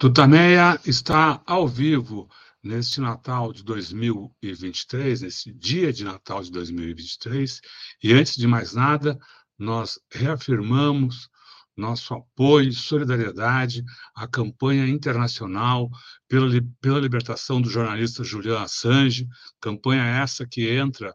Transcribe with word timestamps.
Tutameia 0.00 0.80
está 0.86 1.42
ao 1.44 1.66
vivo 1.66 2.30
neste 2.62 3.00
Natal 3.00 3.52
de 3.52 3.64
2023, 3.64 5.22
nesse 5.22 5.52
dia 5.52 5.92
de 5.92 6.04
Natal 6.04 6.40
de 6.40 6.52
2023, 6.52 7.60
e 8.04 8.12
antes 8.12 8.36
de 8.36 8.46
mais 8.46 8.74
nada, 8.74 9.18
nós 9.58 9.98
reafirmamos 10.12 11.28
nosso 11.76 12.14
apoio 12.14 12.68
e 12.68 12.72
solidariedade 12.72 13.82
à 14.14 14.28
campanha 14.28 14.86
internacional 14.86 15.90
pela, 16.28 16.46
pela 16.80 17.00
libertação 17.00 17.60
do 17.60 17.68
jornalista 17.68 18.22
Julian 18.22 18.60
Assange, 18.60 19.26
campanha 19.60 20.04
essa 20.04 20.46
que 20.46 20.70
entra 20.70 21.12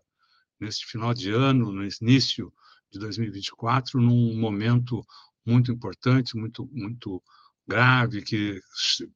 neste 0.59 0.85
final 0.87 1.13
de 1.13 1.31
ano, 1.31 1.71
no 1.71 1.87
início 2.01 2.51
de 2.91 2.99
2024, 2.99 4.01
num 4.01 4.37
momento 4.37 5.01
muito 5.45 5.71
importante, 5.71 6.35
muito, 6.35 6.69
muito 6.73 7.23
grave 7.67 8.21
que 8.21 8.61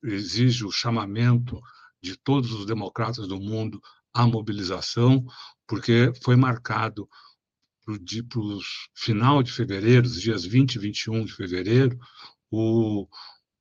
exige 0.03 0.65
o 0.65 0.71
chamamento 0.71 1.59
de 2.01 2.15
todos 2.15 2.51
os 2.53 2.65
democratas 2.65 3.27
do 3.27 3.39
mundo 3.39 3.81
à 4.13 4.25
mobilização, 4.25 5.25
porque 5.67 6.11
foi 6.23 6.35
marcado 6.35 7.07
para 7.85 7.93
o 8.39 8.59
final 8.93 9.41
de 9.41 9.51
fevereiro, 9.51 10.05
os 10.05 10.21
dias 10.21 10.43
20 10.43 10.75
e 10.75 10.79
21 10.79 11.25
de 11.25 11.33
fevereiro, 11.33 11.97
o, 12.51 13.07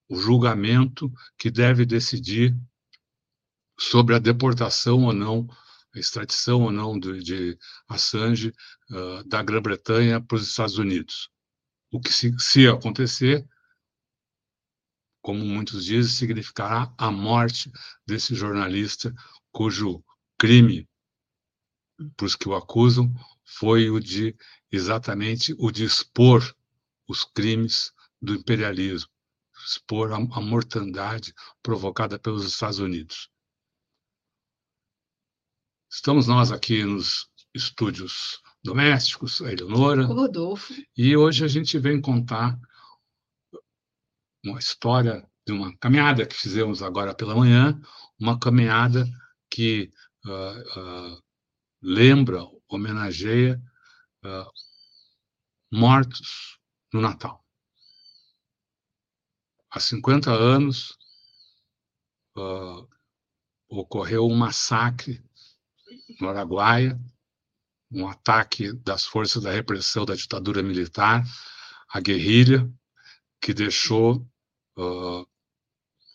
o 0.08 0.16
julgamento 0.16 1.12
que 1.38 1.50
deve 1.50 1.86
decidir 1.86 2.56
sobre 3.78 4.14
a 4.14 4.18
deportação 4.18 5.04
ou 5.04 5.12
não, 5.12 5.46
a 5.94 5.98
extradição 5.98 6.62
ou 6.62 6.72
não 6.72 6.98
de, 6.98 7.22
de 7.22 7.58
Assange 7.88 8.52
uh, 8.90 9.24
da 9.28 9.42
Grã-Bretanha 9.42 10.20
para 10.20 10.36
os 10.36 10.48
Estados 10.48 10.78
Unidos. 10.78 11.30
O 11.90 12.00
que, 12.00 12.12
se, 12.12 12.34
se 12.38 12.66
acontecer, 12.66 13.46
como 15.26 15.44
muitos 15.44 15.84
dizem, 15.84 16.14
significará 16.14 16.94
a 16.96 17.10
morte 17.10 17.68
desse 18.06 18.32
jornalista 18.32 19.12
cujo 19.50 20.00
crime, 20.38 20.88
para 22.16 22.26
os 22.26 22.36
que 22.36 22.48
o 22.48 22.54
acusam, 22.54 23.12
foi 23.44 23.90
o 23.90 23.98
de 23.98 24.36
exatamente 24.70 25.52
o 25.58 25.72
de 25.72 25.82
expor 25.82 26.54
os 27.08 27.24
crimes 27.24 27.92
do 28.22 28.36
imperialismo, 28.36 29.10
expor 29.66 30.12
a, 30.12 30.16
a 30.16 30.40
mortandade 30.40 31.34
provocada 31.60 32.20
pelos 32.20 32.46
Estados 32.46 32.78
Unidos. 32.78 33.28
Estamos 35.90 36.28
nós 36.28 36.52
aqui 36.52 36.84
nos 36.84 37.28
estúdios 37.52 38.40
domésticos, 38.62 39.42
a 39.42 39.52
Eleonora. 39.52 40.02
O 40.02 40.14
Rodolfo. 40.14 40.72
E 40.96 41.16
hoje 41.16 41.44
a 41.44 41.48
gente 41.48 41.76
vem 41.80 42.00
contar 42.00 42.56
uma 44.50 44.58
história 44.58 45.28
de 45.46 45.52
uma 45.52 45.76
caminhada 45.78 46.26
que 46.26 46.34
fizemos 46.34 46.82
agora 46.82 47.14
pela 47.14 47.34
manhã, 47.34 47.80
uma 48.18 48.38
caminhada 48.38 49.06
que 49.50 49.90
uh, 50.24 50.80
uh, 50.80 51.22
lembra, 51.82 52.42
homenageia 52.68 53.60
uh, 54.24 54.50
mortos 55.70 56.58
no 56.92 57.00
Natal. 57.00 57.44
Há 59.70 59.80
50 59.80 60.30
anos 60.30 60.96
ocorreu 63.68 64.26
um 64.26 64.34
massacre 64.36 65.24
no 66.20 66.28
Araguaia, 66.28 67.00
um 67.90 68.06
ataque 68.06 68.74
das 68.74 69.04
forças 69.04 69.42
da 69.42 69.50
repressão 69.50 70.04
da 70.04 70.14
ditadura 70.14 70.62
militar, 70.62 71.24
a 71.88 72.00
guerrilha, 72.00 72.70
que 73.40 73.54
deixou 73.54 74.26
uh, 74.76 75.26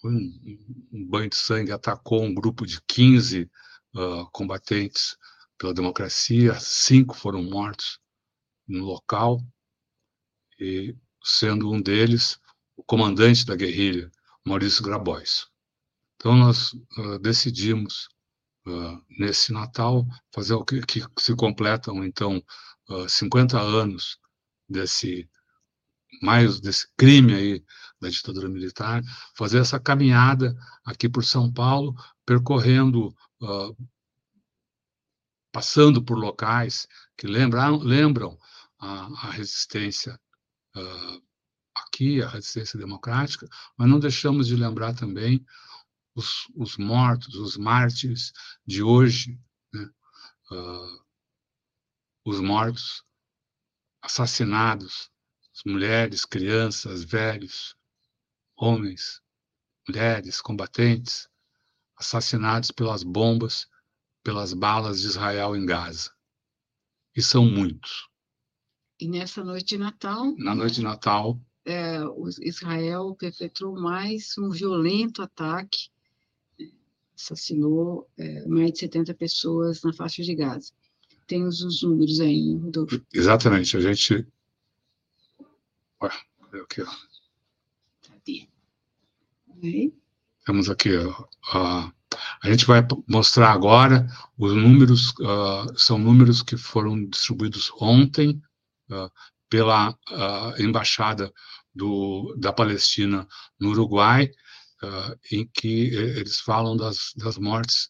um, 0.04 1.08
banho 1.10 1.30
de 1.30 1.36
sangue, 1.36 1.72
atacou 1.72 2.24
um 2.24 2.34
grupo 2.34 2.66
de 2.66 2.82
15 2.88 3.50
uh, 3.96 4.30
combatentes 4.32 5.18
pela 5.58 5.74
democracia, 5.74 6.60
cinco 6.60 7.16
foram 7.16 7.44
mortos 7.44 8.00
no 8.68 8.84
local, 8.84 9.40
e 10.60 10.96
sendo 11.24 11.72
um 11.72 11.82
deles 11.82 12.40
o 12.76 12.84
comandante 12.84 13.46
da 13.46 13.56
guerrilha, 13.56 14.12
Maurício 14.46 14.84
Grabois. 14.84 15.48
Então, 16.16 16.36
nós 16.36 16.74
uh, 16.98 17.20
decidimos, 17.20 18.10
uh, 18.68 19.04
nesse 19.20 19.52
Natal, 19.54 20.06
fazer 20.34 20.54
o 20.54 20.66
que, 20.66 20.82
que 20.82 21.04
se 21.20 21.36
completam, 21.36 22.04
então, 22.04 22.44
uh, 22.90 23.08
50 23.08 23.60
anos 23.60 24.20
desse 24.68 25.30
mais 26.22 26.60
desse 26.60 26.88
crime 26.98 27.34
aí 27.34 27.66
da 28.02 28.10
ditadura 28.10 28.50
militar, 28.50 29.04
fazer 29.36 29.60
essa 29.60 29.80
caminhada 29.80 30.58
aqui 30.84 31.08
por 31.08 31.24
São 31.24 31.52
Paulo, 31.52 31.96
percorrendo, 32.26 33.16
uh, 33.42 33.78
passando 35.52 36.04
por 36.04 36.18
locais 36.18 36.88
que 37.16 37.28
lembram, 37.28 37.78
lembram 37.78 38.38
a, 38.80 39.06
a 39.28 39.32
resistência 39.32 40.20
uh, 40.76 41.24
aqui, 41.76 42.22
a 42.24 42.28
resistência 42.28 42.80
democrática, 42.80 43.48
mas 43.78 43.88
não 43.88 44.00
deixamos 44.00 44.48
de 44.48 44.56
lembrar 44.56 44.96
também 44.96 45.46
os, 46.16 46.48
os 46.56 46.78
mortos, 46.78 47.36
os 47.36 47.56
mártires 47.56 48.34
de 48.66 48.82
hoje, 48.82 49.40
né? 49.72 49.90
uh, 50.52 51.02
os 52.26 52.40
mortos 52.40 53.04
assassinados 54.02 55.12
mulheres, 55.66 56.26
crianças, 56.26 57.04
velhos, 57.04 57.76
homens, 58.62 59.20
mulheres, 59.88 60.40
combatentes, 60.40 61.28
assassinados 61.98 62.70
pelas 62.70 63.02
bombas, 63.02 63.68
pelas 64.24 64.54
balas 64.54 65.02
de 65.02 65.08
Israel 65.08 65.56
em 65.56 65.66
Gaza. 65.66 66.12
E 67.16 67.24
são 67.24 67.44
muitos. 67.44 68.08
E 69.00 69.08
nessa 69.08 69.44
noite 69.44 69.70
de 69.70 69.78
Natal. 69.80 70.36
Na 70.38 70.54
noite 70.54 70.76
de 70.76 70.84
Natal. 70.84 71.42
É, 71.66 71.98
Israel 72.42 73.16
perpetrou 73.16 73.74
mais 73.80 74.38
um 74.38 74.52
violento 74.52 75.24
ataque, 75.24 75.90
assassinou 77.16 78.08
é, 78.18 78.48
mais 78.48 78.74
de 78.74 78.80
70 78.80 79.14
pessoas 79.16 79.82
na 79.82 79.92
faixa 79.92 80.22
de 80.22 80.36
Gaza. 80.36 80.72
Tem 81.26 81.44
os, 81.44 81.62
os 81.64 81.82
números 81.82 82.20
aí, 82.20 82.56
Rodolfo. 82.56 83.02
Exatamente. 83.12 83.76
A 83.76 83.80
gente 83.80 84.28
Ué, 86.02 86.12
aqui, 86.62 86.82
ó? 86.82 87.11
Cadê? 89.62 89.94
Temos 90.44 90.70
aqui, 90.72 90.90
ó, 90.98 91.92
a 92.42 92.50
gente 92.50 92.66
vai 92.66 92.82
mostrar 93.08 93.52
agora 93.52 94.08
os 94.36 94.54
números, 94.54 95.12
uh, 95.20 95.78
são 95.78 96.00
números 96.00 96.42
que 96.42 96.58
foram 96.58 97.06
distribuídos 97.06 97.72
ontem 97.80 98.42
uh, 98.90 99.12
pela 99.48 99.92
uh, 99.92 100.60
Embaixada 100.60 101.32
do, 101.76 102.36
da 102.40 102.52
Palestina 102.52 103.28
no 103.60 103.70
Uruguai, 103.70 104.32
em 105.32 105.48
que 105.54 105.94
eles 105.94 106.40
falam 106.40 106.76
das, 106.76 107.14
das 107.16 107.38
mortes 107.38 107.88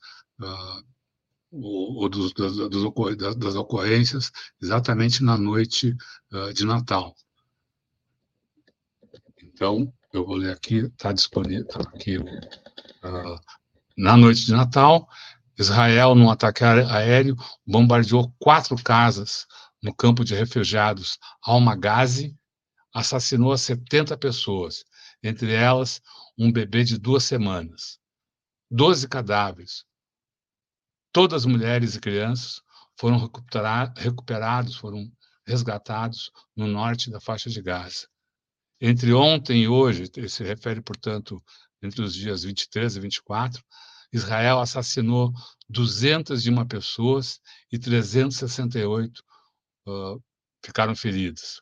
ou, 1.50 2.02
ou 2.02 2.10
dos, 2.10 2.34
das, 2.34 2.58
das, 3.38 3.56
ocorrências 3.56 4.30
exatamente 4.62 5.24
na 5.24 5.38
noite 5.38 5.96
de 6.54 6.66
Natal. 6.66 7.16
Então, 9.42 9.94
eu 10.14 10.26
vou 10.26 10.36
ler 10.36 10.52
aqui, 10.52 10.78
está 10.86 11.12
disponível 11.12 11.68
tá 11.68 11.82
aqui. 11.82 12.18
Uh, 12.18 13.40
na 13.98 14.18
noite 14.18 14.46
de 14.46 14.52
Natal, 14.52 15.08
Israel, 15.58 16.16
num 16.16 16.30
ataque 16.30 16.64
aéreo, 16.64 17.36
bombardeou 17.66 18.34
quatro 18.40 18.76
casas 18.84 19.46
no 19.82 19.94
campo 19.96 20.24
de 20.24 20.36
refugiados 20.36 21.18
Almagazi, 21.42 22.36
assassinou 22.94 23.58
70 23.58 24.18
pessoas, 24.18 24.84
entre 25.24 25.54
elas 25.54 26.02
um 26.38 26.52
bebê 26.52 26.84
de 26.84 26.98
duas 26.98 27.24
semanas. 27.24 28.00
Doze 28.70 29.08
cadáveres, 29.08 29.86
todas 31.12 31.46
mulheres 31.46 31.96
e 31.96 32.00
crianças, 32.00 32.62
foram 32.98 33.18
recuperados, 33.96 34.76
foram 34.76 35.12
resgatados 35.46 36.32
no 36.56 36.68
norte 36.68 37.10
da 37.10 37.20
faixa 37.20 37.50
de 37.50 37.62
Gaza. 37.62 38.11
Entre 38.84 39.14
ontem 39.14 39.62
e 39.62 39.68
hoje, 39.68 40.06
se 40.28 40.44
refere, 40.44 40.82
portanto, 40.82 41.42
entre 41.84 42.02
os 42.02 42.16
dias 42.16 42.42
23 42.42 42.96
e 42.96 43.00
24, 43.00 43.64
Israel 44.12 44.60
assassinou 44.60 45.32
201 45.70 46.68
pessoas 46.68 47.40
e 47.72 47.78
368 47.78 49.24
uh, 49.88 50.24
ficaram 50.66 50.96
feridas. 50.96 51.62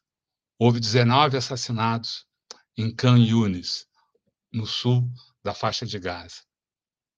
Houve 0.58 0.80
19 0.80 1.36
assassinados 1.36 2.26
em 2.78 2.96
Khan 2.96 3.18
Yunis, 3.18 3.86
no 4.52 4.66
sul 4.66 5.06
da 5.44 5.54
faixa 5.54 5.86
de 5.86 6.00
Gaza. 6.00 6.42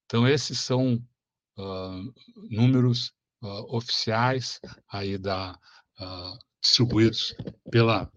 Então, 0.05 0.27
esses 0.27 0.59
são 0.59 0.95
uh, 1.57 2.13
números 2.49 3.13
uh, 3.43 3.75
oficiais 3.75 4.59
aí 4.89 5.15
da, 5.19 5.57
distribuídos 6.59 7.35
pela 7.71 8.11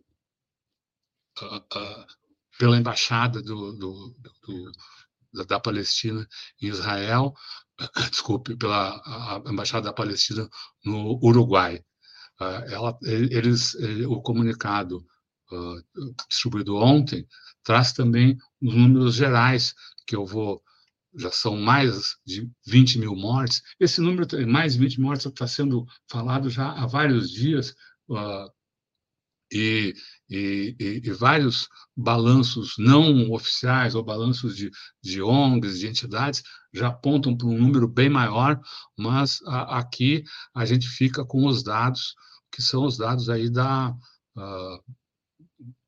pela 2.59 2.77
embaixada 2.77 3.43
do, 3.43 3.73
do, 3.73 4.17
do, 5.33 5.45
da 5.47 5.59
Palestina 5.59 6.27
em 6.61 6.69
Israel, 6.69 7.35
desculpe, 8.11 8.57
pela 8.57 9.43
embaixada 9.47 9.87
da 9.87 9.93
Palestina 9.93 10.49
no 10.85 11.19
Uruguai. 11.23 11.83
Uh, 12.41 12.73
ela, 12.73 12.99
eles, 13.03 13.75
o 14.09 14.21
comunicado 14.21 15.05
uh, 15.53 16.15
distribuído 16.29 16.77
ontem 16.77 17.27
traz 17.63 17.93
também 17.93 18.37
os 18.61 18.75
números 18.75 19.15
gerais 19.15 19.73
que 20.07 20.17
eu 20.17 20.27
vou 20.27 20.63
já 21.17 21.31
são 21.31 21.57
mais 21.57 22.17
de 22.27 22.51
20 22.67 22.99
mil 22.99 23.15
mortes. 23.15 23.63
Esse 23.79 24.01
número, 24.01 24.27
mais 24.49 24.75
de 24.75 24.81
20 24.81 25.01
mortes, 25.01 25.27
está 25.27 25.47
sendo 25.47 25.87
falado 26.11 26.51
já 26.51 26.73
há 26.73 26.87
vários 26.87 27.31
dias, 27.31 27.75
uh, 28.09 28.51
e, 29.53 29.95
e, 30.29 31.01
e, 31.05 31.11
vários 31.13 31.69
balanços 31.97 32.75
não 32.79 33.31
oficiais 33.31 33.95
ou 33.95 34.03
balanços 34.03 34.57
de, 34.57 34.71
de 35.03 35.23
ONGs, 35.23 35.79
de 35.79 35.87
entidades, 35.87 36.43
já 36.73 36.89
apontam 36.89 37.37
para 37.37 37.47
um 37.47 37.59
número 37.59 37.87
bem 37.87 38.09
maior, 38.09 38.61
mas 38.97 39.41
a, 39.47 39.79
aqui 39.79 40.25
a 40.55 40.65
gente 40.65 40.89
fica 40.89 41.25
com 41.25 41.47
os 41.47 41.63
dados, 41.63 42.15
que 42.51 42.63
são 42.63 42.85
os 42.85 42.97
dados 42.97 43.29
aí 43.29 43.51
da, 43.51 43.91
uh, 43.91 44.95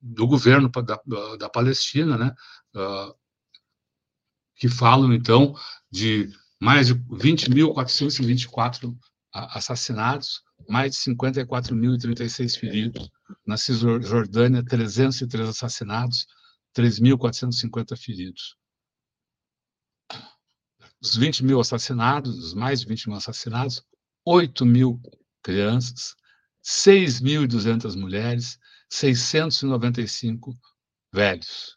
do 0.01 0.27
governo 0.27 0.71
da, 0.71 1.37
da 1.37 1.49
Palestina, 1.49 2.19
né? 2.19 2.35
Uh, 2.75 3.15
que 4.57 4.69
falam, 4.69 5.13
então, 5.13 5.55
de 5.91 6.31
mais 6.61 6.89
de 6.89 6.95
20.424 6.95 8.97
assassinados, 9.51 10.43
mais 10.69 10.93
de 10.93 10.99
54.036 10.99 12.59
feridos. 12.59 13.11
Na 13.47 13.57
Cisjordânia, 13.57 14.65
303 14.65 15.49
assassinados, 15.49 16.27
3.450 16.75 17.97
feridos. 17.97 18.57
Os 21.01 21.17
20 21.17 21.45
mil 21.45 21.61
assassinados, 21.61 22.39
os 22.39 22.55
mais 22.55 22.81
de 22.81 22.87
20 22.87 23.09
mil 23.09 23.17
assassinados, 23.17 23.85
8 24.25 24.65
mil 24.65 25.01
crianças, 25.43 26.17
6.200 26.65 27.97
mulheres, 27.97 28.59
695 28.91 30.55
velhos. 31.13 31.77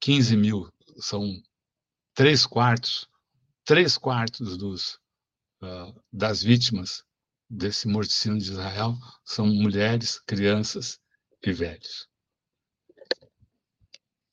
15 0.00 0.36
mil 0.36 0.68
são 0.98 1.42
três 2.14 2.46
quartos, 2.46 3.08
três 3.64 3.96
quartos 3.96 4.56
dos 4.56 4.94
uh, 5.62 5.94
das 6.12 6.42
vítimas 6.42 7.04
desse 7.48 7.86
morticínio 7.86 8.38
de 8.38 8.50
Israel 8.50 8.96
são 9.24 9.46
mulheres, 9.46 10.18
crianças 10.20 10.98
e 11.44 11.52
velhos. 11.52 12.08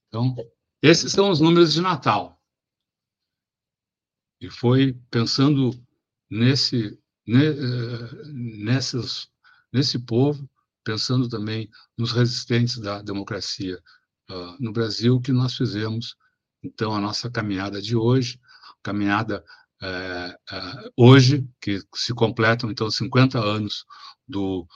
Então, 0.08 0.36
esses 0.81 1.12
são 1.12 1.30
os 1.30 1.40
números 1.40 1.74
de 1.74 1.81
Natal. 1.81 2.42
E 4.42 4.50
foi 4.50 4.94
pensando 5.12 5.72
nesse, 6.30 6.98
eh, 7.28 8.24
nessas, 8.34 9.30
nesse 9.72 10.00
povo, 10.00 10.50
pensando 10.84 11.28
também 11.28 11.70
nos 11.98 12.14
resistentes 12.14 12.78
da 12.78 13.02
democracia 13.02 13.78
uh, 14.31 14.56
no 14.60 14.72
Brasil, 14.72 15.20
que 15.20 15.34
nós 15.34 15.56
fizemos, 15.56 16.16
então, 16.64 16.96
a 16.96 17.02
nossa 17.02 17.30
caminhada 17.30 17.81
de 17.81 17.98
hoje, 17.98 18.40
caminhada 18.84 19.44
é, 19.81 19.88
é, 20.52 20.90
hoje, 20.98 21.48
que 21.62 21.80
se 21.96 22.14
completam, 22.14 22.70
então, 22.70 22.90
50 22.90 23.40
anos 23.40 23.86
do. 24.28 24.68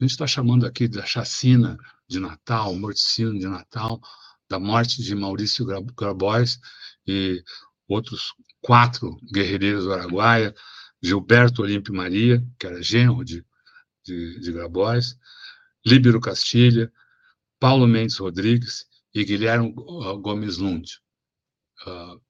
A 0.00 0.04
gente 0.04 0.12
está 0.12 0.26
chamando 0.26 0.64
aqui 0.66 0.88
da 0.88 1.04
chacina 1.04 1.76
de 2.08 2.18
Natal, 2.20 2.74
morticínio 2.74 3.38
de 3.38 3.46
Natal, 3.46 4.00
da 4.48 4.58
morte 4.58 5.02
de 5.02 5.14
Maurício 5.14 5.66
Grabois 5.96 6.58
e 7.06 7.42
outros 7.88 8.32
quatro 8.62 9.16
guerreiros 9.32 9.84
do 9.84 9.92
Araguaia, 9.92 10.54
Gilberto 11.02 11.62
Olímpio 11.62 11.94
Maria, 11.94 12.44
que 12.58 12.66
era 12.66 12.82
genro 12.82 13.24
de, 13.24 13.44
de, 14.04 14.40
de 14.40 14.52
Grabois, 14.52 15.16
Líbero 15.84 16.20
Castilha, 16.20 16.90
Paulo 17.58 17.86
Mendes 17.86 18.16
Rodrigues 18.16 18.86
e 19.14 19.24
Guilherme 19.24 19.72
Gomes 20.20 20.56
Lund. 20.56 20.98
Uh, 21.86 22.20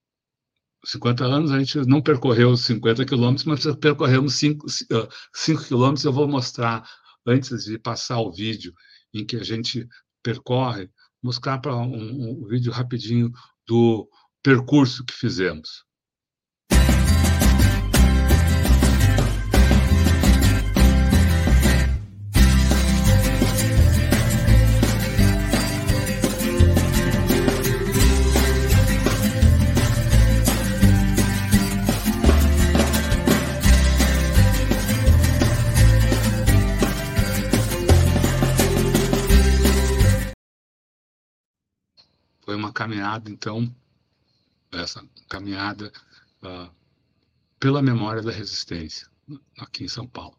50 0.84 1.24
anos, 1.24 1.50
a 1.50 1.58
gente 1.58 1.78
não 1.86 2.02
percorreu 2.02 2.56
50 2.56 3.04
quilômetros, 3.04 3.44
mas 3.44 3.76
percorremos 3.76 4.34
5, 4.34 4.66
5 5.34 5.64
quilômetros. 5.64 6.04
Eu 6.04 6.12
vou 6.12 6.26
mostrar, 6.26 6.88
antes 7.26 7.64
de 7.64 7.78
passar 7.78 8.20
o 8.20 8.32
vídeo 8.32 8.72
em 9.12 9.24
que 9.24 9.36
a 9.36 9.44
gente 9.44 9.86
percorre, 10.22 10.90
mostrar 11.22 11.58
para 11.58 11.76
um, 11.76 12.42
um 12.42 12.46
vídeo 12.46 12.72
rapidinho 12.72 13.30
do 13.66 14.08
percurso 14.42 15.04
que 15.04 15.12
fizemos. 15.12 15.84
Caminhada, 42.80 43.30
então, 43.30 43.76
essa 44.72 45.06
caminhada 45.28 45.92
uh, 46.42 46.74
pela 47.58 47.82
memória 47.82 48.22
da 48.22 48.32
resistência, 48.32 49.06
aqui 49.58 49.84
em 49.84 49.88
São 49.88 50.06
Paulo. 50.06 50.34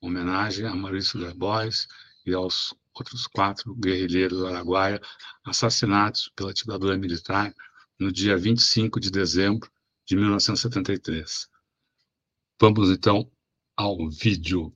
Homenagem 0.00 0.64
a 0.64 0.74
Maurício 0.74 1.20
Grabois 1.20 1.86
e 2.24 2.32
aos 2.32 2.72
outros 2.94 3.26
quatro 3.26 3.74
guerrilheiros 3.74 4.38
do 4.38 4.46
Araguaia 4.46 4.98
assassinados 5.44 6.32
pela 6.34 6.54
ditadura 6.54 6.96
militar 6.96 7.54
no 7.98 8.10
dia 8.10 8.38
25 8.38 8.98
de 8.98 9.10
dezembro 9.10 9.70
de 10.06 10.16
1973. 10.16 11.50
Vamos 12.58 12.88
então 12.88 13.30
ao 13.76 14.08
vídeo. 14.08 14.74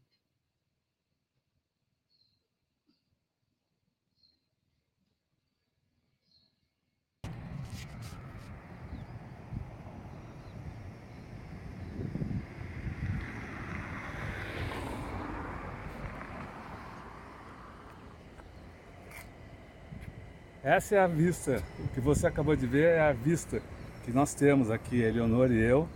Essa 20.64 20.94
é 20.94 21.00
a 21.00 21.08
vista, 21.08 21.60
o 21.80 21.88
que 21.88 22.00
você 22.00 22.24
acabou 22.24 22.54
de 22.54 22.68
ver 22.68 22.90
é 22.90 23.00
a 23.00 23.12
vista 23.12 23.60
que 24.04 24.12
nós 24.12 24.32
temos 24.32 24.70
aqui, 24.70 25.02
Eleonor 25.02 25.50
e 25.50 25.60
eu, 25.60 25.88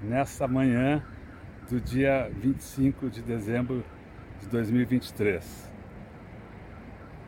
nessa 0.00 0.46
manhã 0.46 1.04
do 1.68 1.80
dia 1.80 2.30
25 2.32 3.10
de 3.10 3.20
dezembro 3.20 3.84
de 4.40 4.46
2023. 4.46 5.72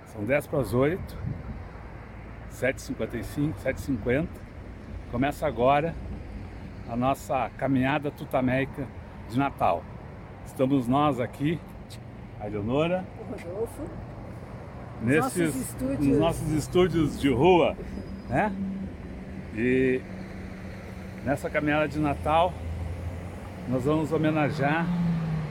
São 0.06 0.24
10 0.24 0.46
para 0.46 0.60
as 0.60 0.72
8, 0.72 1.18
7h55, 2.52 3.54
7h50. 3.56 4.28
Começa 5.10 5.44
agora 5.44 5.92
a 6.88 6.94
nossa 6.94 7.50
caminhada 7.58 8.08
tutameica 8.08 8.86
de 9.28 9.36
Natal. 9.36 9.82
Estamos 10.46 10.86
nós 10.86 11.18
aqui, 11.18 11.58
a 12.38 12.46
Eleonora, 12.46 13.04
o 13.18 13.32
Rodolfo, 13.32 13.82
nesses 15.00 15.22
nossos 15.22 15.56
estúdios. 15.56 16.06
Nos 16.06 16.18
nossos 16.18 16.52
estúdios 16.52 17.20
de 17.20 17.28
rua, 17.28 17.76
né? 18.28 18.52
E 19.54 20.00
nessa 21.24 21.48
caminhada 21.48 21.88
de 21.88 21.98
Natal 21.98 22.52
nós 23.68 23.84
vamos 23.84 24.12
homenagear 24.12 24.86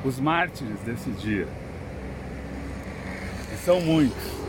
os 0.03 0.19
mártires 0.19 0.79
desse 0.81 1.09
dia. 1.11 1.47
E 3.53 3.55
são 3.57 3.79
muitos. 3.81 4.41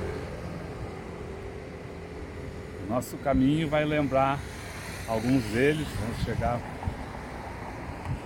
Nosso 2.88 3.16
caminho 3.18 3.68
vai 3.68 3.84
lembrar 3.84 4.38
alguns 5.08 5.42
deles, 5.44 5.86
vamos 6.00 6.24
chegar 6.24 6.60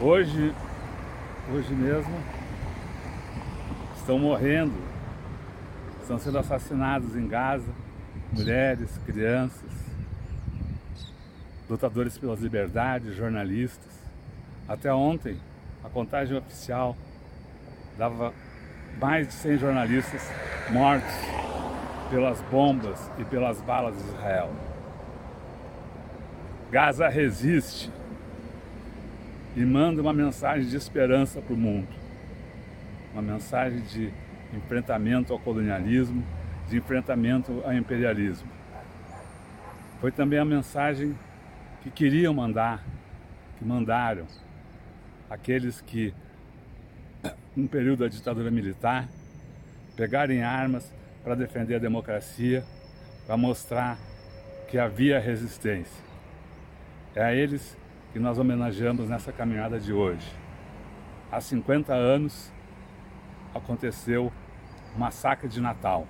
hoje, 0.00 0.52
hoje 1.52 1.72
mesmo, 1.74 2.14
estão 3.96 4.18
morrendo 4.18 4.85
Estão 6.06 6.20
sendo 6.20 6.38
assassinados 6.38 7.16
em 7.16 7.26
Gaza 7.26 7.68
mulheres, 8.32 8.96
crianças, 9.04 9.72
lutadores 11.68 12.16
pelas 12.16 12.38
liberdades, 12.38 13.16
jornalistas. 13.16 13.90
Até 14.68 14.94
ontem, 14.94 15.36
a 15.82 15.88
contagem 15.88 16.38
oficial 16.38 16.96
dava 17.98 18.32
mais 19.00 19.26
de 19.26 19.34
100 19.34 19.58
jornalistas 19.58 20.30
mortos 20.70 21.12
pelas 22.08 22.40
bombas 22.42 23.10
e 23.18 23.24
pelas 23.24 23.60
balas 23.62 23.96
de 23.96 24.08
Israel. 24.08 24.52
Gaza 26.70 27.08
resiste 27.08 27.90
e 29.56 29.64
manda 29.64 30.02
uma 30.02 30.12
mensagem 30.12 30.68
de 30.68 30.76
esperança 30.76 31.42
para 31.42 31.52
o 31.52 31.56
mundo, 31.56 31.88
uma 33.12 33.22
mensagem 33.22 33.80
de 33.80 34.14
enfrentamento 34.54 35.32
ao 35.32 35.38
colonialismo, 35.38 36.24
de 36.68 36.76
enfrentamento 36.76 37.62
ao 37.64 37.72
imperialismo. 37.72 38.48
Foi 40.00 40.10
também 40.10 40.38
a 40.38 40.44
mensagem 40.44 41.16
que 41.82 41.90
queriam 41.90 42.34
mandar, 42.34 42.84
que 43.58 43.64
mandaram 43.64 44.26
aqueles 45.30 45.80
que, 45.80 46.12
no 47.54 47.68
período 47.68 48.00
da 48.00 48.08
ditadura 48.08 48.50
militar, 48.50 49.08
pegarem 49.96 50.42
armas 50.42 50.92
para 51.24 51.34
defender 51.34 51.76
a 51.76 51.78
democracia, 51.78 52.64
para 53.26 53.36
mostrar 53.36 53.98
que 54.68 54.78
havia 54.78 55.18
resistência. 55.18 56.04
É 57.14 57.24
a 57.24 57.34
eles 57.34 57.76
que 58.12 58.18
nós 58.18 58.38
homenageamos 58.38 59.08
nessa 59.08 59.32
caminhada 59.32 59.80
de 59.80 59.92
hoje. 59.92 60.26
Há 61.30 61.40
50 61.40 61.92
anos 61.94 62.52
aconteceu 63.56 64.32
o 64.94 64.98
massacre 64.98 65.48
de 65.48 65.60
Natal. 65.60 66.06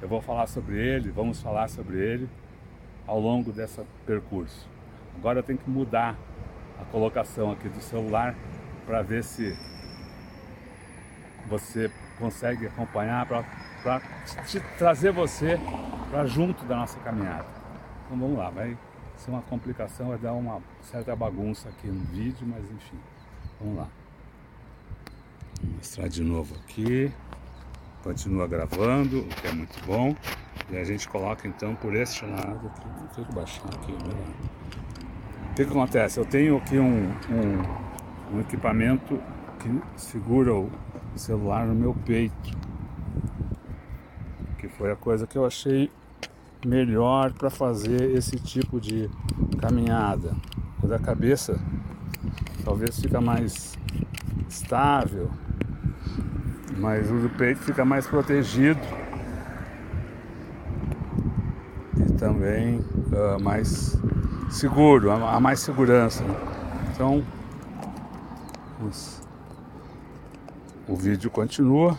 Eu 0.00 0.08
vou 0.08 0.20
falar 0.20 0.46
sobre 0.46 0.78
ele, 0.78 1.10
vamos 1.10 1.40
falar 1.40 1.68
sobre 1.68 1.98
ele 1.98 2.28
ao 3.06 3.20
longo 3.20 3.52
desse 3.52 3.82
percurso. 4.06 4.68
Agora 5.16 5.40
eu 5.40 5.42
tenho 5.42 5.58
que 5.58 5.68
mudar 5.68 6.16
a 6.80 6.84
colocação 6.86 7.52
aqui 7.52 7.68
do 7.68 7.80
celular 7.80 8.34
para 8.86 9.02
ver 9.02 9.22
se 9.22 9.56
você 11.48 11.90
consegue 12.18 12.66
acompanhar 12.66 13.26
para 13.26 14.00
trazer 14.78 15.12
você 15.12 15.58
para 16.10 16.24
junto 16.26 16.64
da 16.64 16.76
nossa 16.76 16.98
caminhada. 17.00 17.46
Então 18.06 18.18
vamos 18.18 18.38
lá, 18.38 18.50
vai 18.50 18.76
ser 19.16 19.30
uma 19.30 19.42
complicação, 19.42 20.08
vai 20.08 20.18
dar 20.18 20.32
uma 20.32 20.62
certa 20.82 21.14
bagunça 21.14 21.68
aqui 21.68 21.88
no 21.88 22.04
vídeo, 22.06 22.46
mas 22.46 22.64
enfim, 22.70 22.98
vamos 23.60 23.78
lá. 23.78 23.88
Vou 25.62 25.76
mostrar 25.76 26.08
de 26.08 26.22
novo 26.22 26.54
aqui, 26.64 27.12
continua 28.02 28.46
gravando, 28.46 29.20
o 29.20 29.26
que 29.26 29.46
é 29.46 29.52
muito 29.52 29.78
bom. 29.86 30.16
E 30.70 30.76
a 30.76 30.84
gente 30.84 31.08
coloca 31.08 31.46
então 31.46 31.74
por 31.74 31.94
este 31.94 32.24
lado 32.24 32.66
aqui. 32.68 32.88
Deixa 33.16 33.20
eu 33.20 33.34
baixar 33.34 33.66
aqui. 33.66 33.92
O 33.92 35.54
que, 35.54 35.64
que 35.64 35.70
acontece? 35.70 36.18
Eu 36.18 36.24
tenho 36.24 36.56
aqui 36.56 36.78
um, 36.78 37.08
um, 37.08 38.36
um 38.36 38.40
equipamento 38.40 39.20
que 39.58 40.00
segura 40.00 40.54
o 40.54 40.70
celular 41.14 41.66
no 41.66 41.74
meu 41.74 41.94
peito. 42.06 42.56
Que 44.58 44.68
foi 44.68 44.92
a 44.92 44.96
coisa 44.96 45.26
que 45.26 45.36
eu 45.36 45.44
achei 45.44 45.90
melhor 46.64 47.32
para 47.32 47.50
fazer 47.50 48.16
esse 48.16 48.36
tipo 48.38 48.80
de 48.80 49.10
caminhada. 49.60 50.34
O 50.82 50.86
da 50.86 50.98
cabeça 50.98 51.60
talvez 52.64 52.98
fica 52.98 53.20
mais 53.20 53.76
estável, 54.48 55.30
mas 56.80 57.10
o 57.10 57.14
do 57.14 57.28
peito 57.30 57.60
fica 57.60 57.84
mais 57.84 58.06
protegido 58.06 58.80
e 61.96 62.12
também 62.14 62.78
uh, 62.78 63.40
mais 63.40 63.96
seguro, 64.50 65.10
há 65.10 65.38
mais 65.38 65.60
segurança. 65.60 66.24
Então, 66.92 67.22
os, 68.84 69.22
o 70.88 70.96
vídeo 70.96 71.30
continua. 71.30 71.96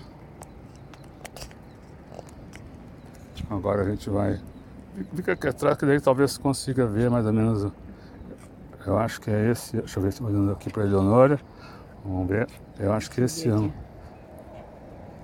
Agora 3.50 3.82
a 3.82 3.86
gente 3.86 4.10
vai 4.10 4.40
Fica 5.16 5.34
aqui 5.34 5.48
atrás 5.48 5.78
que 5.78 5.86
daí 5.86 6.00
talvez 6.00 6.38
consiga 6.38 6.86
ver 6.86 7.10
mais 7.10 7.26
ou 7.26 7.34
menos. 7.34 7.72
Eu 8.86 8.98
acho 8.98 9.22
que 9.22 9.30
é 9.30 9.52
esse. 9.52 9.78
Deixa 9.78 10.00
eu 10.00 10.04
ver 10.04 10.12
se 10.12 10.22
olhando 10.22 10.52
aqui 10.52 10.70
para 10.70 10.84
a 10.84 10.86
Eleonora. 10.86 11.40
Vamos 12.04 12.28
ver. 12.28 12.48
Eu 12.78 12.92
acho 12.92 13.10
que 13.10 13.22
esse 13.22 13.48
ângulo. 13.48 13.74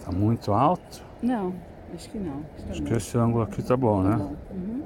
Tá 0.07 0.13
muito 0.13 0.53
alto? 0.53 1.03
Não, 1.21 1.53
acho 1.93 2.09
que 2.09 2.17
não. 2.17 2.41
Acho, 2.57 2.71
acho 2.71 2.81
que 2.81 2.93
esse 2.93 3.17
ângulo 3.17 3.43
aqui 3.43 3.61
tá 3.61 3.75
bom, 3.75 4.01
né? 4.01 4.11
Tá 4.11 4.17
bom. 4.17 4.35
Uhum. 4.51 4.83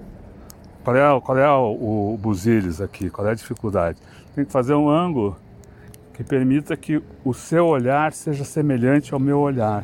Qual 0.83 0.95
é, 0.95 1.21
qual 1.21 1.37
é 1.37 1.47
o, 1.47 2.13
o 2.13 2.17
buziles 2.17 2.81
aqui? 2.81 3.07
Qual 3.11 3.27
é 3.27 3.31
a 3.31 3.35
dificuldade? 3.35 3.99
Tem 4.33 4.43
que 4.43 4.51
fazer 4.51 4.73
um 4.73 4.89
ângulo 4.89 5.37
que 6.15 6.23
permita 6.23 6.75
que 6.75 7.03
o 7.23 7.35
seu 7.35 7.67
olhar 7.67 8.13
seja 8.13 8.43
semelhante 8.43 9.13
ao 9.13 9.19
meu 9.19 9.37
olhar. 9.37 9.83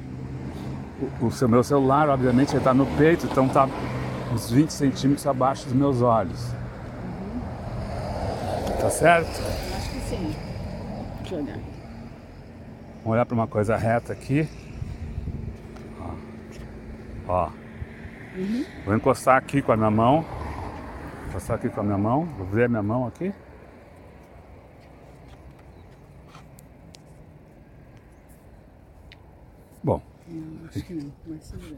O, 1.22 1.28
o 1.28 1.32
seu, 1.32 1.48
meu 1.48 1.64
celular, 1.64 2.10
obviamente, 2.10 2.58
está 2.58 2.74
no 2.74 2.88
peito, 2.98 3.28
então 3.28 3.48
tá 3.48 3.70
uns 4.34 4.50
20 4.50 4.72
centímetros 4.72 5.28
abaixo 5.28 5.66
dos 5.66 5.74
meus 5.74 6.02
olhos. 6.02 6.52
Uhum. 7.04 7.42
Tá 8.82 8.90
certo? 8.90 9.30
Acho 9.30 9.90
que 9.92 10.00
sim. 10.00 10.36
Deixa 11.20 11.36
eu 11.36 11.44
olhar. 11.44 11.60
Vamos 13.04 13.14
olhar 13.14 13.26
para 13.28 13.36
uma 13.36 13.48
coisa 13.48 13.78
reta 13.78 14.14
aqui. 14.14 14.50
Ó. 17.28 17.50
Uhum. 18.36 18.66
Vou 18.86 18.96
encostar 18.96 19.38
aqui 19.38 19.62
com 19.62 19.72
a 19.72 19.78
minha 19.78 19.92
mão. 19.92 20.22
Vou 20.22 21.30
encostar 21.30 21.58
aqui 21.58 21.70
com 21.70 21.82
a 21.82 21.84
minha 21.84 21.98
mão. 21.98 22.26
Vou 22.26 22.48
ver 22.48 22.66
a 22.66 22.70
minha 22.70 22.84
mão 22.84 23.08
aqui. 23.08 23.34
Bom. 29.84 30.02
Não, 30.28 30.68
acho 30.68 30.84
que 30.84 30.94
não. 30.94 31.12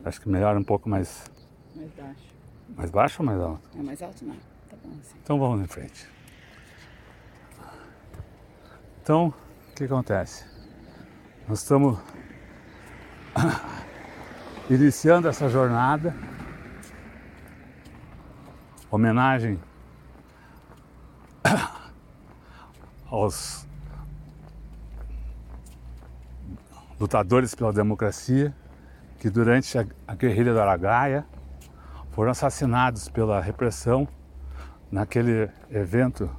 Acho 0.06 0.22
que 0.22 0.30
melhora 0.30 0.60
um 0.60 0.64
pouco 0.64 0.88
mais. 0.88 1.32
Mais 1.76 1.92
baixo. 1.92 2.36
Mais 2.76 2.92
baixo 2.92 3.22
ou 3.22 3.26
mais 3.26 3.40
alto? 3.42 3.70
É 3.78 3.82
mais 3.82 4.02
alto 4.02 4.26
não. 4.26 4.36
Tá 4.70 4.78
bom 4.84 4.92
assim. 5.00 5.18
Então 5.24 5.40
vamos 5.40 5.62
em 5.62 5.68
frente. 5.68 6.08
Então, 9.02 9.34
o 9.72 9.76
que 9.76 9.86
acontece? 9.86 10.46
Nós 11.48 11.60
estamos 11.62 11.98
iniciando 14.70 15.28
essa 15.28 15.50
jornada. 15.50 16.16
Homenagem 18.92 19.60
aos 23.10 23.68
lutadores 27.00 27.56
pela 27.56 27.72
democracia 27.72 28.54
que 29.20 29.30
durante 29.30 29.78
a, 29.78 30.16
guerrilha 30.16 30.54
do 30.54 30.60
Aragaia 30.60 31.26
foram 32.12 32.32
assassinados 32.32 33.10
pela 33.10 33.40
repressão 33.42 34.08
naquele 34.92 35.50
evento, 35.70 36.30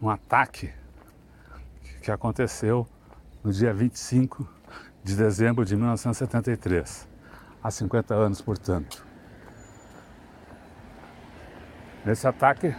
um 0.00 0.08
ataque 0.08 0.72
que 2.00 2.10
aconteceu 2.10 2.86
no 3.44 3.52
dia 3.52 3.72
25 3.74 4.61
de 5.04 5.16
dezembro 5.16 5.64
de 5.64 5.74
1973, 5.76 7.08
há 7.62 7.70
50 7.70 8.14
anos, 8.14 8.40
portanto. 8.40 9.04
Nesse 12.04 12.26
ataque, 12.26 12.74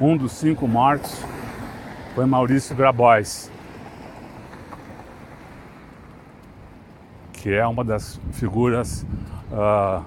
um 0.00 0.16
dos 0.16 0.32
cinco 0.32 0.68
mortos 0.68 1.24
foi 2.14 2.26
Maurício 2.26 2.76
Grabois, 2.76 3.50
que 7.32 7.52
é 7.52 7.66
uma 7.66 7.84
das 7.84 8.20
figuras 8.32 9.06
uh, 9.52 10.04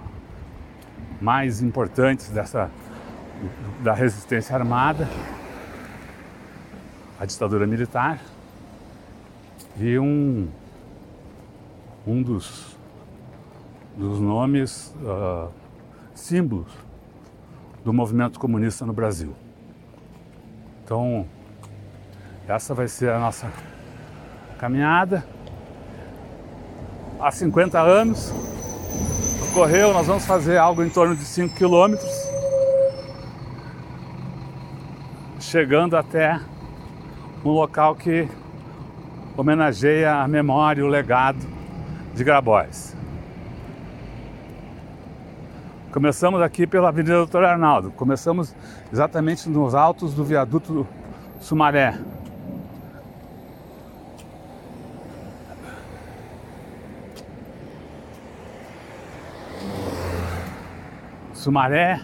mais 1.22 1.62
importantes 1.62 2.30
dessa 2.30 2.70
da 3.82 3.94
resistência 3.94 4.56
armada, 4.56 5.08
a 7.20 7.26
ditadura 7.26 7.66
militar 7.66 8.20
e 9.78 9.98
um 9.98 10.50
um 12.10 12.24
dos 12.24 12.76
dos 13.96 14.20
nomes 14.20 14.96
uh, 15.02 15.52
símbolos 16.16 16.72
do 17.84 17.92
movimento 17.92 18.40
comunista 18.40 18.86
no 18.86 18.94
Brasil. 18.94 19.36
Então, 20.84 21.26
essa 22.48 22.74
vai 22.74 22.88
ser 22.88 23.10
a 23.10 23.20
nossa 23.20 23.52
caminhada 24.58 25.26
há 27.20 27.30
50 27.30 27.78
anos. 27.80 28.34
Correu, 29.54 29.94
nós 29.94 30.08
vamos 30.08 30.26
fazer 30.26 30.58
algo 30.58 30.82
em 30.82 30.90
torno 30.90 31.16
de 31.16 31.26
5 31.26 31.56
quilômetros, 31.56 32.10
chegando 35.42 35.98
até 35.98 36.40
um 37.44 37.50
local 37.50 37.96
que 37.96 38.30
homenageia 39.36 40.16
a 40.16 40.28
memória 40.28 40.86
o 40.86 40.88
legado 40.88 41.59
de 42.14 42.24
Grabois. 42.24 42.96
Começamos 45.92 46.42
aqui 46.42 46.68
pela 46.68 46.90
Avenida 46.90 47.16
Doutor 47.16 47.44
Arnaldo. 47.44 47.90
Começamos 47.92 48.56
exatamente 48.94 49.50
nos 49.50 49.74
altos 49.74 50.14
do 50.14 50.24
viaduto 50.24 50.86
Sumaré. 51.40 51.98
Sumaré 61.34 62.02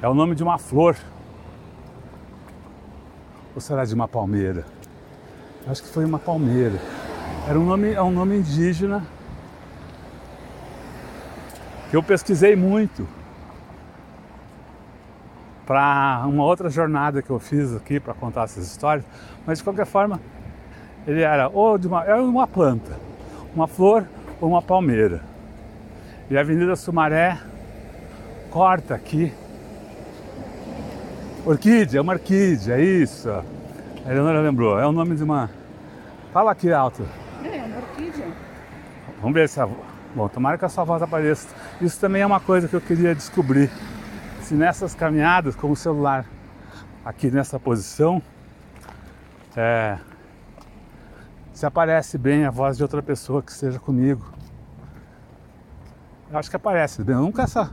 é 0.00 0.08
o 0.08 0.14
nome 0.14 0.34
de 0.34 0.42
uma 0.42 0.58
flor. 0.58 0.96
Ou 3.54 3.60
será 3.60 3.84
de 3.84 3.94
uma 3.94 4.08
palmeira? 4.08 4.64
Acho 5.66 5.82
que 5.82 5.88
foi 5.88 6.04
uma 6.04 6.18
palmeira. 6.18 6.78
Era 7.48 7.58
um 7.58 7.64
nome, 7.64 7.92
é 7.92 8.02
um 8.02 8.10
nome 8.10 8.38
indígena 8.38 9.04
que 11.90 11.96
eu 11.96 12.02
pesquisei 12.02 12.56
muito 12.56 13.06
para 15.66 16.24
uma 16.26 16.44
outra 16.44 16.68
jornada 16.68 17.22
que 17.22 17.30
eu 17.30 17.38
fiz 17.38 17.74
aqui 17.74 18.00
para 18.00 18.12
contar 18.12 18.44
essas 18.44 18.66
histórias, 18.66 19.04
mas 19.46 19.58
de 19.58 19.64
qualquer 19.64 19.86
forma 19.86 20.20
ele 21.06 21.22
era 21.22 21.48
ou 21.48 21.78
de 21.78 21.86
uma, 21.86 22.04
era 22.04 22.22
uma 22.22 22.46
planta, 22.46 22.98
uma 23.54 23.68
flor 23.68 24.04
ou 24.40 24.48
uma 24.48 24.62
palmeira. 24.62 25.22
E 26.28 26.36
a 26.36 26.40
Avenida 26.40 26.74
Sumaré 26.74 27.38
corta 28.50 28.94
aqui. 28.94 29.32
Orquídea, 31.44 32.02
uma 32.02 32.14
orquídea, 32.14 32.80
isso. 32.80 33.28
A 34.04 34.10
Eleonora 34.10 34.40
lembrou, 34.40 34.80
é 34.80 34.86
o 34.86 34.90
nome 34.90 35.14
de 35.14 35.22
uma. 35.22 35.48
Fala 36.32 36.50
aqui 36.50 36.72
alto. 36.72 37.06
É, 37.44 37.62
uma 37.62 37.76
orquídea. 37.76 38.26
Vamos 39.20 39.34
ver 39.34 39.48
se 39.48 39.60
a. 39.60 39.68
Bom, 40.14 40.28
tomara 40.28 40.58
que 40.58 40.64
a 40.64 40.68
sua 40.68 40.82
voz 40.82 41.00
apareça. 41.00 41.48
Isso 41.80 42.00
também 42.00 42.20
é 42.20 42.26
uma 42.26 42.40
coisa 42.40 42.66
que 42.66 42.74
eu 42.74 42.80
queria 42.80 43.14
descobrir. 43.14 43.70
Se 44.40 44.54
nessas 44.54 44.92
caminhadas 44.92 45.54
com 45.54 45.70
o 45.70 45.76
celular 45.76 46.26
aqui 47.04 47.30
nessa 47.30 47.60
posição, 47.60 48.20
é, 49.56 49.96
se 51.52 51.64
aparece 51.64 52.18
bem 52.18 52.44
a 52.44 52.50
voz 52.50 52.76
de 52.76 52.82
outra 52.82 53.00
pessoa 53.02 53.40
que 53.40 53.52
esteja 53.52 53.78
comigo. 53.78 54.32
Eu 56.28 56.38
acho 56.38 56.50
que 56.50 56.56
aparece 56.56 57.04
bem. 57.04 57.14
nunca 57.14 57.42
essa. 57.42 57.70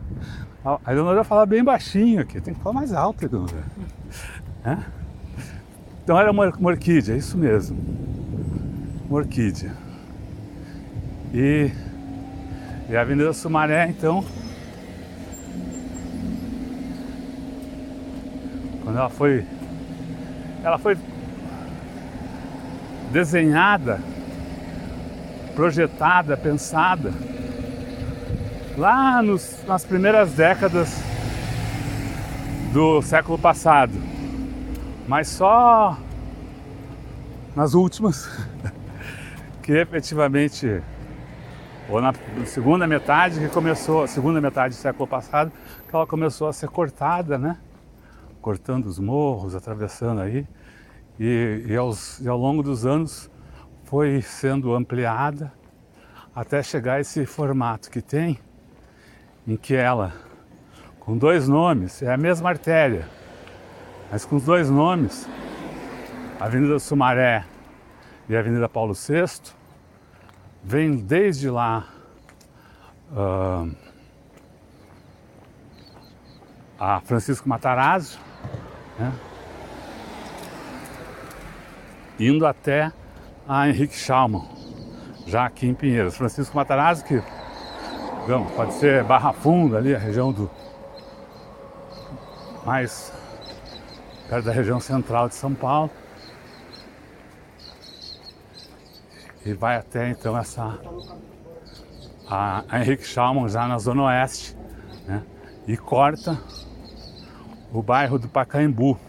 A 0.63 0.91
Eleonora 0.91 1.23
fala 1.23 1.45
bem 1.47 1.63
baixinho 1.63 2.21
aqui, 2.21 2.39
tem 2.39 2.53
que 2.53 2.59
falar 2.59 2.75
mais 2.75 2.93
alto, 2.93 3.25
Eleonora. 3.25 3.65
É? 4.63 4.98
Então 6.09 6.19
era 6.19 6.31
uma, 6.31 6.49
uma 6.49 6.71
orquídea, 6.71 7.15
isso 7.15 7.37
mesmo. 7.37 7.77
Uma 9.07 9.19
orquídea. 9.19 9.71
E, 11.31 11.69
e 12.89 12.97
a 12.97 13.01
Avenida 13.01 13.31
Sumaré, 13.31 13.85
então, 13.89 14.25
quando 18.83 18.97
ela 18.97 19.09
foi. 19.11 19.45
Ela 20.63 20.79
foi 20.79 20.97
desenhada, 23.11 24.01
projetada, 25.53 26.35
pensada 26.35 27.13
lá 28.75 29.21
nos, 29.21 29.63
nas 29.67 29.85
primeiras 29.85 30.31
décadas 30.31 31.03
do 32.73 32.99
século 33.03 33.37
passado, 33.37 34.08
mas 35.09 35.27
só 35.27 35.97
nas 37.55 37.73
últimas 37.73 38.29
que 39.63 39.71
efetivamente 39.71 40.83
ou 41.89 41.99
na 41.99 42.13
segunda 42.45 42.85
metade 42.85 43.39
que 43.39 43.49
começou, 43.49 44.05
segunda 44.05 44.39
metade 44.39 44.75
do 44.75 44.77
século 44.77 45.07
passado, 45.07 45.51
que 45.89 45.95
ela 45.95 46.05
começou 46.05 46.47
a 46.47 46.53
ser 46.53 46.69
cortada, 46.69 47.39
né? 47.39 47.57
Cortando 48.39 48.85
os 48.85 48.99
morros, 48.99 49.55
atravessando 49.55 50.21
aí, 50.21 50.47
e, 51.19 51.65
e, 51.67 51.75
aos, 51.75 52.19
e 52.19 52.29
ao 52.29 52.37
longo 52.37 52.61
dos 52.61 52.85
anos 52.85 53.31
foi 53.85 54.21
sendo 54.21 54.75
ampliada 54.75 55.51
até 56.35 56.61
chegar 56.61 56.93
a 56.97 56.99
esse 56.99 57.25
formato 57.25 57.89
que 57.89 58.03
tem, 58.03 58.37
em 59.47 59.57
que 59.57 59.73
ela, 59.73 60.13
com 60.99 61.17
dois 61.17 61.47
nomes, 61.47 62.03
é 62.03 62.13
a 62.13 62.17
mesma 62.17 62.49
artéria, 62.49 63.07
mas 64.11 64.25
com 64.25 64.37
os 64.37 64.43
dois 64.43 64.69
nomes, 64.69 65.27
Avenida 66.39 66.79
Sumaré 66.79 67.45
e 68.27 68.35
Avenida 68.35 68.67
Paulo 68.67 68.93
VI, 68.93 69.53
vem 70.63 70.95
desde 70.95 71.49
lá 71.49 71.87
uh, 73.11 73.75
a 76.79 77.01
Francisco 77.01 77.47
Matarazzo, 77.47 78.19
né? 78.97 79.13
indo 82.19 82.45
até 82.45 82.91
a 83.47 83.67
Henrique 83.67 83.95
Schaumann, 83.95 84.47
já 85.25 85.45
aqui 85.45 85.67
em 85.67 85.73
Pinheiros. 85.73 86.15
Francisco 86.15 86.55
Matarazzo 86.55 87.05
que 87.05 87.21
digamos, 88.29 88.51
pode 88.51 88.73
ser 88.73 89.03
Barra 89.03 89.33
Funda 89.33 89.77
ali, 89.77 89.95
a 89.95 89.97
região 89.97 90.31
do 90.31 90.49
mais 92.63 93.11
perto 94.29 94.45
da 94.45 94.51
região 94.51 94.79
central 94.79 95.27
de 95.27 95.35
São 95.35 95.53
Paulo. 95.53 95.89
E 99.43 99.53
vai 99.53 99.77
até 99.77 100.09
então 100.09 100.37
essa 100.37 100.79
a, 102.27 102.63
a 102.69 102.79
Henrique 102.79 103.05
Schalman 103.05 103.49
já 103.49 103.67
na 103.67 103.79
zona 103.79 104.03
oeste, 104.03 104.55
né? 105.07 105.23
E 105.67 105.75
corta 105.75 106.39
o 107.73 107.81
bairro 107.81 108.19
do 108.19 108.27
Pacaembu, 108.27 108.99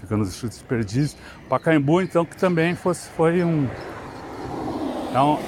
fica 0.00 0.16
nos 0.16 0.34
Chutes 0.34 0.62
Perdizes. 0.62 1.16
Pacaembu, 1.48 2.02
então, 2.02 2.24
que 2.24 2.36
também 2.36 2.74
fosse, 2.74 3.08
foi 3.10 3.44
um, 3.44 3.68
é 5.14 5.20
um, 5.20 5.38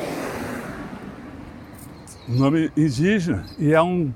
nome 2.29 2.71
indígena 2.77 3.45
e 3.59 3.73
é 3.73 3.83
um, 3.83 4.13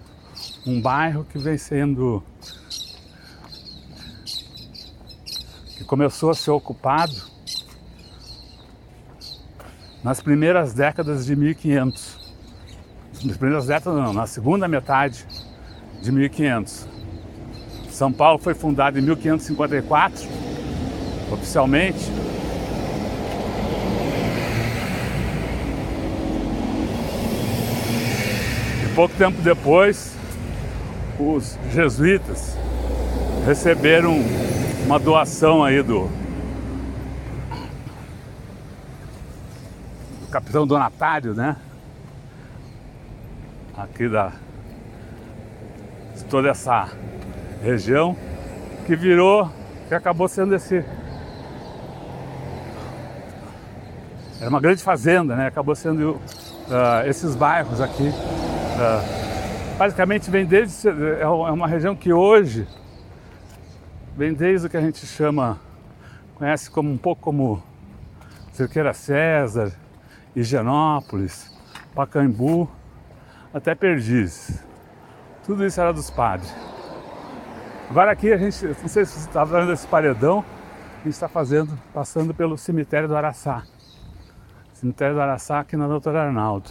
um 0.66 0.80
bairro 0.80 1.24
que 1.24 1.38
vem 1.38 1.58
sendo 1.58 2.22
começou 5.88 6.28
a 6.30 6.34
ser 6.34 6.50
ocupado 6.50 7.14
nas 10.04 10.20
primeiras 10.20 10.74
décadas 10.74 11.24
de 11.24 11.34
1500. 11.34 12.34
Nas 13.24 13.36
primeiras 13.38 13.66
décadas 13.66 13.98
não, 13.98 14.12
na 14.12 14.26
segunda 14.26 14.68
metade 14.68 15.26
de 16.02 16.12
1500. 16.12 16.86
São 17.90 18.12
Paulo 18.12 18.38
foi 18.38 18.54
fundado 18.54 18.98
em 18.98 19.02
1554, 19.02 20.28
oficialmente, 21.32 22.04
pouco 28.94 29.14
tempo 29.14 29.40
depois, 29.42 30.12
os 31.18 31.58
jesuítas 31.72 32.56
receberam 33.46 34.18
uma 34.88 34.98
doação 34.98 35.62
aí 35.62 35.82
do, 35.82 36.08
do 40.22 40.26
capitão 40.30 40.66
Donatário, 40.66 41.34
né? 41.34 41.58
Aqui 43.76 44.08
da 44.08 44.32
de 46.16 46.24
toda 46.24 46.48
essa 46.48 46.88
região 47.62 48.16
que 48.86 48.96
virou, 48.96 49.52
que 49.88 49.94
acabou 49.94 50.26
sendo 50.26 50.54
esse 50.54 50.82
era 54.40 54.48
uma 54.48 54.58
grande 54.58 54.82
fazenda, 54.82 55.36
né? 55.36 55.48
Acabou 55.48 55.74
sendo 55.74 56.12
uh, 56.12 57.06
esses 57.06 57.36
bairros 57.36 57.82
aqui 57.82 58.08
é. 58.08 59.76
Basicamente 59.76 60.30
vem 60.30 60.46
desde. 60.46 60.88
É, 60.88 61.20
é 61.20 61.26
uma 61.26 61.68
região 61.68 61.94
que 61.94 62.10
hoje 62.10 62.66
vem 64.18 64.34
desde 64.34 64.66
o 64.66 64.70
que 64.70 64.76
a 64.76 64.80
gente 64.80 65.06
chama, 65.06 65.60
conhece 66.34 66.68
como 66.68 66.90
um 66.90 66.98
pouco 66.98 67.22
como 67.22 67.62
Cerqueira 68.50 68.92
César, 68.92 69.72
Higienópolis, 70.34 71.56
Pacaembu, 71.94 72.68
até 73.54 73.76
Perdizes. 73.76 74.60
Tudo 75.44 75.64
isso 75.64 75.80
era 75.80 75.92
dos 75.92 76.10
padres. 76.10 76.52
Agora 77.88 78.10
aqui 78.10 78.32
a 78.32 78.36
gente, 78.36 78.66
não 78.66 78.88
sei 78.88 79.04
se 79.06 79.12
você 79.12 79.28
está 79.28 79.44
vendo 79.44 79.72
esse 79.72 79.86
paredão, 79.86 80.44
a 80.94 81.04
gente 81.04 81.14
está 81.14 81.28
fazendo, 81.28 81.78
passando 81.94 82.34
pelo 82.34 82.58
cemitério 82.58 83.06
do 83.06 83.16
Araçá. 83.16 83.62
Cemitério 84.74 85.14
do 85.14 85.20
Araçá 85.20 85.60
aqui 85.60 85.76
na 85.76 85.86
Doutor 85.86 86.16
Arnaldo. 86.16 86.70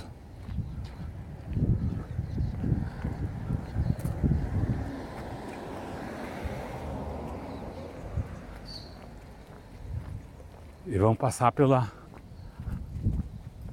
e 10.88 10.98
vamos 10.98 11.18
passar 11.18 11.52
pela 11.52 11.92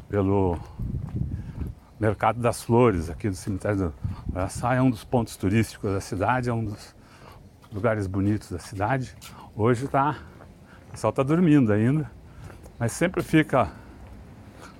pelo 0.08 0.58
mercado 1.98 2.40
das 2.40 2.62
flores 2.62 3.08
aqui 3.08 3.28
do 3.28 3.36
cemitério 3.36 3.92
do 4.28 4.38
Araçá 4.38 4.74
é 4.74 4.82
um 4.82 4.90
dos 4.90 5.04
pontos 5.04 5.36
turísticos 5.36 5.92
da 5.92 6.00
cidade, 6.00 6.50
é 6.50 6.52
um 6.52 6.64
dos 6.64 6.94
lugares 7.72 8.08
bonitos 8.08 8.50
da 8.50 8.58
cidade. 8.58 9.16
Hoje 9.54 9.86
tá, 9.86 10.18
o 10.88 10.90
pessoal 10.92 11.10
está 11.10 11.22
dormindo 11.22 11.72
ainda, 11.72 12.10
mas 12.78 12.90
sempre 12.92 13.22
fica 13.22 13.70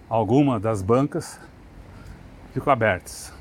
alguma 0.09 0.59
das 0.59 0.83
bancas 0.83 1.39
ficam 2.53 2.73
abertas. 2.73 3.33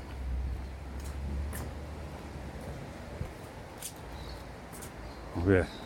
Vamos 5.34 5.48
ver. 5.48 5.83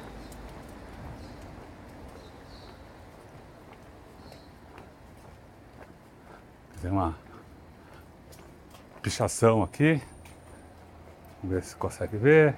Tem 6.81 6.91
uma 6.91 7.15
pichação 9.03 9.63
aqui. 9.63 10.01
Vamos 11.43 11.57
ver 11.57 11.63
se 11.63 11.75
consegue 11.77 12.17
ver. 12.17 12.55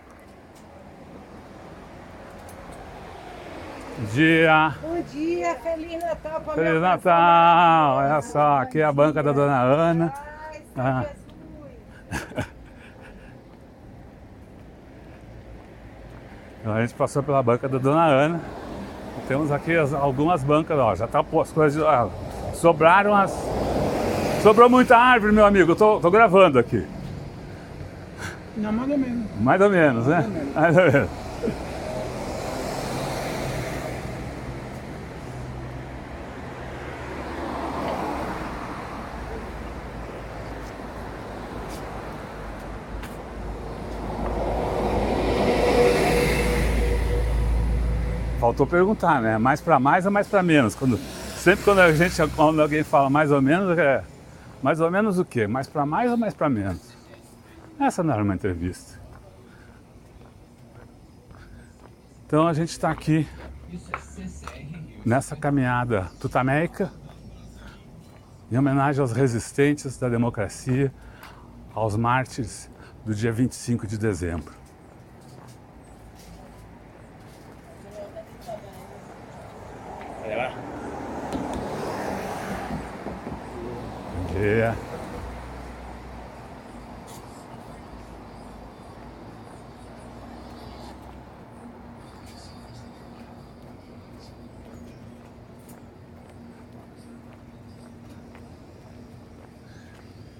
Bom 3.98 4.04
dia! 4.12 4.74
Bom 4.80 5.02
dia, 5.02 5.54
Feliz 5.56 6.02
Natal 6.02 6.40
para 6.40 6.54
Feliz 6.54 6.80
Natal! 6.80 7.96
Olha 7.96 8.22
só, 8.22 8.58
aqui 8.58 8.80
é 8.80 8.84
a 8.84 8.92
banca 8.92 9.22
da 9.22 9.32
Dona 9.32 9.60
Ana. 9.60 10.14
Ah. 10.76 11.04
Então 16.60 16.74
a 16.74 16.82
gente 16.82 16.92
passou 16.94 17.22
pela 17.22 17.42
banca 17.42 17.66
da 17.66 17.78
Dona 17.78 18.04
Ana. 18.04 18.40
Temos 19.26 19.50
aqui 19.50 19.74
as, 19.74 19.94
algumas 19.94 20.44
bancas, 20.44 20.78
ó, 20.78 20.94
já 20.94 21.08
tá 21.08 21.20
as 21.20 21.50
coisas. 21.52 21.82
Ah, 21.82 22.08
sobraram 22.52 23.14
as. 23.16 23.32
Sobrou 24.42 24.70
muita 24.70 24.96
árvore, 24.96 25.32
meu 25.34 25.44
amigo. 25.44 25.72
Eu 25.72 25.76
tô, 25.76 26.00
tô 26.00 26.10
gravando 26.10 26.58
aqui. 26.58 26.82
Não, 28.56 28.72
mais 28.72 28.90
ou 28.90 28.98
menos. 28.98 29.24
Mais 29.38 29.60
ou 29.60 29.70
menos, 29.70 30.06
né? 30.06 30.50
Mais 30.54 30.76
ou 30.76 30.82
menos. 30.84 31.10
Faltou 48.40 48.66
perguntar, 48.66 49.20
né? 49.20 49.36
Mais 49.36 49.60
para 49.60 49.78
mais 49.78 50.06
ou 50.06 50.10
mais 50.10 50.26
para 50.26 50.42
menos? 50.42 50.74
Quando, 50.74 50.98
sempre 51.36 51.62
quando 51.62 51.80
a 51.80 51.92
gente, 51.92 52.14
quando 52.34 52.62
alguém 52.62 52.82
fala 52.82 53.10
mais 53.10 53.30
ou 53.30 53.42
menos, 53.42 53.78
é 53.78 54.02
mais 54.62 54.80
ou 54.80 54.90
menos 54.90 55.18
o 55.18 55.24
quê? 55.24 55.46
Mais 55.46 55.68
para 55.68 55.86
mais 55.86 56.10
ou 56.10 56.16
mais 56.16 56.34
para 56.34 56.48
menos? 56.48 56.96
Essa 57.78 58.02
não 58.02 58.12
era 58.12 58.22
uma 58.22 58.34
entrevista. 58.34 59.00
Então 62.26 62.46
a 62.46 62.52
gente 62.52 62.70
está 62.70 62.90
aqui 62.90 63.26
nessa 65.04 65.34
caminhada 65.34 66.10
tutameica 66.20 66.92
em 68.52 68.58
homenagem 68.58 69.00
aos 69.00 69.12
resistentes 69.12 69.96
da 69.96 70.08
democracia, 70.08 70.92
aos 71.72 71.96
mártires 71.96 72.70
do 73.04 73.14
dia 73.14 73.32
25 73.32 73.86
de 73.86 73.96
dezembro. 73.96 74.59
Bom 84.40 84.46
dia. 84.46 84.74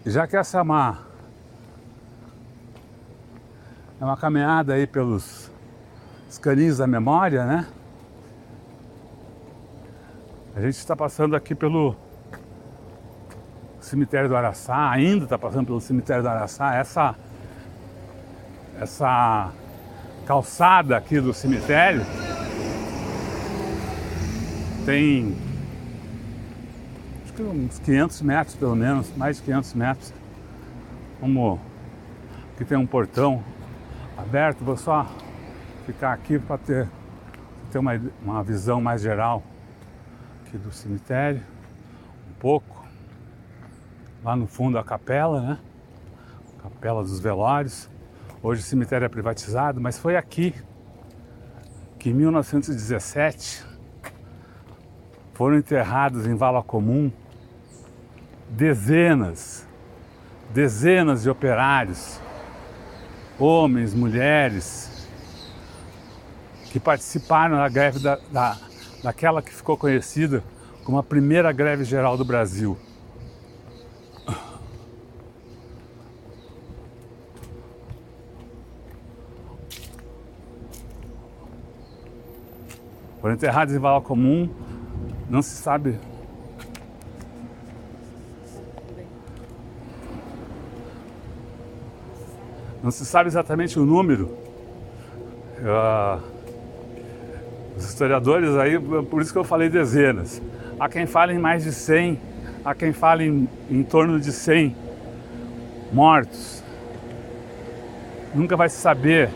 Já 0.06 0.26
que 0.26 0.34
essa 0.34 0.56
é 0.56 0.62
uma, 0.62 0.98
é 4.00 4.04
uma 4.04 4.16
caminhada 4.16 4.72
aí 4.72 4.86
pelos 4.86 5.50
os 6.26 6.38
caninhos 6.38 6.78
da 6.78 6.86
memória, 6.86 7.44
né? 7.44 7.66
A 10.56 10.60
gente 10.62 10.76
está 10.76 10.96
passando 10.96 11.36
aqui 11.36 11.54
pelo 11.54 11.94
cemitério 13.90 14.29
do 14.29 14.37
Araçá, 14.37 14.88
ainda 14.88 15.24
está 15.24 15.37
passando 15.37 15.66
pelo 15.66 15.81
cemitério 15.81 16.22
do 16.22 16.29
Araçá. 16.29 16.76
Essa, 16.76 17.16
essa 18.81 19.50
calçada 20.26 20.96
aqui 20.96 21.20
do 21.20 21.35
cemitério 21.35 22.07
tem 24.87 25.37
acho 27.24 27.33
que 27.33 27.42
uns 27.42 27.79
500 27.81 28.22
metros 28.22 28.55
pelo 28.55 28.76
menos, 28.76 29.14
mais 29.16 29.38
de 29.38 29.42
500 29.42 29.74
metros. 29.74 30.14
Vamos, 31.20 31.59
aqui 32.55 32.64
tem 32.64 32.79
um 32.79 32.87
portão 32.87 33.42
aberto, 34.16 34.64
vou 34.64 34.76
só 34.76 35.05
ficar 35.85 36.12
aqui 36.12 36.38
para 36.38 36.59
ter, 36.59 36.88
ter 37.72 37.79
uma, 37.79 38.00
uma 38.22 38.42
visão 38.44 38.81
mais 38.81 39.03
geral 39.03 39.42
aqui 40.46 40.57
do 40.57 40.70
cemitério, 40.70 41.42
um 42.31 42.35
pouco. 42.38 42.79
Lá 44.22 44.37
no 44.37 44.46
fundo 44.46 44.78
a 44.78 44.85
capela, 44.85 45.40
né? 45.40 45.59
Capela 46.62 47.02
dos 47.02 47.18
Velórios. 47.18 47.88
Hoje 48.42 48.61
o 48.61 48.64
cemitério 48.64 49.06
é 49.06 49.09
privatizado, 49.09 49.80
mas 49.80 49.98
foi 49.98 50.14
aqui 50.14 50.54
que 51.98 52.11
em 52.11 52.14
1917 52.14 53.64
foram 55.33 55.56
enterrados 55.56 56.26
em 56.26 56.35
vala 56.35 56.62
comum 56.62 57.11
dezenas, 58.50 59.66
dezenas 60.52 61.22
de 61.22 61.30
operários, 61.30 62.20
homens, 63.38 63.94
mulheres, 63.94 65.09
que 66.70 66.78
participaram 66.78 67.56
da 67.56 67.68
greve 67.70 68.00
da, 68.00 68.18
da, 68.30 68.59
daquela 69.02 69.40
que 69.40 69.52
ficou 69.52 69.78
conhecida 69.78 70.44
como 70.85 70.98
a 70.98 71.02
primeira 71.02 71.52
greve 71.52 71.85
geral 71.85 72.18
do 72.18 72.24
Brasil. 72.24 72.76
Foram 83.30 83.36
enterrados 83.36 83.72
em 83.72 83.78
vala 83.78 84.00
comum, 84.00 84.50
não 85.28 85.40
se 85.40 85.54
sabe 85.54 85.96
Não 92.82 92.90
se 92.90 93.04
sabe 93.04 93.28
exatamente 93.28 93.78
o 93.78 93.84
número. 93.84 94.36
Uh, 95.58 96.20
os 97.76 97.84
historiadores 97.84 98.56
aí, 98.56 98.80
por 98.80 99.20
isso 99.20 99.32
que 99.32 99.38
eu 99.38 99.44
falei 99.44 99.68
dezenas. 99.68 100.40
Há 100.78 100.88
quem 100.88 101.06
fale 101.06 101.34
em 101.34 101.38
mais 101.38 101.62
de 101.62 101.72
100, 101.72 102.18
há 102.64 102.74
quem 102.74 102.92
fale 102.92 103.26
em, 103.26 103.48
em 103.70 103.82
torno 103.82 104.18
de 104.18 104.32
100 104.32 104.74
mortos. 105.92 106.64
Nunca 108.34 108.56
vai 108.56 108.70
se 108.70 108.76
saber 108.76 109.30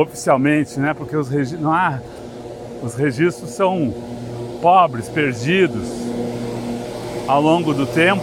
oficialmente, 0.00 0.78
né? 0.80 0.94
Porque 0.94 1.16
os 1.16 1.28
registros, 1.28 1.60
não 1.60 1.72
há, 1.72 2.00
os 2.82 2.94
registros 2.94 3.50
são 3.50 3.92
pobres, 4.62 5.08
perdidos 5.08 5.88
ao 7.26 7.40
longo 7.40 7.74
do 7.74 7.86
tempo. 7.86 8.22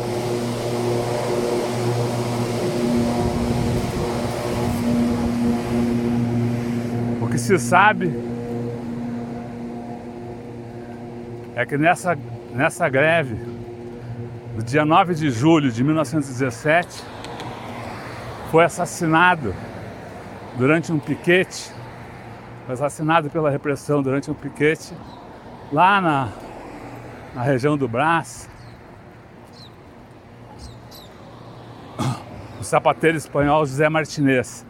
O 7.22 7.28
que 7.30 7.38
se 7.38 7.58
sabe 7.60 8.14
é 11.56 11.66
que 11.66 11.78
nessa, 11.78 12.18
nessa 12.54 12.90
greve, 12.90 13.36
no 14.56 14.64
dia 14.64 14.86
9 14.86 15.16
de 15.16 15.30
julho 15.30 15.72
de 15.72 15.84
1917, 15.84 17.04
foi 18.52 18.64
assassinado 18.64 19.54
durante 20.58 20.92
um 20.92 20.98
piquete, 20.98 21.72
foi 22.66 22.74
assassinado 22.74 23.30
pela 23.30 23.50
repressão 23.50 24.02
durante 24.02 24.32
um 24.32 24.34
piquete 24.34 24.92
lá 25.72 26.02
na, 26.02 26.30
na 27.36 27.44
região 27.44 27.78
do 27.78 27.88
Brás, 27.88 28.50
o 32.60 32.64
sapateiro 32.64 33.16
espanhol 33.18 33.66
José 33.66 33.88
Martinez. 33.88 34.66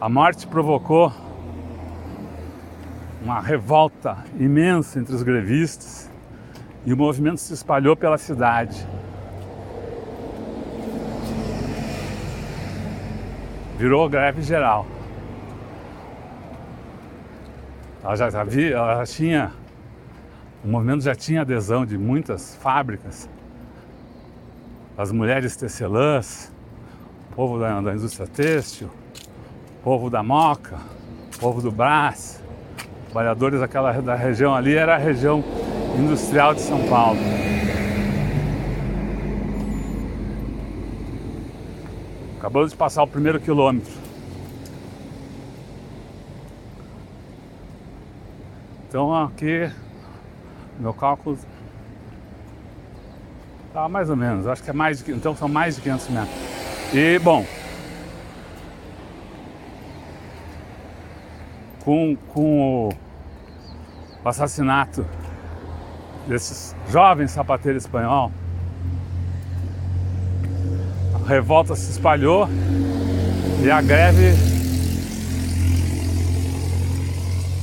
A 0.00 0.08
morte 0.08 0.46
provocou 0.46 1.12
uma 3.20 3.40
revolta 3.40 4.16
imensa 4.38 5.00
entre 5.00 5.12
os 5.12 5.24
grevistas 5.24 6.08
e 6.86 6.92
o 6.92 6.96
movimento 6.96 7.38
se 7.38 7.52
espalhou 7.52 7.96
pela 7.96 8.16
cidade. 8.16 8.86
Virou 13.78 14.08
greve 14.08 14.42
geral. 14.42 14.84
Ela 18.02 18.16
já, 18.16 18.42
vi, 18.42 18.72
ela 18.72 18.96
já 18.96 19.06
tinha, 19.06 19.52
o 20.64 20.68
movimento 20.68 21.04
já 21.04 21.14
tinha 21.14 21.42
adesão 21.42 21.86
de 21.86 21.96
muitas 21.96 22.56
fábricas, 22.56 23.30
as 24.96 25.12
mulheres 25.12 25.56
tecelãs, 25.56 26.52
povo 27.36 27.60
da, 27.60 27.80
da 27.80 27.94
indústria 27.94 28.26
têxtil, 28.26 28.90
povo 29.84 30.10
da 30.10 30.24
Moca, 30.24 30.78
povo 31.38 31.62
do 31.62 31.70
Brás, 31.70 32.42
trabalhadores 33.04 33.60
daquela 33.60 33.92
da 33.92 34.16
região 34.16 34.56
ali 34.56 34.74
era 34.74 34.96
a 34.96 34.98
região 34.98 35.44
industrial 35.96 36.52
de 36.52 36.62
São 36.62 36.84
Paulo. 36.88 37.18
Acabamos 42.48 42.70
de 42.70 42.78
passar 42.78 43.02
o 43.02 43.06
primeiro 43.06 43.38
quilômetro. 43.38 43.92
Então 48.88 49.14
aqui, 49.14 49.70
meu 50.80 50.94
cálculo 50.94 51.38
tá 53.74 53.86
mais 53.86 54.08
ou 54.08 54.16
menos, 54.16 54.46
acho 54.46 54.62
que 54.62 54.70
é 54.70 54.72
mais 54.72 55.04
de, 55.04 55.12
então 55.12 55.36
são 55.36 55.46
mais 55.46 55.76
de 55.76 55.82
500 55.82 56.08
metros. 56.08 56.38
E 56.94 57.18
bom, 57.18 57.44
com, 61.84 62.16
com 62.32 62.88
o 64.24 64.26
assassinato 64.26 65.04
desses 66.26 66.74
jovens 66.88 67.30
sapateiros 67.30 67.84
espanhol, 67.84 68.32
revolta 71.28 71.76
se 71.76 71.90
espalhou 71.90 72.48
e 73.62 73.70
a 73.70 73.82
greve 73.82 74.32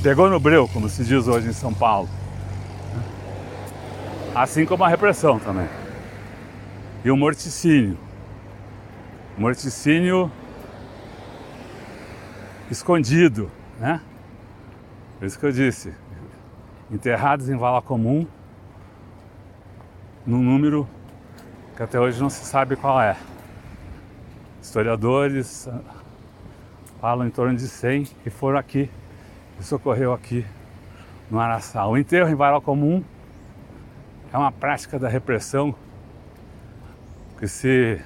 pegou 0.04 0.30
no 0.30 0.39
breu, 0.39 0.69
como 0.71 0.88
se 0.88 1.04
diz 1.04 1.28
hoje 1.28 1.49
em 1.49 1.54
São 1.54 1.73
Paulo. 1.73 2.08
Assim 4.36 4.67
como 4.67 4.84
a 4.84 4.88
repressão 4.88 5.39
também. 5.39 5.67
E 7.04 7.10
o 7.10 7.17
morticínio. 7.17 7.97
Morticínio 9.36 10.32
escondido, 12.69 13.49
né? 13.80 13.99
Por 15.17 15.25
isso 15.25 15.39
que 15.39 15.45
eu 15.45 15.51
disse, 15.51 15.91
enterrados 16.91 17.49
em 17.49 17.56
vala 17.58 17.82
comum, 17.82 18.28
num 20.23 20.43
número 20.43 20.88
que 21.75 21.82
até 21.82 21.99
hoje 21.99 22.21
não 22.21 22.30
se 22.30 22.45
sabe 22.45 22.75
qual 22.75 23.01
é. 23.01 23.15
Historiadores 24.65 25.69
falam 26.99 27.28
em 27.28 27.30
torno 27.30 27.56
de 27.56 27.67
100 27.67 28.06
que 28.23 28.32
foram 28.32 28.58
aqui, 28.58 28.89
isso 29.60 29.75
ocorreu 29.75 30.12
aqui 30.12 30.43
no 31.30 31.39
Araçá. 31.39 31.86
O 31.86 31.95
enterro 31.95 32.28
em 32.28 32.36
vala 32.36 32.60
comum 32.60 33.04
é 34.34 34.38
uma 34.38 34.51
prática 34.51 34.97
da 34.97 35.08
repressão 35.08 35.73
que 37.38 37.47
se 37.47 38.01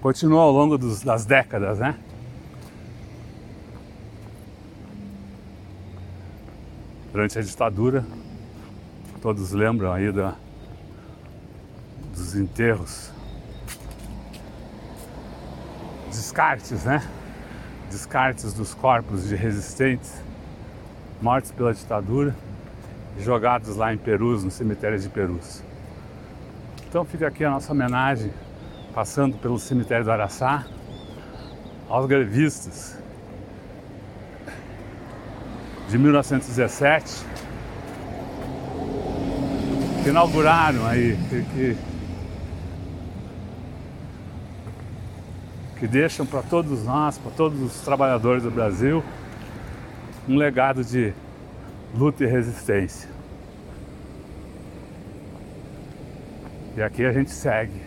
continua 0.00 0.42
ao 0.42 0.52
longo 0.52 0.78
dos, 0.78 1.02
das 1.02 1.26
décadas, 1.26 1.80
né? 1.80 1.98
durante 7.10 7.38
a 7.38 7.42
ditadura. 7.42 8.06
Todos 9.20 9.50
lembram 9.50 9.92
aí 9.92 10.12
da, 10.12 10.36
dos 12.14 12.36
enterros, 12.36 13.13
descartes, 16.34 16.84
né? 16.84 17.00
Descartes 17.88 18.52
dos 18.52 18.74
corpos 18.74 19.28
de 19.28 19.36
resistentes 19.36 20.20
mortos 21.22 21.52
pela 21.52 21.72
ditadura 21.72 22.34
e 23.16 23.22
jogados 23.22 23.76
lá 23.76 23.94
em 23.94 23.96
Perus, 23.96 24.42
no 24.42 24.50
cemitério 24.50 24.98
de 24.98 25.08
Perus. 25.08 25.62
Então 26.88 27.04
fica 27.04 27.28
aqui 27.28 27.44
a 27.44 27.50
nossa 27.50 27.70
homenagem, 27.70 28.32
passando 28.92 29.36
pelo 29.36 29.60
cemitério 29.60 30.04
do 30.04 30.10
Araçá, 30.10 30.66
aos 31.88 32.04
grevistas 32.06 32.98
de 35.88 35.96
1917 35.96 37.24
que 40.02 40.08
inauguraram 40.08 40.84
aí, 40.84 41.16
que, 41.30 41.42
que, 41.42 41.93
que 45.84 45.88
deixam 45.88 46.24
para 46.24 46.40
todos 46.40 46.82
nós, 46.82 47.18
para 47.18 47.30
todos 47.32 47.60
os 47.60 47.82
trabalhadores 47.82 48.42
do 48.42 48.50
Brasil, 48.50 49.04
um 50.26 50.34
legado 50.34 50.82
de 50.82 51.12
luta 51.94 52.24
e 52.24 52.26
resistência. 52.26 53.06
E 56.74 56.82
aqui 56.82 57.04
a 57.04 57.12
gente 57.12 57.30
segue. 57.30 57.82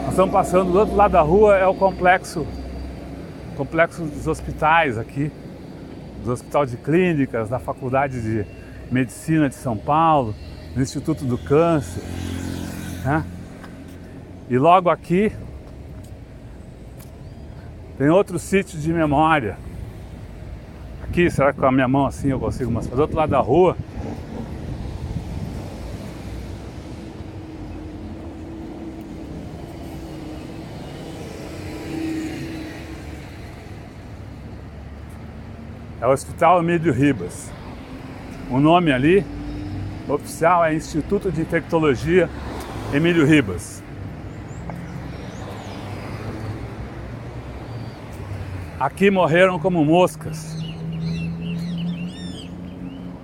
Nós 0.00 0.08
estamos 0.08 0.32
passando 0.32 0.72
do 0.72 0.78
outro 0.80 0.96
lado 0.96 1.12
da 1.12 1.20
rua, 1.20 1.56
é 1.58 1.66
o 1.68 1.74
complexo 1.76 2.44
complexo 3.56 4.02
dos 4.02 4.26
hospitais 4.26 4.98
aqui, 4.98 5.30
do 6.24 6.32
Hospital 6.32 6.66
de 6.66 6.76
Clínicas, 6.76 7.48
da 7.48 7.60
Faculdade 7.60 8.20
de 8.20 8.44
Medicina 8.90 9.48
de 9.48 9.54
São 9.54 9.76
Paulo, 9.76 10.34
do 10.74 10.82
Instituto 10.82 11.24
do 11.24 11.38
Câncer. 11.38 12.02
Né? 13.04 13.24
E 14.48 14.58
logo 14.58 14.90
aqui 14.90 15.32
tem 17.96 18.08
outro 18.08 18.38
sítio 18.38 18.78
de 18.78 18.92
memória. 18.92 19.56
Aqui, 21.04 21.30
será 21.30 21.52
que 21.52 21.60
com 21.60 21.66
a 21.66 21.72
minha 21.72 21.88
mão 21.88 22.06
assim 22.06 22.28
eu 22.28 22.40
consigo 22.40 22.70
mostrar? 22.70 22.96
Do 22.96 23.02
outro 23.02 23.16
lado 23.16 23.30
da 23.30 23.40
rua 23.40 23.76
É 36.00 36.06
o 36.06 36.10
Hospital 36.12 36.60
Emílio 36.60 36.94
Ribas. 36.94 37.52
O 38.50 38.58
nome 38.58 38.90
ali 38.90 39.22
oficial 40.08 40.64
é 40.64 40.74
Instituto 40.74 41.30
de 41.30 41.42
Infectologia 41.42 42.30
Emílio 42.92 43.24
Ribas. 43.24 43.82
Aqui 48.80 49.10
morreram 49.12 49.60
como 49.60 49.84
moscas. 49.84 50.56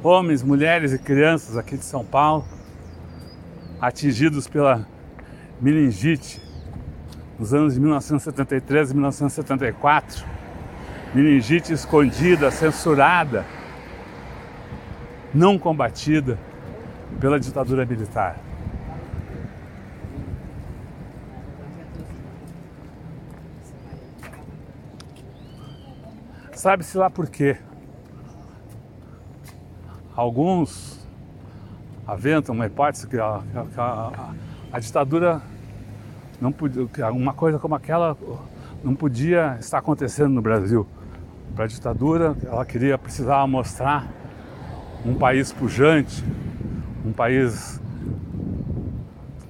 Homens, 0.04 0.44
mulheres 0.44 0.92
e 0.92 0.98
crianças 0.98 1.56
aqui 1.56 1.76
de 1.76 1.84
São 1.84 2.04
Paulo 2.04 2.44
atingidos 3.80 4.46
pela 4.46 4.86
meningite 5.60 6.40
nos 7.36 7.52
anos 7.52 7.74
de 7.74 7.80
1973 7.80 8.90
e 8.92 8.94
1974 8.94 10.24
meningite 11.12 11.72
escondida, 11.72 12.50
censurada, 12.50 13.44
não 15.34 15.58
combatida 15.58 16.38
pela 17.18 17.40
ditadura 17.40 17.84
militar. 17.84 18.45
Sabe-se 26.66 26.98
lá 26.98 27.08
por 27.08 27.28
quê. 27.28 27.56
Alguns 30.16 30.98
aventam 32.04 32.52
uma 32.56 32.66
hipótese 32.66 33.06
que 33.06 33.16
a, 33.16 33.40
a, 33.54 33.82
a, 33.82 34.34
a 34.72 34.80
ditadura 34.80 35.40
não 36.40 36.50
podia, 36.50 36.88
uma 37.12 37.32
coisa 37.32 37.60
como 37.60 37.76
aquela 37.76 38.16
não 38.82 38.96
podia 38.96 39.56
estar 39.60 39.78
acontecendo 39.78 40.30
no 40.30 40.42
Brasil 40.42 40.84
para 41.54 41.66
a 41.66 41.68
ditadura, 41.68 42.36
ela 42.44 42.66
queria, 42.66 42.98
precisava 42.98 43.46
mostrar 43.46 44.08
um 45.04 45.14
país 45.14 45.52
pujante, 45.52 46.24
um 47.04 47.12
país 47.12 47.80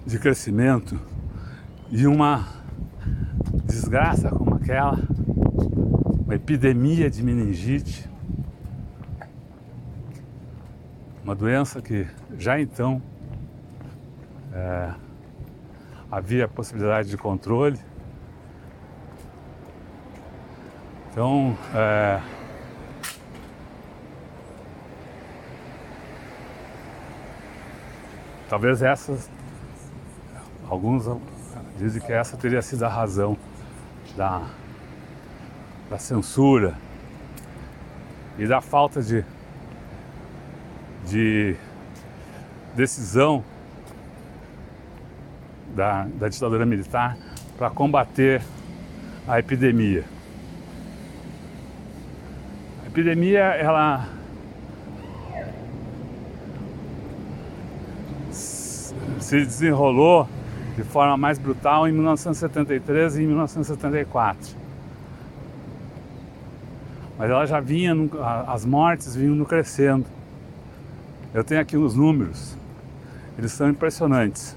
de 0.04 0.18
crescimento 0.18 1.00
e 1.90 2.06
uma 2.06 2.46
desgraça 3.64 4.28
como 4.28 4.56
aquela, 4.56 4.98
uma 6.26 6.34
epidemia 6.34 7.08
de 7.08 7.22
meningite, 7.22 8.10
uma 11.22 11.36
doença 11.36 11.80
que 11.80 12.04
já 12.36 12.60
então 12.60 13.00
é, 14.52 14.92
havia 16.10 16.48
possibilidade 16.48 17.08
de 17.08 17.16
controle. 17.16 17.78
Então, 21.12 21.56
é, 21.72 22.20
talvez 28.48 28.82
essas, 28.82 29.30
alguns 30.68 31.04
dizem 31.78 32.02
que 32.02 32.12
essa 32.12 32.36
teria 32.36 32.60
sido 32.60 32.82
a 32.82 32.88
razão 32.88 33.38
da, 34.16 34.44
da 35.90 35.98
censura 35.98 36.74
e 38.38 38.46
da 38.46 38.60
falta 38.60 39.00
de, 39.00 39.24
de 41.06 41.56
decisão 42.74 43.42
da, 45.74 46.06
da 46.14 46.28
ditadura 46.28 46.66
militar 46.66 47.16
para 47.56 47.70
combater 47.70 48.42
a 49.26 49.38
epidemia. 49.38 50.04
A 52.84 52.86
epidemia, 52.88 53.40
ela 53.40 54.08
se 58.30 59.44
desenrolou 59.44 60.28
de 60.76 60.84
forma 60.84 61.16
mais 61.16 61.38
brutal 61.38 61.88
em 61.88 61.92
1973 61.92 63.16
e 63.16 63.22
em 63.22 63.26
1974. 63.26 64.65
Mas 67.18 67.30
ela 67.30 67.46
já 67.46 67.60
vinha, 67.60 67.94
as 68.46 68.64
mortes 68.64 69.16
vinham 69.16 69.44
crescendo. 69.44 70.06
Eu 71.32 71.42
tenho 71.42 71.60
aqui 71.60 71.76
os 71.76 71.94
números, 71.94 72.56
eles 73.38 73.52
são 73.52 73.68
impressionantes. 73.68 74.56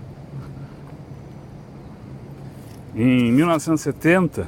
Em 2.96 3.32
1970, 3.32 4.48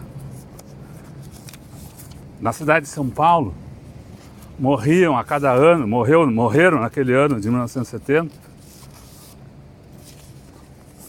na 2.39 2.52
cidade 2.52 2.86
de 2.86 2.91
São 2.91 3.10
Paulo, 3.10 3.54
morriam 4.58 5.17
a 5.17 5.24
cada 5.24 5.52
ano, 5.52 5.88
morreu, 5.88 6.30
morreram 6.30 6.80
naquele 6.82 7.13
ano 7.13 7.39
de 7.39 7.50
1970, 7.50 8.32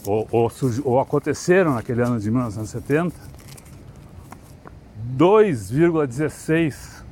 ou, 0.07 0.27
ou, 0.31 0.53
ou 0.85 1.01
aconteceram 1.01 1.75
naquele 1.75 2.03
ano 2.03 2.19
de 2.19 2.31
1970, 2.31 3.15
2,16 5.17 7.05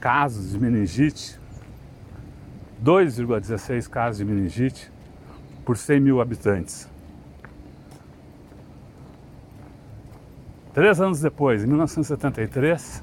casos 0.00 0.52
de 0.52 0.58
meningite, 0.58 1.38
2,16 2.82 3.88
casos 3.88 4.18
de 4.18 4.24
meningite 4.24 4.90
por 5.64 5.76
100 5.76 6.00
mil 6.00 6.20
habitantes. 6.20 6.88
Três 10.72 11.00
anos 11.00 11.20
depois, 11.20 11.64
em 11.64 11.66
1973, 11.66 13.02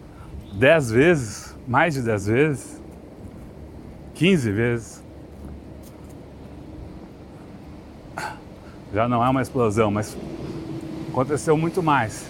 10 0.55 0.91
vezes, 0.91 1.57
mais 1.67 1.95
de 1.95 2.03
10 2.03 2.27
vezes, 2.27 2.83
15 4.15 4.51
vezes, 4.51 5.04
já 8.95 9.07
não 9.09 9.25
é 9.25 9.29
uma 9.29 9.43
explosão, 9.43 9.91
mas 9.91 10.17
aconteceu 11.11 11.57
muito 11.57 11.83
mais. 11.83 12.25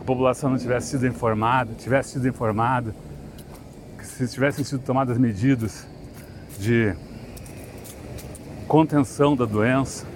a 0.00 0.04
população 0.04 0.50
não 0.50 0.58
tivesse 0.58 0.90
sido 0.90 1.06
informada, 1.06 1.72
tivesse 1.74 2.10
sido 2.10 2.28
informada 2.28 2.94
se 4.22 4.28
tivessem 4.28 4.64
sido 4.64 4.82
tomadas 4.82 5.18
medidas 5.18 5.86
de 6.58 6.94
contenção 8.68 9.34
da 9.34 9.44
doença, 9.44 10.06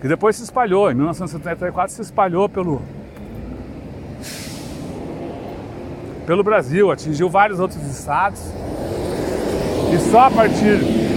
que 0.00 0.06
depois 0.06 0.36
se 0.36 0.44
espalhou, 0.44 0.90
em 0.90 0.94
1974 0.94 1.94
se 1.94 2.02
espalhou 2.02 2.48
pelo, 2.48 2.80
pelo 6.26 6.44
Brasil, 6.44 6.90
atingiu 6.90 7.28
vários 7.28 7.58
outros 7.58 7.82
estados, 7.86 8.40
e 9.92 9.98
só 10.10 10.26
a 10.26 10.30
partir 10.30 11.09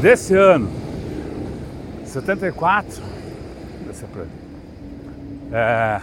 desse 0.00 0.34
ano, 0.34 0.68
74, 2.04 3.02
é, 5.50 6.00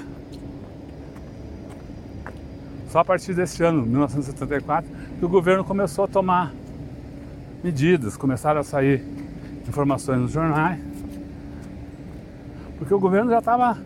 só 2.90 3.00
a 3.00 3.06
partir 3.06 3.34
desse 3.34 3.64
ano, 3.64 3.84
1974, 3.84 4.90
que 5.18 5.26
o 5.26 5.30
governo 5.30 5.64
começou 5.64 6.06
a 6.06 6.08
tomar 6.08 6.54
medidas, 7.64 8.18
começaram 8.18 8.60
a 8.60 8.64
sair 8.64 9.04
informações 9.68 10.20
nos 10.20 10.32
jornais, 10.32 10.80
porque 12.78 12.94
o 12.94 13.00
governo 13.00 13.32
já 13.32 13.40
estava, 13.40 13.78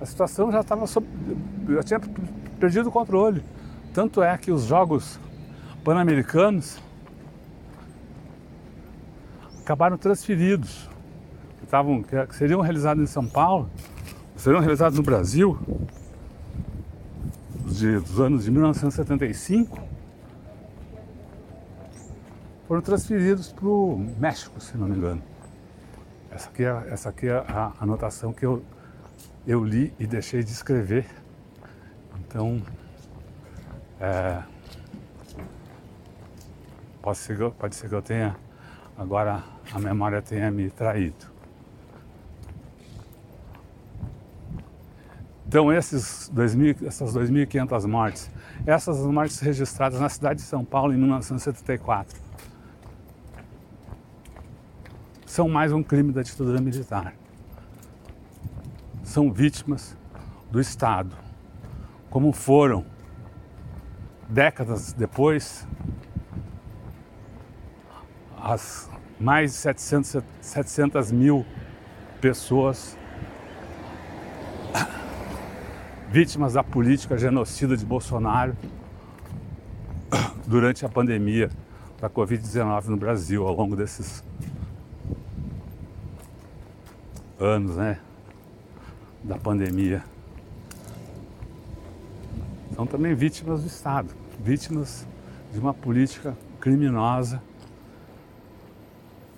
a 0.00 0.06
situação 0.06 0.50
já 0.50 0.60
estava, 0.60 0.84
já 0.86 1.82
tinha 1.82 2.00
perdido 2.58 2.88
o 2.88 2.92
controle. 2.92 3.42
Tanto 3.94 4.22
é 4.22 4.36
que 4.36 4.50
os 4.50 4.64
jogos 4.64 5.18
pan-americanos 5.84 6.78
acabaram 9.66 9.98
transferidos, 9.98 10.88
que, 11.58 11.64
estavam, 11.64 12.00
que 12.00 12.36
seriam 12.36 12.60
realizados 12.60 13.02
em 13.02 13.06
São 13.12 13.26
Paulo, 13.26 13.68
seriam 14.36 14.60
realizados 14.60 14.96
no 14.96 15.02
Brasil, 15.02 15.58
de, 17.64 17.98
dos 17.98 18.20
anos 18.20 18.44
de 18.44 18.50
1975 18.52 19.76
foram 22.68 22.80
transferidos 22.80 23.52
para 23.52 23.66
o 23.66 23.98
México, 24.18 24.60
se 24.60 24.76
não 24.76 24.86
me 24.86 24.96
engano. 24.96 25.22
Essa 26.30 26.48
aqui 26.48 26.64
é, 26.64 26.86
essa 26.88 27.08
aqui 27.08 27.28
é 27.28 27.36
a 27.36 27.72
anotação 27.80 28.32
que 28.32 28.46
eu, 28.46 28.62
eu 29.44 29.64
li 29.64 29.92
e 29.98 30.06
deixei 30.06 30.44
de 30.44 30.52
escrever. 30.52 31.06
Então, 32.20 32.62
é, 34.00 34.42
pode, 37.02 37.18
ser, 37.18 37.50
pode 37.50 37.74
ser 37.74 37.88
que 37.88 37.94
eu 37.94 38.02
tenha, 38.02 38.36
agora 38.96 39.55
a 39.72 39.78
memória 39.78 40.22
tenha 40.22 40.50
me 40.50 40.70
traído. 40.70 41.36
Então, 45.46 45.72
esses 45.72 46.28
2000, 46.34 46.76
essas 46.86 47.14
2.500 47.14 47.86
mortes, 47.86 48.30
essas 48.66 48.98
mortes 49.06 49.38
registradas 49.38 50.00
na 50.00 50.08
cidade 50.08 50.40
de 50.40 50.46
São 50.46 50.64
Paulo 50.64 50.92
em 50.92 50.96
1974, 50.96 52.20
são 55.24 55.48
mais 55.48 55.72
um 55.72 55.82
crime 55.82 56.12
da 56.12 56.22
ditadura 56.22 56.60
militar. 56.60 57.14
São 59.04 59.32
vítimas 59.32 59.96
do 60.50 60.60
Estado, 60.60 61.16
como 62.10 62.32
foram 62.32 62.84
décadas 64.28 64.92
depois 64.92 65.66
as 68.36 68.90
mais 69.18 69.52
de 69.52 69.56
700, 69.58 70.22
700 70.40 71.10
mil 71.10 71.44
pessoas 72.20 72.96
vítimas 76.10 76.52
da 76.52 76.62
política 76.62 77.16
genocida 77.16 77.76
de 77.76 77.84
Bolsonaro 77.84 78.56
durante 80.46 80.84
a 80.84 80.88
pandemia 80.88 81.50
da 82.00 82.08
Covid-19 82.08 82.86
no 82.86 82.96
Brasil, 82.96 83.46
ao 83.46 83.54
longo 83.54 83.74
desses 83.74 84.22
anos, 87.38 87.76
né, 87.76 87.98
da 89.22 89.36
pandemia. 89.36 90.02
São 92.74 92.86
também 92.86 93.14
vítimas 93.14 93.62
do 93.62 93.66
Estado, 93.66 94.14
vítimas 94.38 95.06
de 95.52 95.58
uma 95.58 95.72
política 95.72 96.36
criminosa 96.60 97.42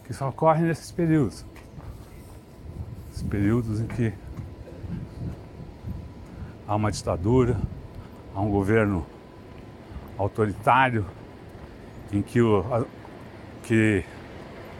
que 0.08 0.14
só 0.14 0.30
ocorre 0.30 0.62
nesses 0.62 0.90
períodos. 0.90 1.44
Esses 3.10 3.22
períodos 3.22 3.78
em 3.78 3.86
que 3.86 4.10
há 6.66 6.74
uma 6.74 6.90
ditadura, 6.90 7.60
há 8.34 8.40
um 8.40 8.50
governo 8.50 9.04
autoritário, 10.16 11.04
em 12.10 12.22
que, 12.22 12.40
o, 12.40 12.86
que 13.64 14.02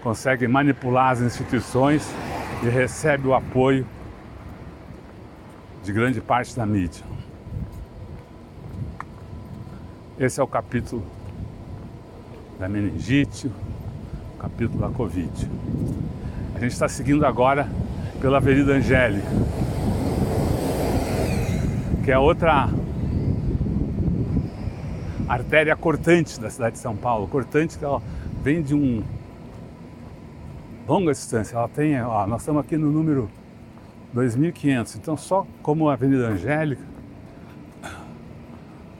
consegue 0.03 0.49
manipular 0.49 1.11
as 1.11 1.20
instituições 1.20 2.11
e 2.62 2.68
recebe 2.70 3.29
o 3.29 3.35
apoio 3.35 3.87
de 5.85 5.93
grande 5.93 6.22
parte 6.22 6.57
da 6.57 6.64
mídia. 6.64 7.05
Esse 10.18 10.41
é 10.41 10.43
o 10.43 10.49
capítulo 10.49 11.05
da 12.59 12.66
meningite, 12.66 13.53
capítulo 14.39 14.80
da 14.80 14.89
Covid. 14.89 15.51
A 16.55 16.61
gente 16.61 16.72
está 16.72 16.89
seguindo 16.89 17.26
agora 17.26 17.68
pela 18.20 18.39
Avenida 18.39 18.72
Angélica, 18.72 19.28
que 22.05 22.11
é 22.11 22.18
outra 22.18 22.68
artéria 25.28 25.76
cortante 25.76 26.41
da 26.41 26.49
cidade 26.49 26.76
de 26.76 26.78
São 26.80 26.97
Paulo. 26.97 27.28
Cortante 27.28 27.78
que 27.78 27.84
ela 27.84 28.03
vem 28.43 28.62
de 28.62 28.74
um 28.74 29.03
longa 30.86 31.12
distância. 31.12 31.57
Ela 31.57 31.68
tem, 31.68 32.01
ó, 32.03 32.26
nós 32.26 32.41
estamos 32.41 32.64
aqui 32.64 32.76
no 32.76 32.91
número 32.91 33.28
2500. 34.12 34.97
Então, 34.97 35.16
só 35.16 35.47
como 35.62 35.89
a 35.89 35.93
Avenida 35.93 36.28
Angélica, 36.28 36.82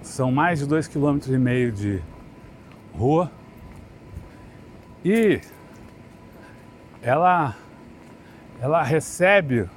são 0.03 0.31
mais 0.31 0.59
de 0.59 0.67
2,5 0.67 1.21
km 1.25 1.75
de 1.75 2.03
rua. 2.97 3.31
E 5.05 5.41
ela, 7.03 7.57
ela 8.61 8.83
recebe 8.83 9.69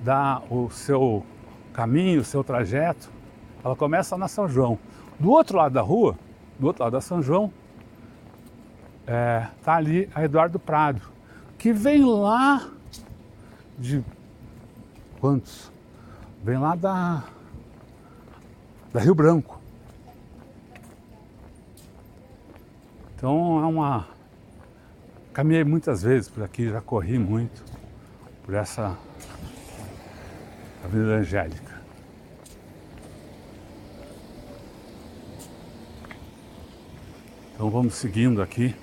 da, 0.00 0.42
o 0.50 0.70
seu 0.70 1.24
caminho, 1.72 2.20
o 2.20 2.24
seu 2.24 2.42
trajeto, 2.42 3.10
ela 3.64 3.74
começa 3.74 4.16
na 4.16 4.28
São 4.28 4.48
João. 4.48 4.78
Do 5.18 5.30
outro 5.30 5.56
lado 5.56 5.72
da 5.72 5.80
rua, 5.80 6.18
do 6.58 6.66
outro 6.66 6.82
lado 6.82 6.92
da 6.92 7.00
São 7.00 7.22
João, 7.22 7.52
é, 9.06 9.46
tá 9.62 9.74
ali 9.74 10.08
a 10.14 10.24
Eduardo 10.24 10.58
Prado, 10.58 11.02
que 11.58 11.72
vem 11.72 12.04
lá 12.04 12.68
de 13.78 14.02
quantos? 15.20 15.70
Vem 16.42 16.58
lá 16.58 16.74
da, 16.74 17.24
da 18.92 19.00
Rio 19.00 19.14
Branco. 19.14 19.60
Então 23.16 23.62
é 23.62 23.66
uma. 23.66 24.13
Caminhei 25.34 25.64
muitas 25.64 26.00
vezes 26.02 26.28
por 26.28 26.44
aqui, 26.44 26.70
já 26.70 26.80
corri 26.80 27.18
muito 27.18 27.64
por 28.44 28.54
essa 28.54 28.96
Avenida 30.84 31.14
Angélica. 31.14 31.74
Então 37.52 37.68
vamos 37.68 37.94
seguindo 37.94 38.40
aqui 38.40 38.76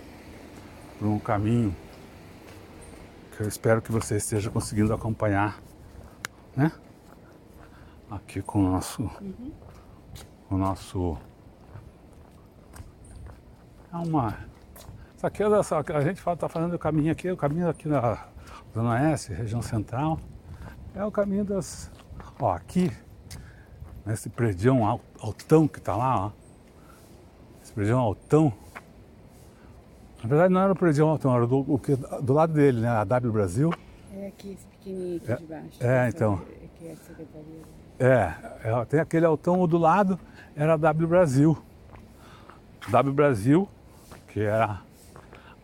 por 0.99 1.07
um 1.07 1.19
caminho 1.19 1.73
que 3.37 3.43
eu 3.43 3.47
espero 3.47 3.81
que 3.81 3.91
você 3.91 4.17
esteja 4.17 4.49
conseguindo 4.49 4.93
acompanhar, 4.93 5.57
né? 6.53 6.69
Aqui 8.09 8.41
com 8.41 8.59
o 8.59 8.71
nosso, 8.71 9.03
uhum. 9.03 9.51
o 10.49 10.57
nosso, 10.57 11.17
é 13.93 13.95
uma, 13.95 14.50
isso 15.21 15.27
aqui 15.27 15.43
é 15.43 15.49
dessa, 15.51 15.77
a 15.77 16.01
gente 16.01 16.17
está 16.17 16.49
fazendo 16.49 16.73
o 16.73 16.79
caminho 16.79 17.11
aqui, 17.11 17.29
o 17.29 17.37
caminho 17.37 17.69
aqui 17.69 17.87
da 17.87 18.25
Zona 18.73 18.93
Oeste, 18.93 19.31
região 19.31 19.61
central, 19.61 20.19
é 20.95 21.05
o 21.05 21.11
caminho 21.11 21.45
das, 21.45 21.91
ó, 22.39 22.53
aqui, 22.53 22.91
nesse 24.03 24.31
prédio 24.31 24.75
altão 25.19 25.67
que 25.67 25.77
está 25.77 25.95
lá, 25.95 26.25
ó, 26.25 26.31
esse 27.61 27.71
prédio 27.71 27.99
altão, 27.99 28.51
na 30.23 30.27
verdade 30.29 30.51
não 30.51 30.61
era 30.61 30.73
o 30.73 30.75
prédio 30.75 31.05
Altão, 31.05 31.35
era 31.35 31.45
do, 31.45 31.59
o 31.71 31.77
que, 31.77 31.95
do 31.95 32.33
lado 32.33 32.53
dele, 32.53 32.81
né? 32.81 32.89
A 32.89 33.03
W 33.03 33.31
Brasil. 33.31 33.71
É 34.15 34.25
aqui, 34.27 34.53
esse 34.53 34.65
pequenininho 34.65 35.17
aqui 35.17 35.31
é, 35.31 35.35
de 35.35 35.45
baixo. 35.45 35.83
É, 35.83 36.09
então. 36.09 36.41
Que 36.79 36.87
é 36.87 36.91
a 36.91 36.95
secretaria. 36.95 37.61
É, 37.99 38.33
é, 38.63 38.85
tem 38.85 38.99
aquele 38.99 39.27
Altão 39.27 39.67
do 39.67 39.77
lado, 39.77 40.19
era 40.55 40.73
a 40.73 40.77
W 40.77 41.07
Brasil. 41.07 41.55
W 42.89 43.13
Brasil, 43.13 43.67
que 44.27 44.41
era 44.41 44.81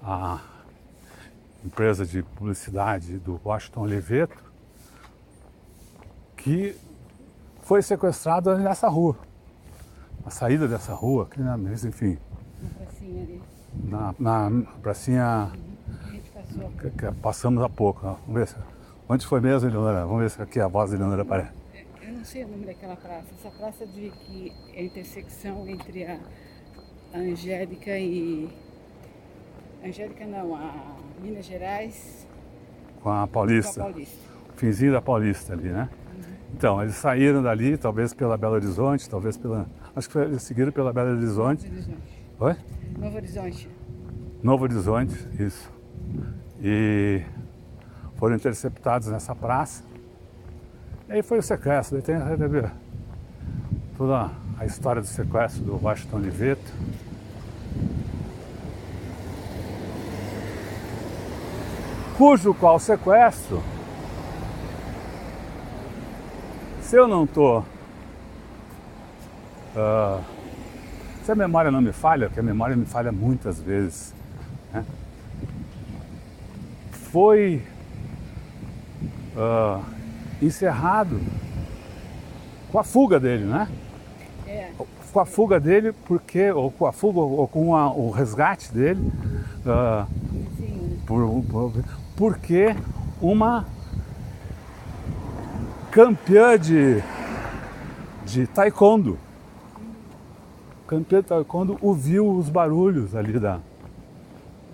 a 0.02 0.42
empresa 1.66 2.06
de 2.06 2.24
publicidade 2.24 3.18
do 3.20 3.40
Washington 3.44 3.82
Oliveto, 3.82 4.44
que 6.36 6.76
foi 7.62 7.82
sequestrado 7.82 8.58
nessa 8.58 8.88
rua. 8.88 9.18
A 10.26 10.30
saída 10.30 10.68
dessa 10.68 10.94
rua, 10.94 11.24
aqui 11.24 11.42
na 11.42 11.58
mesa, 11.58 11.88
enfim. 11.88 12.18
Na 12.62 12.70
pracinha 12.70 13.24
ali 13.24 13.42
na, 13.84 14.14
na 14.20 14.50
pracinha 14.82 15.52
que, 16.82 16.90
que 16.92 17.12
passamos 17.22 17.64
há 17.64 17.70
pouco. 17.70 18.02
Vamos 18.02 18.34
ver 18.34 18.48
se, 18.48 18.56
onde 19.08 19.26
foi 19.26 19.40
mesmo, 19.40 19.70
Eleonora? 19.70 20.06
Vamos 20.06 20.22
ver 20.22 20.30
se 20.30 20.42
aqui 20.42 20.60
a 20.60 20.68
voz 20.68 20.92
da 20.92 20.98
Eleonora 20.98 21.22
aparece. 21.22 21.52
Eu 22.02 22.14
não 22.14 22.26
sei 22.26 22.44
o 22.44 22.48
nome 22.48 22.66
daquela 22.66 22.96
praça. 22.96 23.28
Essa 23.38 23.50
praça 23.52 23.86
de 23.86 24.10
que 24.10 24.54
é 24.74 24.80
a 24.80 24.84
intersecção 24.84 25.68
entre 25.68 26.06
a, 26.06 26.20
a 27.14 27.18
Angélica 27.18 27.98
e. 27.98 28.50
Angélica 29.84 30.26
não, 30.26 30.56
a 30.56 30.98
Minas 31.22 31.46
Gerais. 31.46 32.28
Com 33.02 33.10
a 33.10 33.28
Paulista. 33.28 33.82
Com 33.82 33.88
a 33.88 33.92
Paulista. 33.92 34.18
Finzinho 34.56 34.92
da 34.92 35.02
Paulista 35.02 35.54
ali, 35.54 35.70
né? 35.70 35.90
Uhum. 35.92 36.22
Então, 36.56 36.82
eles 36.82 36.96
saíram 36.96 37.42
dali, 37.44 37.78
talvez 37.78 38.14
pela 38.14 38.38
Belo 38.38 38.54
Horizonte, 38.56 39.10
talvez 39.10 39.38
pela. 39.38 39.68
Acho 39.96 40.08
que 40.08 40.14
foi, 40.14 40.24
eles 40.24 40.44
seguiram 40.44 40.72
pela 40.72 40.92
Belo 40.92 41.12
Horizonte. 41.16 41.64
Belo 41.64 41.76
Horizonte. 41.76 42.18
Oi? 42.40 42.56
Novo 42.98 43.16
Horizonte. 43.16 43.70
Novo 44.44 44.64
Horizonte, 44.64 45.28
isso. 45.40 45.72
E 46.62 47.22
foram 48.16 48.36
interceptados 48.36 49.08
nessa 49.10 49.36
praça. 49.36 49.84
E 51.08 51.14
aí 51.14 51.24
foi 51.24 51.40
o 51.40 51.44
sequestro, 51.44 51.98
aí 51.98 52.02
tem 52.02 52.16
toda 53.98 54.32
a 54.60 54.66
história 54.66 55.02
do 55.02 55.08
sequestro 55.08 55.64
do 55.64 55.84
Washington 55.84 56.18
Oliveto. 56.18 56.74
Cujo 62.18 62.54
qual 62.54 62.80
sequestro, 62.80 63.62
se 66.82 66.96
eu 66.96 67.08
não 67.08 67.26
estou 67.26 67.60
uh, 69.76 70.24
se 71.24 71.32
a 71.32 71.36
memória 71.36 71.70
não 71.70 71.82
me 71.82 71.92
falha, 71.92 72.28
porque 72.28 72.40
a 72.40 72.44
memória 72.44 72.76
me 72.76 72.86
falha 72.86 73.12
muitas 73.12 73.60
vezes, 73.60 74.16
né? 74.74 74.86
foi 77.12 77.62
uh, 79.36 79.84
encerrado 80.42 81.20
com 82.72 82.80
a 82.80 82.84
fuga 82.84 83.20
dele, 83.20 83.44
né? 83.44 83.68
É. 84.48 84.72
Com 85.12 85.20
a 85.20 85.26
fuga 85.26 85.60
dele, 85.60 85.92
porque, 86.06 86.50
ou 86.52 86.72
com 86.72 86.86
a 86.86 86.94
fuga, 86.94 87.20
ou 87.20 87.48
com 87.48 87.76
a, 87.76 87.92
o 87.92 88.10
resgate 88.10 88.74
dele, 88.74 89.12
uh, 89.66 90.08
por, 91.06 91.44
por, 91.44 91.74
porque 92.18 92.76
uma 93.22 93.66
campeã 95.92 96.60
de, 96.60 97.02
de 98.26 98.46
taekwondo 98.48 99.18
Campeta, 100.88 101.44
quando 101.44 101.78
ouviu 101.82 102.32
os 102.32 102.50
barulhos 102.50 103.14
ali 103.14 103.38
da 103.38 103.60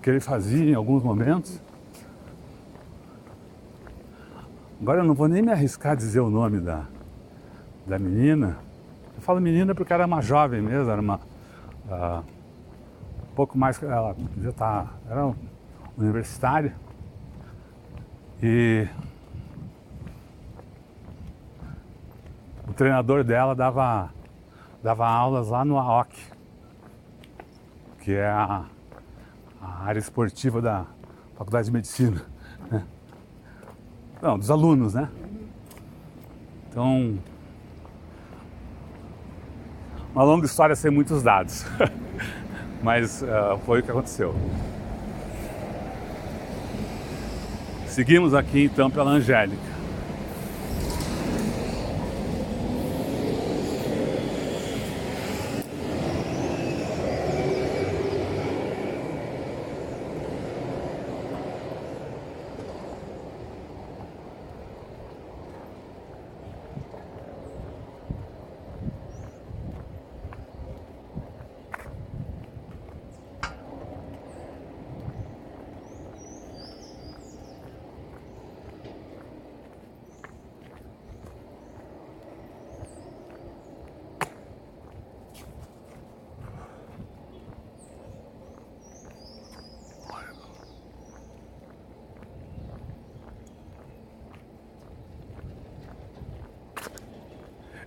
que 0.00 0.08
ele 0.08 0.20
fazia 0.20 0.70
em 0.70 0.74
alguns 0.74 1.02
momentos. 1.02 1.60
Agora 4.80 5.00
eu 5.00 5.04
não 5.04 5.14
vou 5.14 5.26
nem 5.26 5.42
me 5.42 5.50
arriscar 5.50 5.92
a 5.92 5.94
dizer 5.96 6.20
o 6.20 6.30
nome 6.30 6.60
da, 6.60 6.84
da 7.84 7.98
menina. 7.98 8.58
Eu 9.16 9.22
falo 9.22 9.40
menina 9.40 9.74
porque 9.74 9.92
era 9.92 10.06
uma 10.06 10.20
jovem 10.20 10.62
mesmo, 10.62 10.88
era 10.88 11.00
uma. 11.00 11.16
Uh, 11.88 12.22
um 13.32 13.34
pouco 13.34 13.58
mais 13.58 13.82
ela 13.82 14.14
já 14.40 14.52
tá, 14.52 14.86
era 15.10 15.34
universitária. 15.98 16.76
E 18.42 18.86
o 22.68 22.72
treinador 22.72 23.22
dela 23.24 23.54
dava, 23.54 24.10
dava 24.82 25.06
aulas 25.06 25.48
lá 25.48 25.64
no 25.64 25.78
AOC, 25.78 26.14
que 28.00 28.12
é 28.12 28.26
a, 28.26 28.64
a 29.60 29.84
área 29.84 29.98
esportiva 29.98 30.60
da 30.60 30.84
Faculdade 31.36 31.66
de 31.66 31.72
Medicina. 31.72 32.22
Né? 32.70 32.84
Não, 34.20 34.38
dos 34.38 34.50
alunos, 34.50 34.94
né? 34.94 35.08
Então, 36.68 37.18
uma 40.12 40.24
longa 40.24 40.46
história 40.46 40.74
sem 40.74 40.90
muitos 40.90 41.22
dados, 41.22 41.64
mas 42.82 43.22
uh, 43.22 43.58
foi 43.64 43.80
o 43.80 43.82
que 43.82 43.90
aconteceu. 43.90 44.34
Seguimos 47.94 48.34
aqui 48.34 48.64
então 48.64 48.90
pela 48.90 49.12
Angélica. 49.12 49.73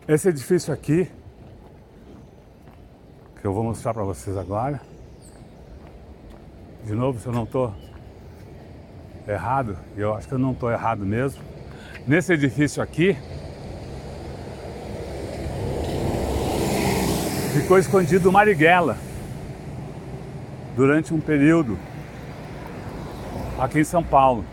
Esse 0.08 0.30
edifício 0.30 0.74
aqui, 0.74 1.06
que 3.42 3.46
eu 3.46 3.54
vou 3.54 3.62
mostrar 3.62 3.94
para 3.94 4.04
vocês 4.04 4.38
agora, 4.38 4.80
de 6.86 6.94
novo, 6.94 7.20
se 7.20 7.28
eu 7.28 7.34
não 7.34 7.44
estou 7.44 7.74
errado, 9.28 9.78
eu 9.98 10.14
acho 10.14 10.26
que 10.26 10.34
eu 10.34 10.40
não 10.40 10.54
estou 10.54 10.72
errado 10.72 11.06
mesmo, 11.06 11.44
nesse 12.08 12.32
edifício 12.32 12.82
aqui, 12.82 13.18
ficou 17.54 17.78
escondido 17.78 18.32
Marighella 18.32 18.98
durante 20.74 21.14
um 21.14 21.20
período 21.20 21.78
aqui 23.60 23.82
em 23.82 23.84
São 23.84 24.02
Paulo. 24.02 24.46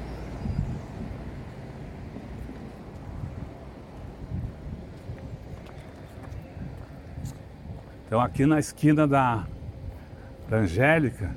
Então 8.14 8.22
aqui 8.22 8.46
na 8.46 8.60
esquina 8.60 9.08
da, 9.08 9.44
da 10.48 10.58
Angélica, 10.58 11.34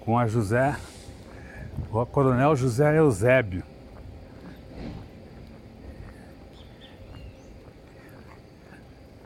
com 0.00 0.18
a 0.18 0.26
José, 0.26 0.74
o 1.92 2.06
Coronel 2.06 2.56
José 2.56 2.96
Eusébio. 2.96 3.62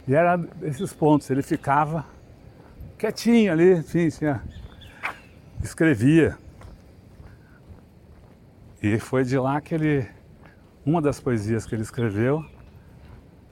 E 0.08 0.12
era 0.12 0.44
esses 0.62 0.92
pontos, 0.92 1.30
ele 1.30 1.40
ficava 1.40 2.04
quietinho 2.98 3.52
ali, 3.52 3.74
enfim, 3.74 4.08
tinha, 4.08 4.42
escrevia. 5.62 6.36
E 8.82 8.98
foi 8.98 9.22
de 9.22 9.38
lá 9.38 9.60
que 9.60 9.72
ele, 9.72 10.08
uma 10.84 11.00
das 11.00 11.20
poesias 11.20 11.64
que 11.64 11.76
ele 11.76 11.82
escreveu, 11.82 12.44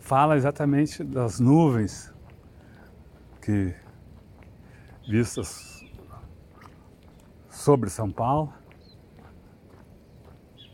fala 0.00 0.36
exatamente 0.36 1.04
das 1.04 1.38
nuvens 1.38 2.12
que 3.50 3.74
vistas 5.08 5.84
sobre 7.50 7.90
São 7.90 8.10
Paulo, 8.10 8.52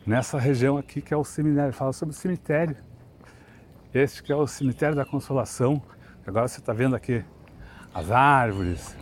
nessa 0.07 0.39
região 0.39 0.77
aqui 0.77 1.01
que 1.01 1.15
é 1.15 1.17
o 1.17 1.25
cemitério, 1.25 1.73
fala 1.73 1.93
sobre 1.95 2.15
o 2.15 2.19
cemitério. 2.19 2.77
Este 3.95 4.23
que 4.23 4.31
é 4.31 4.37
o 4.37 4.47
cemitério 4.47 4.95
da 4.95 5.07
Consolação. 5.07 5.83
Agora 6.27 6.47
você 6.47 6.61
está 6.61 6.75
vendo 6.75 6.95
aqui 6.95 7.25
as 7.95 8.11
árvores, 8.11 8.95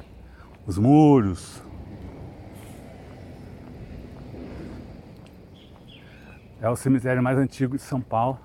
os 0.65 0.79
muros. 0.79 1.61
É 6.61 6.71
o 6.71 6.77
cemitério 6.77 7.21
mais 7.21 7.37
antigo 7.37 7.77
de 7.77 7.83
São 7.83 8.01
Paulo. 8.01 8.39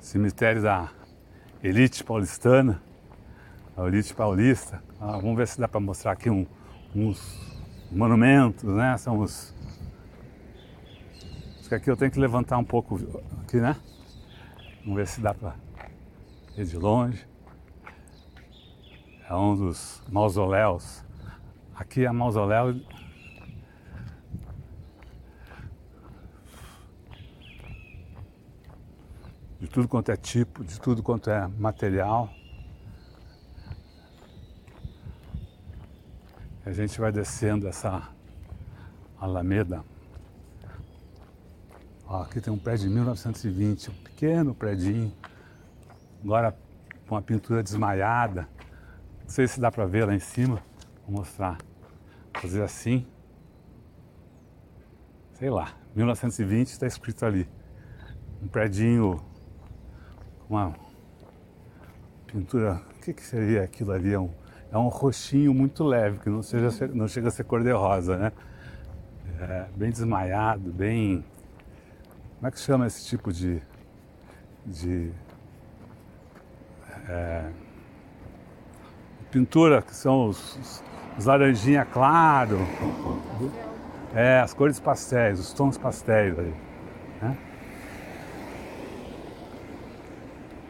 Cemitério 0.00 0.62
da 0.62 0.97
elite 1.62 2.04
paulistana, 2.04 2.80
a 3.76 3.86
elite 3.86 4.14
paulista. 4.14 4.82
Ah, 5.00 5.18
vamos 5.18 5.36
ver 5.36 5.48
se 5.48 5.60
dá 5.60 5.66
para 5.66 5.80
mostrar 5.80 6.12
aqui 6.12 6.30
um, 6.30 6.46
uns 6.94 7.20
monumentos, 7.90 8.64
né? 8.64 8.96
São 8.96 9.18
os. 9.18 9.54
Acho 11.58 11.68
que 11.68 11.74
aqui 11.74 11.90
eu 11.90 11.96
tenho 11.96 12.10
que 12.10 12.18
levantar 12.18 12.58
um 12.58 12.64
pouco 12.64 12.98
aqui, 13.42 13.60
né? 13.60 13.76
Vamos 14.80 14.96
ver 14.96 15.06
se 15.06 15.20
dá 15.20 15.34
para 15.34 15.54
ver 16.56 16.64
de 16.64 16.76
longe. 16.76 17.26
É 19.28 19.34
um 19.34 19.54
dos 19.54 20.02
mausoléus. 20.08 21.04
Aqui 21.74 22.06
é 22.06 22.10
mausoléu 22.10 22.80
de 29.60 29.66
tudo 29.66 29.88
quanto 29.88 30.10
é 30.10 30.16
tipo, 30.16 30.64
de 30.64 30.80
tudo 30.80 31.02
quanto 31.02 31.30
é 31.30 31.46
material. 31.58 32.30
A 36.64 36.72
gente 36.72 37.00
vai 37.00 37.10
descendo 37.10 37.66
essa 37.66 38.08
alameda. 39.18 39.82
Ó, 42.06 42.22
aqui 42.22 42.40
tem 42.40 42.52
um 42.52 42.58
prédio 42.58 42.88
de 42.88 42.94
1920, 42.94 43.90
um 43.90 43.94
pequeno 43.94 44.54
prédio, 44.54 45.12
agora 46.22 46.56
com 47.06 47.14
uma 47.14 47.22
pintura 47.22 47.62
desmaiada. 47.62 48.48
Não 49.22 49.28
sei 49.28 49.48
se 49.48 49.60
dá 49.60 49.70
para 49.70 49.86
ver 49.86 50.06
lá 50.06 50.14
em 50.14 50.20
cima. 50.20 50.62
Vou 51.06 51.18
mostrar. 51.18 51.58
Fazer 52.34 52.62
assim. 52.62 53.06
Sei 55.34 55.50
lá, 55.50 55.74
1920 55.94 56.68
está 56.68 56.86
escrito 56.86 57.24
ali. 57.24 57.48
Um 58.42 58.48
prédio 58.48 59.20
uma 60.48 60.74
pintura, 62.26 62.80
o 62.96 63.00
que, 63.00 63.12
que 63.12 63.22
seria 63.22 63.62
aquilo 63.62 63.92
ali? 63.92 64.12
É 64.12 64.18
um, 64.18 64.30
é 64.72 64.78
um 64.78 64.88
roxinho 64.88 65.52
muito 65.52 65.84
leve, 65.84 66.18
que 66.18 66.30
não, 66.30 66.42
seja, 66.42 66.86
não 66.88 67.08
chega 67.08 67.28
a 67.28 67.30
ser 67.30 67.44
cor-de-rosa, 67.44 68.16
né? 68.16 68.32
É, 69.40 69.66
bem 69.76 69.90
desmaiado, 69.90 70.72
bem. 70.72 71.24
Como 72.36 72.48
é 72.48 72.50
que 72.50 72.58
chama 72.58 72.86
esse 72.86 73.04
tipo 73.06 73.32
de. 73.32 73.62
de 74.66 75.12
é, 77.08 77.50
pintura 79.30 79.82
que 79.82 79.94
são 79.94 80.26
os, 80.26 80.56
os, 80.56 80.84
os 81.18 81.24
laranjinha 81.24 81.84
claro, 81.84 82.58
é, 84.14 84.40
as 84.40 84.52
cores 84.52 84.80
pastéis, 84.80 85.38
os 85.38 85.52
tons 85.52 85.78
pastéis 85.78 86.38
ali. 86.38 86.54
Né? 87.22 87.36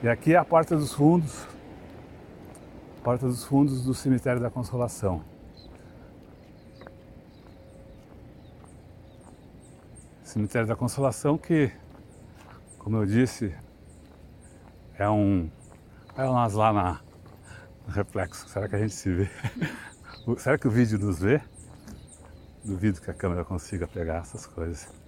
E 0.01 0.09
aqui 0.09 0.32
é 0.32 0.36
a 0.36 0.44
porta 0.44 0.76
dos 0.76 0.94
fundos, 0.94 1.44
porta 3.03 3.26
dos 3.26 3.42
fundos 3.44 3.82
do 3.82 3.92
cemitério 3.92 4.40
da 4.40 4.49
Consolação. 4.49 5.24
Cemitério 10.22 10.68
da 10.68 10.76
Consolação 10.76 11.36
que, 11.36 11.72
como 12.78 12.96
eu 12.99 13.07
disse, 13.07 13.53
é 14.96 15.11
um. 15.11 15.51
Olha 16.16 16.28
nós 16.28 16.55
lá 16.55 16.72
na, 16.72 17.01
no 17.84 17.92
reflexo. 17.92 18.49
Será 18.49 18.68
que 18.68 18.76
a 18.76 18.78
gente 18.78 18.94
se 18.94 19.12
vê? 19.12 19.28
Será 20.38 20.57
que 20.57 20.68
o 20.68 20.70
vídeo 20.70 20.96
nos 20.96 21.18
vê? 21.18 21.40
Duvido 22.64 23.01
que 23.01 23.11
a 23.11 23.14
câmera 23.14 23.44
consiga 23.44 23.88
pegar 23.88 24.18
essas 24.18 24.46
coisas. 24.46 25.07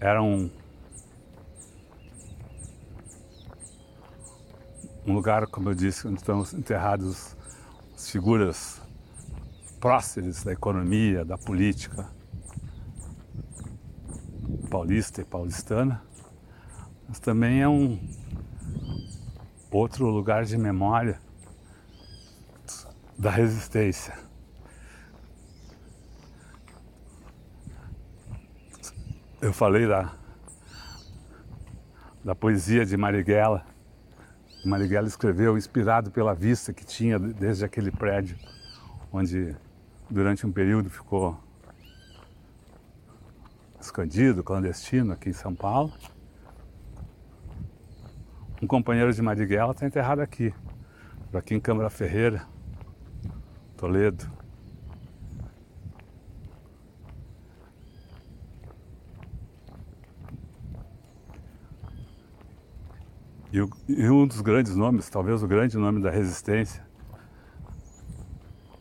Era 0.00 0.22
um, 0.22 0.50
um 5.06 5.12
lugar, 5.12 5.46
como 5.46 5.68
eu 5.68 5.74
disse, 5.74 6.08
onde 6.08 6.18
estão 6.18 6.42
enterrados 6.54 7.36
as 7.94 8.10
figuras 8.10 8.80
próceres 9.78 10.42
da 10.42 10.52
economia, 10.52 11.22
da 11.22 11.36
política, 11.36 12.08
paulista 14.70 15.20
e 15.20 15.24
paulistana, 15.24 16.02
mas 17.06 17.18
também 17.18 17.60
é 17.60 17.68
um 17.68 17.98
outro 19.70 20.06
lugar 20.06 20.46
de 20.46 20.56
memória 20.56 21.20
da 23.18 23.30
resistência. 23.30 24.29
Eu 29.42 29.54
falei 29.54 29.86
da, 29.86 30.12
da 32.22 32.34
poesia 32.34 32.84
de 32.84 32.94
Marighella. 32.94 33.64
Marighella 34.66 35.08
escreveu 35.08 35.56
inspirado 35.56 36.10
pela 36.10 36.34
vista 36.34 36.74
que 36.74 36.84
tinha 36.84 37.18
desde 37.18 37.64
aquele 37.64 37.90
prédio, 37.90 38.36
onde 39.10 39.56
durante 40.10 40.46
um 40.46 40.52
período 40.52 40.90
ficou 40.90 41.42
escondido, 43.80 44.44
clandestino 44.44 45.14
aqui 45.14 45.30
em 45.30 45.32
São 45.32 45.54
Paulo. 45.54 45.90
Um 48.60 48.66
companheiro 48.66 49.10
de 49.10 49.22
Marighella 49.22 49.72
está 49.72 49.86
enterrado 49.86 50.20
aqui, 50.20 50.52
em 51.54 51.60
Câmara 51.60 51.88
Ferreira, 51.88 52.46
Toledo. 53.74 54.39
E, 63.52 63.58
e, 63.88 64.08
um 64.08 64.26
dos 64.26 64.40
grandes 64.40 64.76
nomes, 64.76 65.10
talvez 65.10 65.42
o 65.42 65.48
grande 65.48 65.76
nome 65.76 66.00
da 66.00 66.08
resistência 66.08 66.86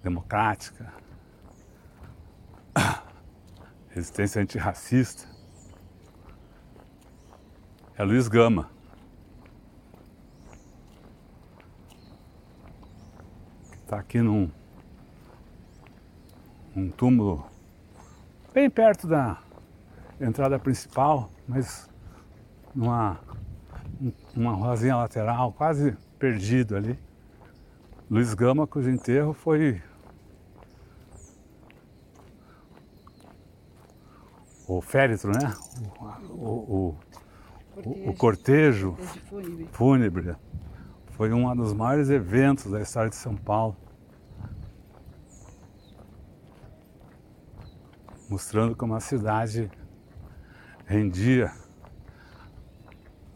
democrática, 0.03 0.93
resistência 3.89 4.41
antirracista, 4.41 5.27
é 7.97 8.03
Luiz 8.03 8.27
Gama. 8.27 8.69
Está 13.81 13.97
aqui 13.99 14.21
num 14.21 14.51
um 16.75 16.91
túmulo 16.91 17.43
bem 18.53 18.69
perto 18.69 19.07
da 19.07 19.41
entrada 20.21 20.59
principal, 20.59 21.31
mas 21.47 21.89
numa 22.75 23.19
uma 24.35 24.53
ruazinha 24.53 24.95
lateral, 24.95 25.51
quase 25.51 25.95
perdido 26.17 26.75
ali. 26.75 26.97
Luiz 28.09 28.33
Gama, 28.33 28.65
cujo 28.65 28.89
enterro 28.89 29.33
foi 29.33 29.81
o 34.67 34.81
féretro, 34.81 35.31
né? 35.31 35.53
O, 36.29 36.45
o, 36.45 36.97
o, 37.85 38.09
o 38.09 38.13
cortejo 38.15 38.95
fúnebre. 39.71 40.35
Foi 41.11 41.33
um 41.33 41.53
dos 41.55 41.73
maiores 41.73 42.09
eventos 42.09 42.71
da 42.71 42.81
história 42.81 43.09
de 43.09 43.15
São 43.15 43.35
Paulo. 43.35 43.75
Mostrando 48.29 48.75
como 48.75 48.95
a 48.95 48.99
cidade 48.99 49.69
rendia 50.85 51.51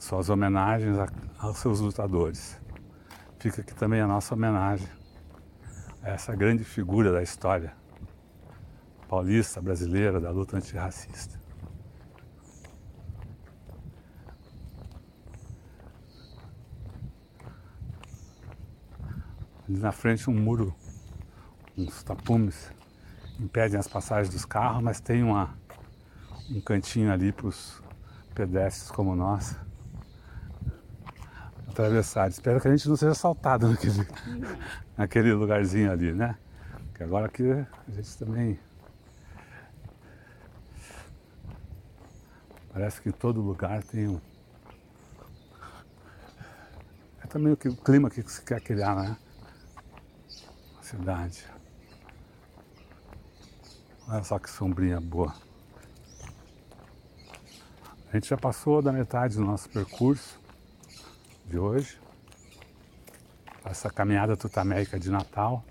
suas 0.03 0.29
homenagens 0.29 0.97
aos 1.39 1.57
seus 1.57 1.79
lutadores. 1.79 2.59
Fica 3.39 3.61
aqui 3.61 3.73
também 3.73 4.01
a 4.01 4.07
nossa 4.07 4.33
homenagem 4.35 4.87
a 6.01 6.09
essa 6.09 6.35
grande 6.35 6.65
figura 6.65 7.11
da 7.11 7.23
história 7.23 7.73
paulista, 9.07 9.61
brasileira, 9.61 10.19
da 10.19 10.29
luta 10.29 10.57
antirracista. 10.57 11.39
Ali 19.69 19.79
na 19.79 19.93
frente 19.93 20.29
um 20.29 20.33
muro, 20.33 20.75
uns 21.77 22.03
tapumes 22.03 22.71
impedem 23.39 23.79
as 23.79 23.87
passagens 23.87 24.33
dos 24.33 24.43
carros, 24.43 24.83
mas 24.83 24.99
tem 24.99 25.23
uma, 25.23 25.57
um 26.49 26.59
cantinho 26.59 27.11
ali 27.11 27.31
para 27.31 27.47
os 27.47 27.81
pedestres 28.35 28.91
como 28.91 29.15
nós 29.15 29.55
atravessar. 31.74 32.30
Espero 32.30 32.61
que 32.61 32.67
a 32.67 32.71
gente 32.71 32.88
não 32.88 32.95
seja 32.95 33.11
assaltado 33.11 33.67
naquele, 33.67 34.07
naquele 34.95 35.34
lugarzinho 35.34 35.91
ali, 35.91 36.13
né? 36.13 36.38
Porque 36.88 37.03
agora 37.03 37.26
aqui 37.26 37.43
a 37.51 37.91
gente 37.91 38.17
também. 38.17 38.59
Parece 42.71 43.01
que 43.01 43.11
todo 43.11 43.41
lugar 43.41 43.84
tem 43.84 44.07
um. 44.07 44.21
É 47.24 47.28
também 47.28 47.53
o, 47.53 47.57
que, 47.57 47.69
o 47.69 47.76
clima 47.76 48.09
que 48.09 48.21
se 48.21 48.41
quer 48.41 48.61
criar, 48.61 48.95
né? 48.95 49.17
A 50.80 50.84
cidade. 50.84 51.45
Olha 54.07 54.24
só 54.24 54.38
que 54.38 54.49
sombrinha 54.49 54.99
boa. 54.99 55.34
A 58.11 58.15
gente 58.15 58.30
já 58.30 58.38
passou 58.38 58.82
da 58.82 58.91
metade 58.91 59.36
do 59.36 59.43
nosso 59.43 59.67
percurso 59.69 60.42
de 61.45 61.57
hoje. 61.57 61.99
Essa 63.65 63.89
caminhada 63.89 64.35
tutamérica 64.35 64.99
de 64.99 65.09
Natal. 65.09 65.63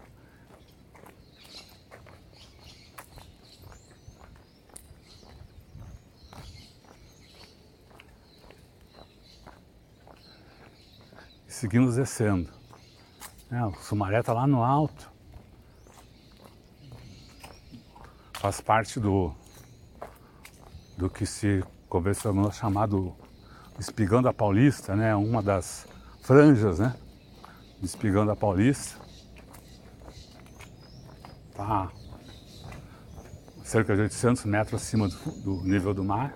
E 11.47 11.53
seguimos 11.53 11.97
descendo. 11.97 12.51
É, 13.51 13.65
o 13.65 13.75
Sumaré 13.75 14.21
está 14.21 14.33
lá 14.33 14.47
no 14.47 14.65
alto. 14.65 15.13
Faz 18.35 18.61
parte 18.61 18.99
do, 18.99 19.35
do 20.97 21.11
que 21.11 21.27
se 21.27 21.63
convencionou 21.89 22.51
chamado 22.51 23.15
Espigão 23.79 24.23
da 24.23 24.33
Paulista, 24.33 24.95
né? 24.95 25.15
Uma 25.15 25.43
das 25.43 25.87
franjas, 26.21 26.79
né? 26.79 26.95
Espigão 27.83 28.25
da 28.25 28.37
Paulista. 28.37 29.01
Tá 31.55 31.91
cerca 33.73 33.95
de 33.97 34.03
800 34.03 34.45
metros 34.45 34.83
acima 34.83 35.09
do, 35.09 35.17
do 35.43 35.65
nível 35.65 35.95
do 35.95 36.05
mar. 36.05 36.35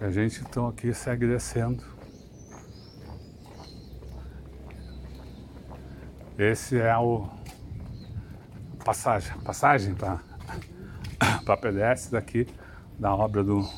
E 0.00 0.04
a 0.04 0.10
gente 0.10 0.40
então 0.40 0.68
aqui 0.68 0.94
segue 0.94 1.26
descendo. 1.26 1.82
Esse 6.38 6.80
é 6.80 6.96
o 6.96 7.28
passagem, 8.84 9.36
passagem 9.40 9.94
para 9.94 11.56
pedestres 11.60 12.10
daqui 12.10 12.46
da 12.98 13.14
obra 13.14 13.42
do 13.42 13.68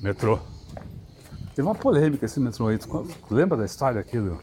metrô. 0.00 0.38
Teve 1.54 1.66
uma 1.66 1.74
polêmica 1.74 2.26
esse 2.26 2.38
metrô 2.38 2.68
aí. 2.68 2.78
Tu 2.78 3.06
lembra 3.30 3.56
da 3.56 3.64
história 3.64 4.00
aqui 4.00 4.18
do 4.18 4.38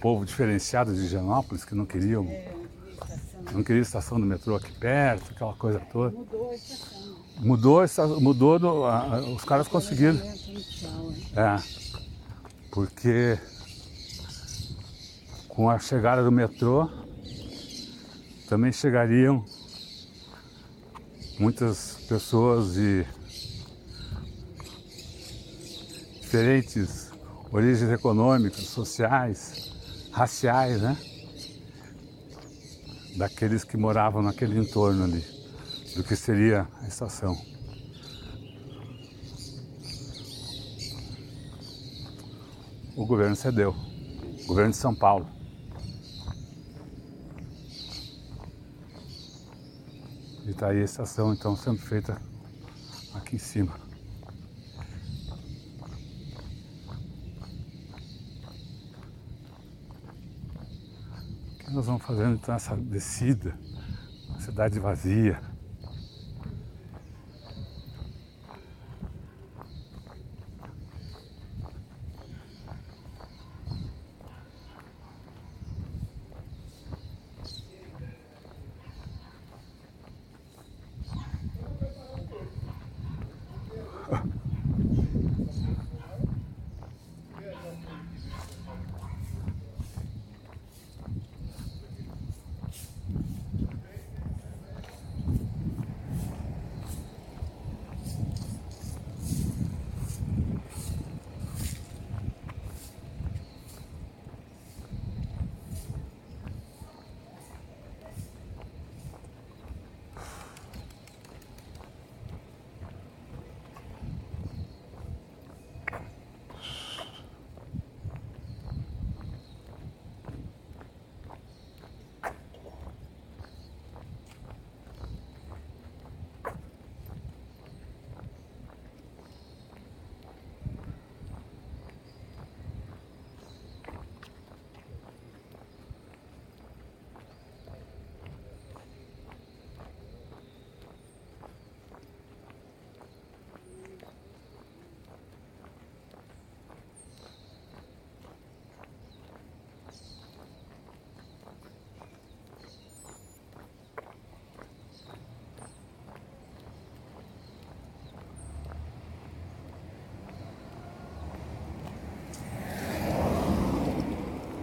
povo 0.00 0.24
diferenciado 0.24 0.94
de 0.94 1.00
Higienópolis 1.00 1.64
que 1.64 1.74
não 1.74 1.86
queriam. 1.86 2.26
Não 3.52 3.64
queria 3.64 3.82
estação 3.82 4.20
do 4.20 4.26
metrô 4.26 4.54
aqui 4.54 4.72
perto, 4.72 5.32
aquela 5.32 5.54
coisa 5.54 5.80
toda. 5.92 6.16
Mudou 6.16 7.80
a 7.80 7.84
estação. 7.84 8.20
Mudou, 8.20 8.20
mudou 8.20 8.58
do, 8.58 8.84
a, 8.84 9.20
os 9.34 9.44
caras 9.44 9.66
conseguiram. 9.66 10.20
É. 11.34 11.56
Porque 12.70 13.38
com 15.48 15.68
a 15.68 15.78
chegada 15.78 16.22
do 16.22 16.30
metrô 16.30 16.88
também 18.48 18.72
chegariam 18.72 19.44
muitas 21.38 21.98
pessoas 22.08 22.74
de 22.74 23.06
diferentes 26.30 27.10
origens 27.50 27.90
econômicas, 27.90 28.62
sociais, 28.62 29.72
raciais, 30.12 30.80
né? 30.80 30.96
Daqueles 33.16 33.64
que 33.64 33.76
moravam 33.76 34.22
naquele 34.22 34.56
entorno 34.56 35.02
ali, 35.02 35.24
do 35.96 36.04
que 36.04 36.14
seria 36.14 36.68
a 36.80 36.86
estação. 36.86 37.36
O 42.94 43.04
governo 43.04 43.34
cedeu, 43.34 43.74
o 44.44 44.46
governo 44.46 44.70
de 44.70 44.76
São 44.76 44.94
Paulo. 44.94 45.26
E 50.46 50.50
está 50.50 50.68
aí 50.68 50.80
a 50.80 50.84
estação 50.84 51.34
então 51.34 51.56
sendo 51.56 51.80
feita 51.80 52.22
aqui 53.16 53.34
em 53.34 53.40
cima. 53.40 53.89
Nós 61.80 61.86
vamos 61.86 62.04
fazendo 62.04 62.34
então 62.34 62.54
essa 62.54 62.76
descida, 62.76 63.54
cidade 64.38 64.78
vazia, 64.78 65.40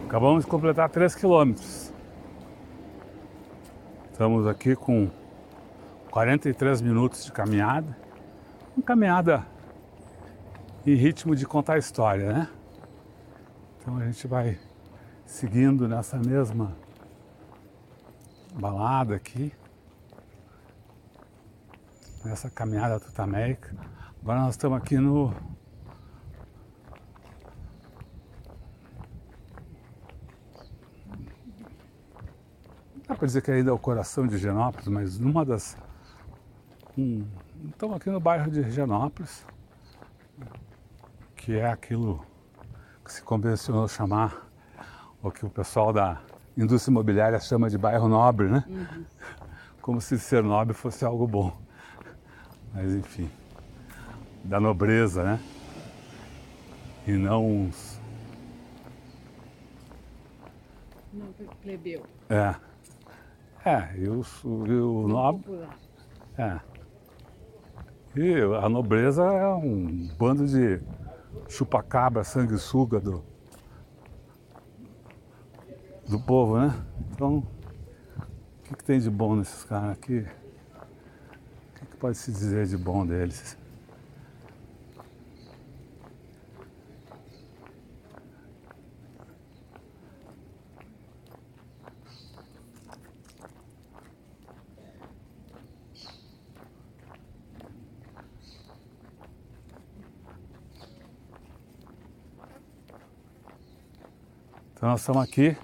Acabamos 0.07 0.45
de 0.45 0.49
completar 0.49 0.89
3 0.89 1.13
quilômetros. 1.15 1.91
Estamos 4.09 4.47
aqui 4.47 4.73
com 4.73 5.11
43 6.09 6.79
minutos 6.79 7.25
de 7.25 7.31
caminhada. 7.33 7.95
Uma 8.73 8.85
caminhada 8.85 9.45
em 10.85 10.95
ritmo 10.95 11.35
de 11.35 11.45
contar 11.45 11.77
história, 11.77 12.31
né? 12.31 12.49
Então 13.81 13.97
a 13.97 14.05
gente 14.05 14.25
vai 14.27 14.57
seguindo 15.25 15.89
nessa 15.89 16.17
mesma 16.17 16.73
balada 18.53 19.13
aqui, 19.13 19.51
nessa 22.23 22.49
caminhada 22.49 22.97
tutameca. 22.97 23.75
Agora 24.21 24.39
nós 24.39 24.53
estamos 24.53 24.77
aqui 24.77 24.97
no 24.97 25.33
para 33.17 33.25
dizer 33.25 33.41
que 33.41 33.51
ainda 33.51 33.71
é 33.71 33.73
o 33.73 33.79
coração 33.79 34.27
de 34.27 34.37
Genópolis, 34.37 34.87
mas 34.87 35.19
numa 35.19 35.43
das. 35.43 35.75
Um, 36.97 37.25
estamos 37.69 37.95
aqui 37.97 38.09
no 38.09 38.19
bairro 38.19 38.49
de 38.49 38.69
Genópolis, 38.69 39.45
que 41.35 41.57
é 41.57 41.67
aquilo 41.67 42.23
que 43.03 43.11
se 43.11 43.21
convencionou 43.23 43.87
chamar, 43.87 44.47
o 45.21 45.31
que 45.31 45.45
o 45.45 45.49
pessoal 45.49 45.91
da 45.91 46.21
indústria 46.55 46.91
imobiliária 46.91 47.39
chama 47.39 47.69
de 47.69 47.77
bairro 47.77 48.07
nobre, 48.07 48.47
né? 48.47 48.63
Uhum. 48.67 49.05
Como 49.81 50.01
se 50.01 50.19
ser 50.19 50.43
nobre 50.43 50.73
fosse 50.73 51.03
algo 51.03 51.27
bom. 51.27 51.55
Mas 52.73 52.93
enfim, 52.93 53.29
da 54.43 54.59
nobreza, 54.59 55.23
né? 55.23 55.39
E 57.07 57.11
não 57.13 57.45
uns. 57.45 57.99
Não, 61.13 61.27
plebeu. 61.63 62.05
É. 62.29 62.66
É, 63.65 63.97
e 63.97 64.07
o, 64.07 64.23
o 64.43 65.07
nobre. 65.07 65.67
É. 66.37 66.59
E 68.15 68.33
a 68.63 68.69
nobreza 68.69 69.23
é 69.23 69.47
um 69.47 70.07
bando 70.17 70.47
de 70.47 70.79
chupacabra, 71.49 72.23
sanguessuga 72.23 72.99
do, 72.99 73.23
do 76.07 76.19
povo, 76.19 76.59
né? 76.59 76.73
Então, 77.11 77.39
o 77.39 78.63
que, 78.63 78.75
que 78.75 78.83
tem 78.83 78.99
de 78.99 79.09
bom 79.09 79.35
nesses 79.35 79.63
caras 79.63 79.91
aqui? 79.91 80.19
O 80.19 81.79
que, 81.79 81.85
que 81.85 81.97
pode 81.97 82.17
se 82.17 82.31
dizer 82.31 82.65
de 82.67 82.77
bom 82.77 83.05
deles? 83.05 83.56
Então 104.77 104.89
nós 104.89 104.99
estamos 104.99 105.23
aqui, 105.23 105.57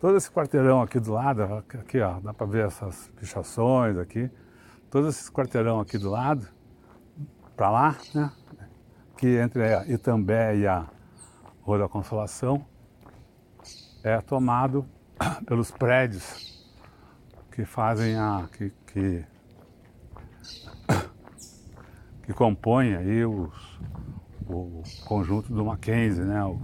todo 0.00 0.16
esse 0.16 0.30
quarteirão 0.30 0.80
aqui 0.80 0.98
do 0.98 1.12
lado, 1.12 1.42
aqui 1.42 2.00
ó, 2.00 2.18
dá 2.18 2.32
para 2.32 2.46
ver 2.46 2.66
essas 2.66 3.08
pichações 3.08 3.98
aqui, 3.98 4.30
todo 4.90 5.08
esse 5.08 5.30
quarteirão 5.30 5.78
aqui 5.78 5.98
do 5.98 6.08
lado, 6.08 6.48
para 7.54 7.70
lá, 7.70 7.96
né, 8.14 8.32
que 9.18 9.36
entre 9.36 9.74
a 9.74 9.86
Itambé 9.86 10.56
e 10.56 10.66
a 10.66 10.86
Rua 11.60 11.80
da 11.80 11.88
Consolação, 11.90 12.64
é 14.02 14.18
tomado 14.22 14.86
pelos 15.44 15.70
prédios 15.70 16.66
que 17.50 17.66
fazem 17.66 18.16
a, 18.16 18.48
que, 18.50 18.72
que, 18.86 19.24
que 22.24 22.32
compõem 22.32 22.96
aí 22.96 23.26
os, 23.26 23.78
o 24.48 24.82
conjunto 25.04 25.52
do 25.52 25.66
Mackenzie, 25.66 26.24
né, 26.24 26.42
o, 26.46 26.58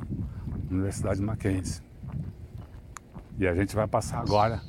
Universidade 0.71 1.21
Mackenzie. 1.23 1.83
E 3.39 3.47
a 3.47 3.55
gente 3.55 3.75
vai 3.75 3.87
passar 3.87 4.21
agora, 4.21 4.61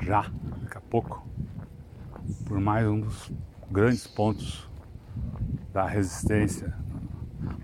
já, 0.00 0.30
daqui 0.62 0.76
a 0.76 0.80
pouco, 0.80 1.26
por 2.46 2.60
mais 2.60 2.86
um 2.86 3.00
dos 3.00 3.32
grandes 3.70 4.06
pontos 4.06 4.68
da 5.72 5.86
resistência, 5.86 6.74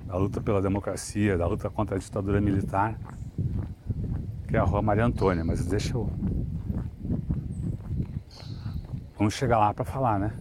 da 0.07 0.17
luta 0.17 0.41
pela 0.41 0.63
democracia, 0.63 1.37
da 1.37 1.47
luta 1.47 1.69
contra 1.69 1.97
a 1.97 1.99
ditadura 1.99 2.41
militar, 2.41 2.99
que 4.49 4.57
é 4.57 4.59
a 4.59 4.65
Rua 4.65 4.83
Maria 4.83 5.05
Antônia. 5.05 5.45
Mas 5.45 5.67
deixa 5.67 5.97
eu. 5.97 6.11
Vamos 9.19 9.35
chegar 9.35 9.59
lá 9.59 9.75
para 9.75 9.85
falar, 9.85 10.19
né? 10.19 10.33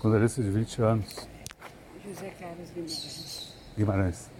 Secundarista 0.00 0.42
de 0.42 0.50
20 0.50 0.80
anos. 0.80 1.28
José 2.02 2.30
Carlos 2.40 2.70
Guimarães. 2.70 3.54
Guimarães. 3.76 4.30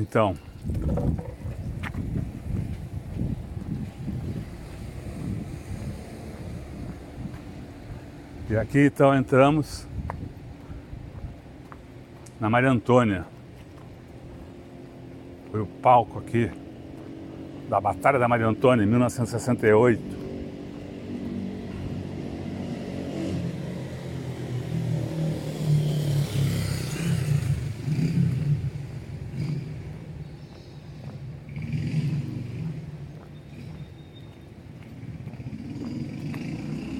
Então. 0.00 0.34
E 8.48 8.56
aqui 8.56 8.86
então 8.86 9.14
entramos 9.14 9.86
na 12.40 12.48
Maria 12.48 12.70
Antônia. 12.70 13.26
Foi 15.50 15.60
o 15.60 15.66
palco 15.66 16.18
aqui 16.18 16.50
da 17.68 17.78
Batalha 17.78 18.18
da 18.18 18.26
Maria 18.26 18.46
Antônia 18.46 18.84
em 18.84 18.86
1968. 18.86 20.27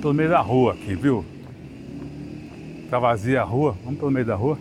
Pelo 0.09 0.17
meio 0.17 0.31
da 0.31 0.41
rua 0.41 0.73
aqui, 0.73 0.95
viu? 0.95 1.23
Tá 2.89 2.99
vazia 2.99 3.43
a 3.43 3.45
rua, 3.45 3.77
vamos 3.85 3.99
pelo 3.99 4.11
meio 4.11 4.25
da 4.25 4.35
rua. 4.35 4.59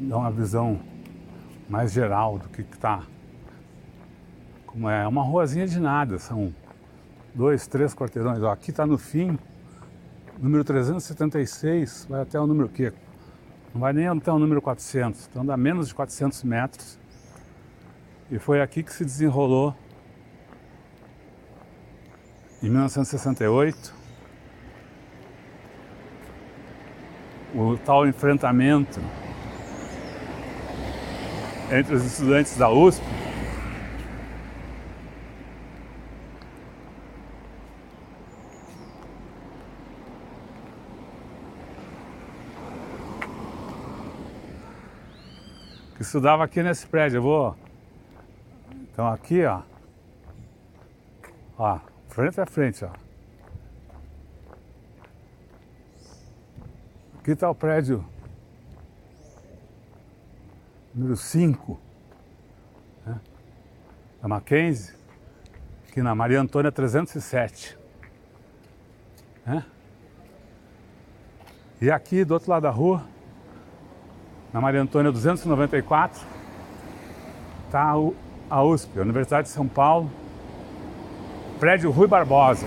Dá 0.00 0.16
uma 0.16 0.32
visão 0.32 0.80
mais 1.70 1.92
geral 1.92 2.36
do 2.36 2.48
que 2.48 2.62
está. 2.62 3.04
Como 4.66 4.88
é 4.90 5.06
uma 5.06 5.22
ruazinha 5.22 5.68
de 5.68 5.78
nada, 5.78 6.18
são 6.18 6.52
dois, 7.32 7.68
três 7.68 7.94
quarteirões. 7.94 8.42
Ó, 8.42 8.50
aqui 8.50 8.70
está 8.72 8.84
no 8.84 8.98
fim, 8.98 9.38
número 10.36 10.64
376, 10.64 12.08
vai 12.10 12.22
até 12.22 12.40
o 12.40 12.46
número 12.48 12.68
quê? 12.68 12.92
Não 13.72 13.80
vai 13.80 13.92
nem 13.92 14.08
até 14.08 14.32
o 14.32 14.38
número 14.40 14.60
400, 14.60 15.28
então 15.30 15.46
dá 15.46 15.56
menos 15.56 15.86
de 15.86 15.94
400 15.94 16.42
metros. 16.42 16.98
E 18.32 18.38
foi 18.40 18.60
aqui 18.60 18.82
que 18.82 18.92
se 18.92 19.04
desenrolou 19.04 19.76
em 22.64 22.70
1968 22.70 23.94
o 27.54 27.76
tal 27.84 28.08
enfrentamento 28.08 28.98
entre 31.70 31.94
os 31.94 32.02
estudantes 32.06 32.56
da 32.56 32.70
USP 32.70 33.04
que 45.96 46.02
estudava 46.02 46.42
aqui 46.44 46.62
nesse 46.62 46.86
prédio. 46.86 47.18
Eu 47.18 47.22
vou. 47.22 47.56
Então 48.90 49.06
aqui, 49.06 49.44
ó. 49.44 49.60
Ó, 51.58 51.78
frente 52.14 52.40
a 52.40 52.46
frente, 52.46 52.84
ó. 52.84 52.90
Aqui 57.18 57.32
está 57.32 57.50
o 57.50 57.54
prédio 57.56 58.04
número 60.94 61.16
5, 61.16 61.80
né, 63.04 63.20
da 64.22 64.28
Mackenzie, 64.28 64.94
aqui 65.88 66.00
na 66.02 66.14
Maria 66.14 66.40
Antônia 66.40 66.70
307. 66.70 67.76
Né? 69.44 69.66
E 71.80 71.90
aqui 71.90 72.24
do 72.24 72.34
outro 72.34 72.48
lado 72.48 72.62
da 72.62 72.70
rua, 72.70 73.04
na 74.52 74.60
Maria 74.60 74.80
Antônia 74.80 75.10
294, 75.10 76.24
está 77.66 77.92
a 78.48 78.62
USP, 78.62 79.00
a 79.00 79.02
Universidade 79.02 79.48
de 79.48 79.52
São 79.52 79.66
Paulo, 79.66 80.08
prédio 81.64 81.90
Rui 81.90 82.06
Barbosa. 82.06 82.66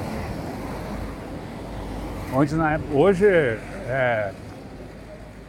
Onde 2.33 2.55
na 2.55 2.79
hoje 2.91 3.27
é 3.27 4.33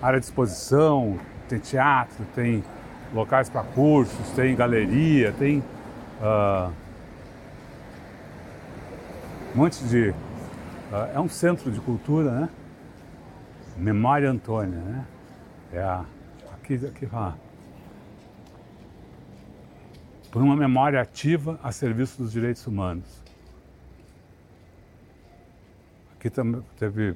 área 0.03 0.21
de 0.21 0.27
exposição, 0.27 1.19
tem 1.49 1.59
teatro, 1.59 2.27
tem 2.35 2.63
locais 3.11 3.49
para 3.49 3.63
cursos, 3.63 4.29
tem 4.33 4.55
galeria, 4.55 5.33
tem 5.33 5.65
uh, 6.21 6.71
um 9.55 9.59
monte 9.63 9.83
de. 9.85 10.11
Uh, 10.11 11.15
é 11.15 11.19
um 11.19 11.31
centro 11.31 11.71
de 11.71 11.81
cultura, 11.81 12.31
né? 12.31 12.49
Memória 13.79 14.31
Antônia, 14.31 14.79
né? 14.79 15.07
É 15.73 15.81
a, 15.81 16.05
aqui, 16.53 16.75
aqui 16.75 17.07
fala. 17.07 17.35
Por 20.31 20.43
uma 20.43 20.55
memória 20.55 21.01
ativa 21.01 21.59
a 21.63 21.73
serviço 21.73 22.23
dos 22.23 22.31
direitos 22.31 22.67
humanos. 22.67 23.27
Aqui 26.19 26.31
também 26.31 26.61
teve 26.77 27.15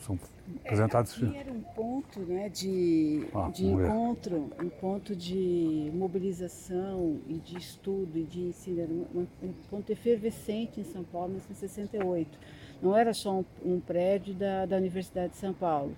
são 0.00 0.18
apresentados. 0.64 1.22
É, 1.22 1.40
era 1.40 1.52
um 1.52 1.60
ponto 1.60 2.20
né, 2.20 2.48
de, 2.48 3.26
ah, 3.34 3.50
de 3.52 3.66
encontro, 3.66 4.50
um 4.58 4.70
ponto 4.70 5.14
de 5.14 5.90
mobilização 5.92 7.18
e 7.28 7.34
de 7.34 7.58
estudo 7.58 8.16
e 8.16 8.22
de 8.22 8.40
ensino, 8.40 8.80
era 8.80 8.90
um, 8.90 9.26
um 9.42 9.52
ponto 9.68 9.90
efervescente 9.92 10.80
em 10.80 10.84
São 10.84 11.04
Paulo 11.04 11.28
em 11.28 11.40
1968. 11.40 12.38
Não 12.80 12.96
era 12.96 13.12
só 13.12 13.40
um, 13.40 13.44
um 13.62 13.80
prédio 13.80 14.32
da, 14.32 14.64
da 14.64 14.76
Universidade 14.76 15.32
de 15.32 15.38
São 15.38 15.52
Paulo. 15.52 15.94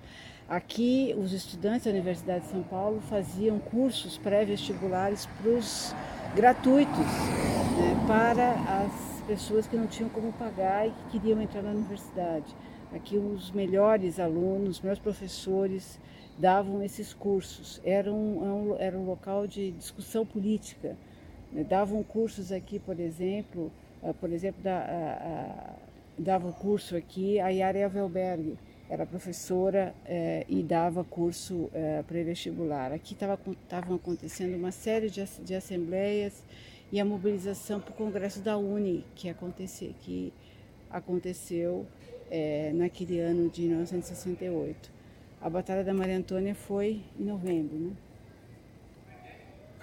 Aqui, 0.48 1.14
os 1.16 1.32
estudantes 1.32 1.84
da 1.84 1.90
Universidade 1.90 2.46
de 2.46 2.50
São 2.50 2.64
Paulo 2.64 3.00
faziam 3.02 3.60
cursos 3.60 4.18
pré-vestibulares 4.18 5.28
gratuitos 6.34 6.96
né, 6.96 8.04
para 8.08 8.54
as 8.82 9.07
pessoas 9.28 9.66
que 9.66 9.76
não 9.76 9.86
tinham 9.86 10.08
como 10.08 10.32
pagar 10.32 10.88
e 10.88 10.90
que 10.90 11.18
queriam 11.18 11.40
entrar 11.42 11.62
na 11.62 11.70
universidade. 11.70 12.56
Aqui 12.94 13.18
os 13.18 13.50
melhores 13.50 14.18
alunos, 14.18 14.80
meus 14.80 14.98
professores 14.98 16.00
davam 16.38 16.82
esses 16.82 17.12
cursos. 17.12 17.78
Era 17.84 18.10
um, 18.10 18.74
é 18.78 18.86
era 18.86 18.98
um 18.98 19.04
local 19.04 19.46
de 19.46 19.70
discussão 19.72 20.24
política. 20.24 20.96
Né? 21.52 21.62
Davam 21.62 22.02
cursos 22.02 22.50
aqui, 22.50 22.78
por 22.78 22.98
exemplo, 22.98 23.70
uh, 24.02 24.14
por 24.14 24.32
exemplo, 24.32 24.62
da, 24.62 24.78
uh, 24.78 25.74
uh, 25.74 26.22
dava 26.22 26.50
curso 26.52 26.96
aqui 26.96 27.38
a 27.38 27.50
Yara 27.50 27.86
Velberg, 27.86 28.56
era 28.90 29.04
professora 29.04 29.94
eh, 30.06 30.46
e 30.48 30.62
dava 30.62 31.04
curso 31.04 31.68
eh, 31.74 32.02
pré-vestibular. 32.08 32.90
Aqui 32.90 33.12
estavam 33.12 33.96
acontecendo 33.96 34.56
uma 34.56 34.72
série 34.72 35.10
de, 35.10 35.22
de 35.44 35.54
assembleias 35.54 36.42
e 36.90 37.00
a 37.00 37.04
mobilização 37.04 37.80
para 37.80 37.90
o 37.90 37.94
Congresso 37.94 38.40
da 38.40 38.56
Uni, 38.56 39.04
que, 39.14 39.28
acontecia, 39.28 39.92
que 40.00 40.32
aconteceu 40.90 41.86
é, 42.30 42.72
naquele 42.74 43.20
ano 43.20 43.48
de 43.48 43.62
1968. 43.62 44.90
A 45.40 45.48
Batalha 45.48 45.84
da 45.84 45.94
Maria 45.94 46.16
Antônia 46.16 46.54
foi 46.54 47.02
em 47.18 47.24
novembro, 47.24 47.76
né? 47.76 47.92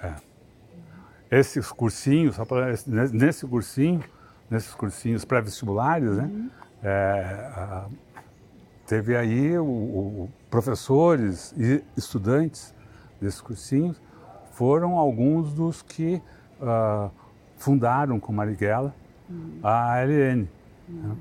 É. 0.03 1.39
Esses 1.39 1.71
cursinhos, 1.71 2.35
nesse 3.13 3.45
cursinho, 3.47 4.03
nesses 4.49 4.73
cursinhos 4.73 5.25
pré-vestibulares, 5.25 6.17
né? 6.17 6.23
Uhum. 6.23 6.49
É, 6.83 7.51
a, 7.55 7.87
teve 8.85 9.15
aí 9.15 9.57
o, 9.57 9.65
o, 9.65 10.29
professores 10.49 11.53
e 11.57 11.83
estudantes 11.97 12.73
desses 13.19 13.41
cursinhos 13.41 13.99
foram 14.51 14.97
alguns 14.97 15.53
dos 15.53 15.81
que 15.81 16.21
uh, 16.61 17.11
fundaram 17.57 18.19
com 18.19 18.31
Marighella 18.31 18.93
uhum. 19.29 19.59
a 19.63 19.93
ALN. 19.99 20.47
Uhum. 20.87 21.01
Né? 21.01 21.15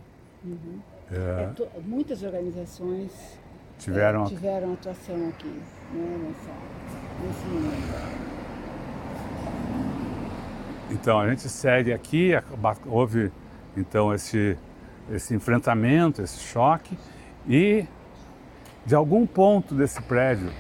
Uhum. 0.45 0.81
É. 1.13 1.43
é. 1.43 1.47
To, 1.55 1.69
muitas 1.87 2.23
organizações 2.23 3.39
tiveram, 3.79 4.25
é, 4.25 4.29
tiveram 4.29 4.73
atuação 4.73 5.29
aqui, 5.29 5.61
né, 5.93 6.19
nessa, 6.23 6.51
nesse 7.27 7.47
momento. 7.47 8.35
Então 10.91 11.19
a 11.19 11.29
gente 11.29 11.49
segue 11.49 11.93
aqui, 11.93 12.33
houve 12.87 13.33
então 13.77 14.15
esse, 14.15 14.57
esse 15.11 15.35
enfrentamento, 15.35 16.23
esse 16.23 16.39
choque 16.39 16.97
e 17.49 17.87
de 18.87 18.95
algum 18.95 19.27
ponto 19.27 19.75
desse 19.75 20.01
prédio, 20.03 20.51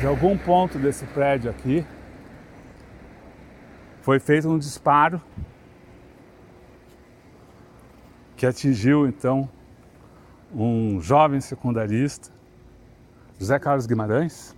de 0.00 0.06
algum 0.06 0.38
ponto 0.38 0.78
desse 0.78 1.04
prédio 1.06 1.50
aqui, 1.50 1.84
foi 4.06 4.20
feito 4.20 4.48
um 4.48 4.56
disparo 4.56 5.20
que 8.36 8.46
atingiu 8.46 9.04
então 9.04 9.50
um 10.54 11.00
jovem 11.00 11.40
secundarista, 11.40 12.30
José 13.36 13.58
Carlos 13.58 13.84
Guimarães, 13.84 14.56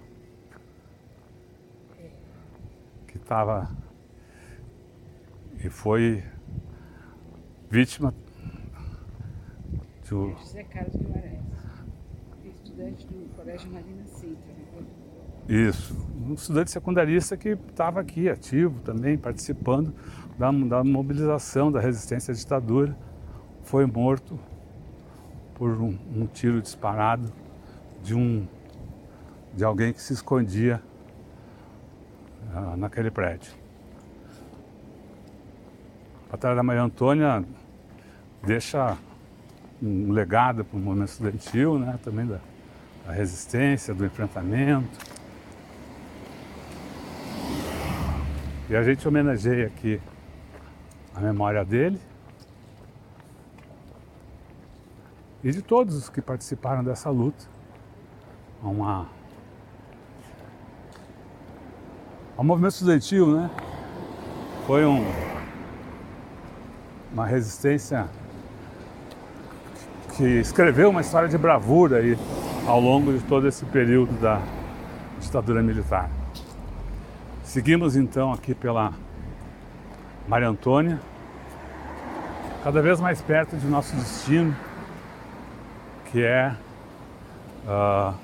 que 3.07 3.16
estava 3.16 3.74
e 5.64 5.70
foi 5.70 6.22
vítima 7.70 8.14
do. 10.11 10.32
José 10.32 10.62
Carlos 10.64 10.94
Guimarães, 10.94 11.40
estudante 12.44 13.07
do 13.07 13.34
Colégio 13.34 13.70
Marina 13.70 14.07
Sintra. 14.09 14.47
Isso, 15.49 15.96
um 16.28 16.34
estudante 16.34 16.70
secundarista 16.70 17.34
que 17.34 17.57
estava 17.70 18.01
aqui, 18.01 18.28
ativo 18.28 18.80
também, 18.80 19.16
participando 19.16 19.94
da, 20.38 20.53
da 20.53 20.84
mobilização 20.84 21.72
da 21.72 21.80
resistência 21.80 22.32
à 22.32 22.34
ditadura 22.34 22.94
foi 23.62 23.86
morto 23.86 24.38
por 25.55 25.70
um, 25.70 25.96
um 26.14 26.26
tiro 26.26 26.61
disparado 26.61 27.32
de 28.05 28.14
um 28.14 28.46
de 29.55 29.64
alguém 29.64 29.92
que 29.92 30.03
se 30.03 30.12
escondia 30.12 30.82
uh, 32.55 32.76
naquele 32.76 33.11
prédio. 33.11 33.51
A 36.28 36.32
Batalha 36.32 36.57
da 36.57 36.62
Maria 36.62 36.82
Antônia 36.82 37.42
deixa 38.44 38.99
um 39.82 40.12
legado 40.12 40.62
para 40.62 40.76
o 40.76 40.80
movimento 40.80 41.09
estudantil, 41.09 41.78
né? 41.78 41.99
também 42.05 42.26
da, 42.26 42.38
da 43.07 43.12
resistência, 43.12 43.94
do 43.94 44.05
enfrentamento. 44.05 45.17
E 48.70 48.76
a 48.76 48.82
gente 48.82 49.08
homenageia 49.08 49.66
aqui 49.66 49.98
a 51.14 51.20
memória 51.20 51.64
dele 51.64 51.98
e 55.42 55.50
de 55.50 55.62
todos 55.62 55.94
os 55.94 56.10
que 56.10 56.20
participaram 56.20 56.84
dessa 56.84 57.08
luta. 57.08 57.46
Uma, 58.62 59.06
o 62.36 62.44
movimento 62.44 62.72
estudantil, 62.72 63.34
né? 63.34 63.50
Foi 64.66 64.84
um, 64.84 65.02
uma 67.10 67.24
resistência 67.24 68.06
que 70.14 70.24
escreveu 70.40 70.90
uma 70.90 71.00
história 71.00 71.28
de 71.28 71.38
bravura 71.38 71.98
aí 71.98 72.18
ao 72.66 72.80
longo 72.80 73.14
de 73.16 73.24
todo 73.24 73.48
esse 73.48 73.64
período 73.64 74.12
da 74.20 74.42
ditadura 75.20 75.62
militar. 75.62 76.17
Seguimos 77.49 77.96
então 77.96 78.30
aqui 78.30 78.55
pela 78.55 78.92
Maria 80.28 80.51
Antônia, 80.51 81.01
cada 82.62 82.82
vez 82.82 83.01
mais 83.01 83.22
perto 83.22 83.57
de 83.57 83.66
nosso 83.66 83.96
destino, 83.96 84.55
que 86.12 86.22
é 86.22 86.55
uh, 87.64 88.14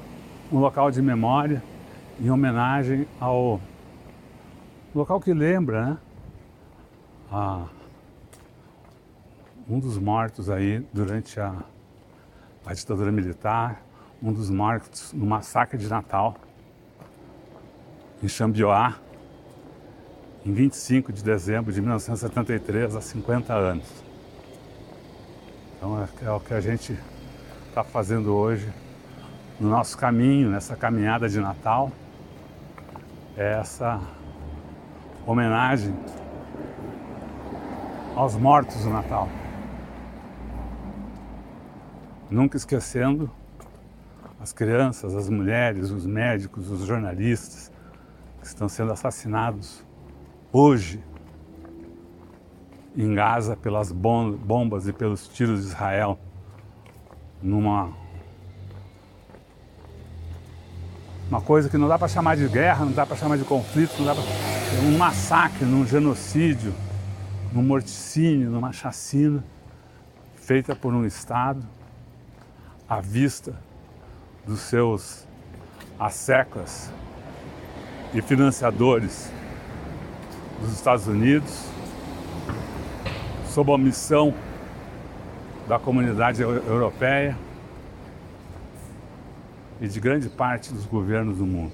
um 0.52 0.58
local 0.58 0.90
de 0.90 1.00
memória 1.00 1.62
em 2.20 2.30
homenagem 2.30 3.08
ao 3.18 3.62
local 4.94 5.18
que 5.18 5.32
lembra 5.32 5.98
né, 7.32 7.66
um 9.66 9.78
dos 9.78 9.96
mortos 9.96 10.50
aí 10.50 10.86
durante 10.92 11.40
a, 11.40 11.64
a 12.66 12.74
ditadura 12.74 13.10
militar, 13.10 13.80
um 14.22 14.34
dos 14.34 14.50
mortos 14.50 15.14
no 15.14 15.24
massacre 15.24 15.78
de 15.78 15.88
Natal 15.88 16.36
em 18.22 18.28
Xambioá, 18.28 18.98
em 20.44 20.52
25 20.52 21.12
de 21.12 21.24
dezembro 21.24 21.72
de 21.72 21.80
1973, 21.80 22.94
há 22.94 23.00
50 23.00 23.54
anos. 23.54 24.04
Então 25.76 26.02
é, 26.02 26.26
é 26.26 26.30
o 26.30 26.38
que 26.38 26.52
a 26.52 26.60
gente 26.60 26.98
está 27.68 27.82
fazendo 27.82 28.34
hoje 28.34 28.68
no 29.58 29.70
nosso 29.70 29.96
caminho, 29.96 30.50
nessa 30.50 30.76
caminhada 30.76 31.28
de 31.28 31.40
Natal, 31.40 31.90
é 33.36 33.58
essa 33.58 34.00
homenagem 35.26 35.94
aos 38.14 38.36
mortos 38.36 38.82
do 38.82 38.90
Natal. 38.90 39.28
Nunca 42.30 42.56
esquecendo 42.56 43.30
as 44.40 44.52
crianças, 44.52 45.14
as 45.14 45.28
mulheres, 45.30 45.90
os 45.90 46.04
médicos, 46.04 46.70
os 46.70 46.84
jornalistas 46.84 47.72
que 48.40 48.46
estão 48.46 48.68
sendo 48.68 48.92
assassinados 48.92 49.84
hoje 50.54 51.02
em 52.96 53.12
Gaza 53.12 53.56
pelas 53.56 53.90
bombas 53.90 54.86
e 54.86 54.92
pelos 54.92 55.26
tiros 55.26 55.62
de 55.62 55.66
Israel 55.66 56.16
numa 57.42 57.92
uma 61.28 61.40
coisa 61.40 61.68
que 61.68 61.76
não 61.76 61.88
dá 61.88 61.98
para 61.98 62.06
chamar 62.06 62.36
de 62.36 62.46
guerra, 62.46 62.84
não 62.84 62.92
dá 62.92 63.04
para 63.04 63.16
chamar 63.16 63.36
de 63.36 63.42
conflito, 63.42 63.94
não 63.98 64.06
dá 64.06 64.14
para 64.14 64.22
um 64.84 64.96
massacre, 64.96 65.64
num 65.64 65.84
genocídio, 65.84 66.72
num 67.52 67.62
morticínio, 67.62 68.48
numa 68.48 68.72
chacina 68.72 69.42
feita 70.36 70.76
por 70.76 70.94
um 70.94 71.04
Estado 71.04 71.66
à 72.88 73.00
vista 73.00 73.58
dos 74.46 74.60
seus 74.60 75.26
asseclas 75.98 76.92
e 78.12 78.22
financiadores 78.22 79.32
dos 80.64 80.74
Estados 80.74 81.06
Unidos, 81.06 81.68
sob 83.48 83.72
a 83.72 83.78
missão 83.78 84.34
da 85.68 85.78
comunidade 85.78 86.42
europeia 86.42 87.36
e 89.80 89.88
de 89.88 90.00
grande 90.00 90.28
parte 90.28 90.72
dos 90.72 90.84
governos 90.86 91.38
do 91.38 91.46
mundo. 91.46 91.72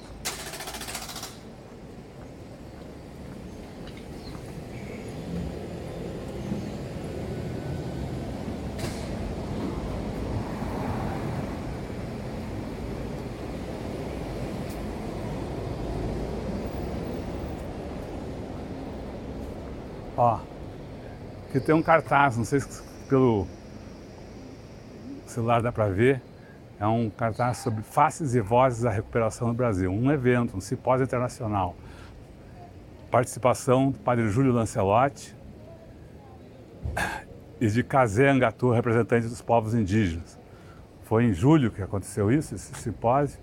Ó, 20.22 20.38
que 21.50 21.58
tem 21.58 21.74
um 21.74 21.82
cartaz, 21.82 22.36
não 22.36 22.44
sei 22.44 22.60
se 22.60 22.82
pelo 23.08 23.46
celular 25.24 25.62
dá 25.62 25.72
para 25.72 25.88
ver, 25.88 26.20
é 26.78 26.86
um 26.86 27.08
cartaz 27.08 27.56
sobre 27.56 27.82
faces 27.82 28.34
e 28.34 28.40
vozes 28.42 28.82
da 28.82 28.90
recuperação 28.90 29.48
no 29.48 29.54
Brasil, 29.54 29.90
um 29.90 30.12
evento, 30.12 30.54
um 30.54 30.60
simpósio 30.60 31.04
internacional. 31.04 31.74
Participação 33.10 33.92
do 33.92 33.98
padre 33.98 34.28
Júlio 34.28 34.52
Lancelotti 34.52 35.34
e 37.58 37.66
de 37.68 37.82
Kazé 37.82 38.28
Angatu, 38.28 38.70
representante 38.72 39.26
dos 39.26 39.40
povos 39.40 39.72
indígenas. 39.72 40.38
Foi 41.04 41.24
em 41.24 41.32
julho 41.32 41.70
que 41.70 41.80
aconteceu 41.80 42.30
isso, 42.30 42.54
esse 42.54 42.74
simpósio. 42.74 43.40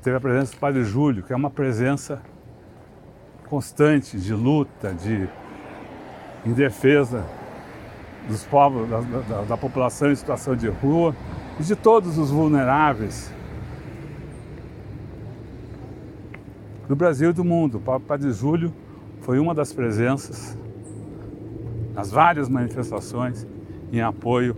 Teve 0.00 0.16
a 0.16 0.20
presença 0.20 0.52
do 0.52 0.58
padre 0.60 0.84
Júlio, 0.84 1.24
que 1.24 1.32
é 1.32 1.36
uma 1.36 1.50
presença 1.50 2.22
constante 3.48 4.16
de 4.16 4.32
luta, 4.32 4.94
de 4.94 5.28
em 6.48 6.52
defesa 6.52 7.24
dos 8.26 8.42
povos, 8.44 8.88
da, 8.88 9.00
da, 9.00 9.42
da, 9.42 9.56
população 9.56 10.10
em 10.10 10.14
situação 10.14 10.56
de 10.56 10.68
rua 10.68 11.14
e 11.60 11.62
de 11.62 11.76
todos 11.76 12.16
os 12.16 12.30
vulneráveis 12.30 13.32
do 16.88 16.96
Brasil 16.96 17.30
e 17.30 17.32
do 17.34 17.44
mundo. 17.44 17.82
O 17.84 18.00
Padre 18.00 18.32
Júlio 18.32 18.72
foi 19.20 19.38
uma 19.38 19.54
das 19.54 19.74
presenças 19.74 20.56
nas 21.94 22.10
várias 22.10 22.48
manifestações 22.48 23.46
em 23.92 24.00
apoio 24.00 24.56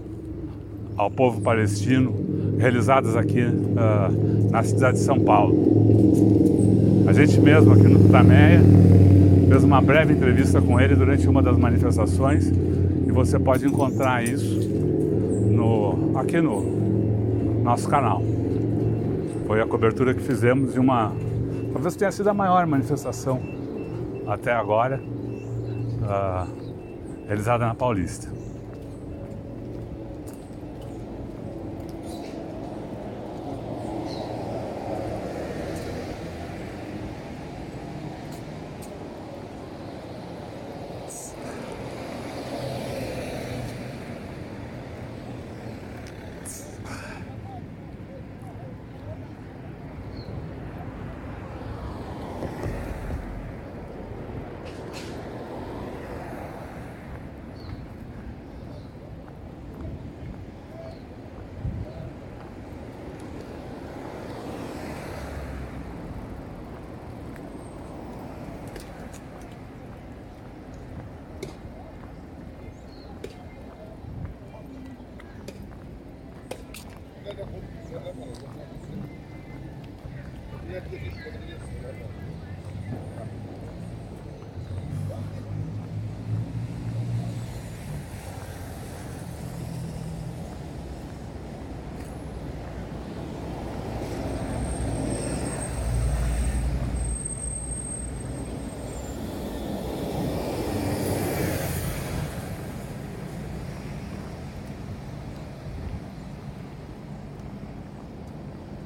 ao 0.97 1.11
povo 1.11 1.41
palestino 1.41 2.14
realizadas 2.59 3.16
aqui 3.16 3.43
uh, 3.43 4.51
na 4.51 4.62
cidade 4.62 4.99
de 4.99 5.05
São 5.05 5.18
Paulo. 5.18 5.57
A 7.09 7.12
gente 7.12 7.41
mesmo 7.41 7.72
aqui 7.72 7.88
no 7.88 7.99
Tutameia 8.01 8.61
fez 9.51 9.64
uma 9.64 9.80
breve 9.82 10.12
entrevista 10.12 10.62
com 10.62 10.80
ele 10.80 10.94
durante 10.94 11.28
uma 11.28 11.42
das 11.42 11.59
manifestações 11.59 12.46
e 12.46 13.11
você 13.11 13.36
pode 13.36 13.66
encontrar 13.66 14.22
isso 14.22 14.61
no, 15.51 16.16
aqui 16.16 16.40
no 16.40 17.61
nosso 17.64 17.88
canal. 17.88 18.22
Foi 19.48 19.61
a 19.61 19.66
cobertura 19.66 20.14
que 20.14 20.20
fizemos 20.20 20.72
de 20.72 20.78
uma, 20.78 21.12
talvez 21.72 21.96
tenha 21.96 22.12
sido 22.12 22.28
a 22.28 22.34
maior 22.34 22.64
manifestação 22.64 23.40
até 24.28 24.53
agora, 24.53 25.01
uh, 25.03 26.46
realizada 27.26 27.66
na 27.66 27.74
Paulista. 27.74 28.39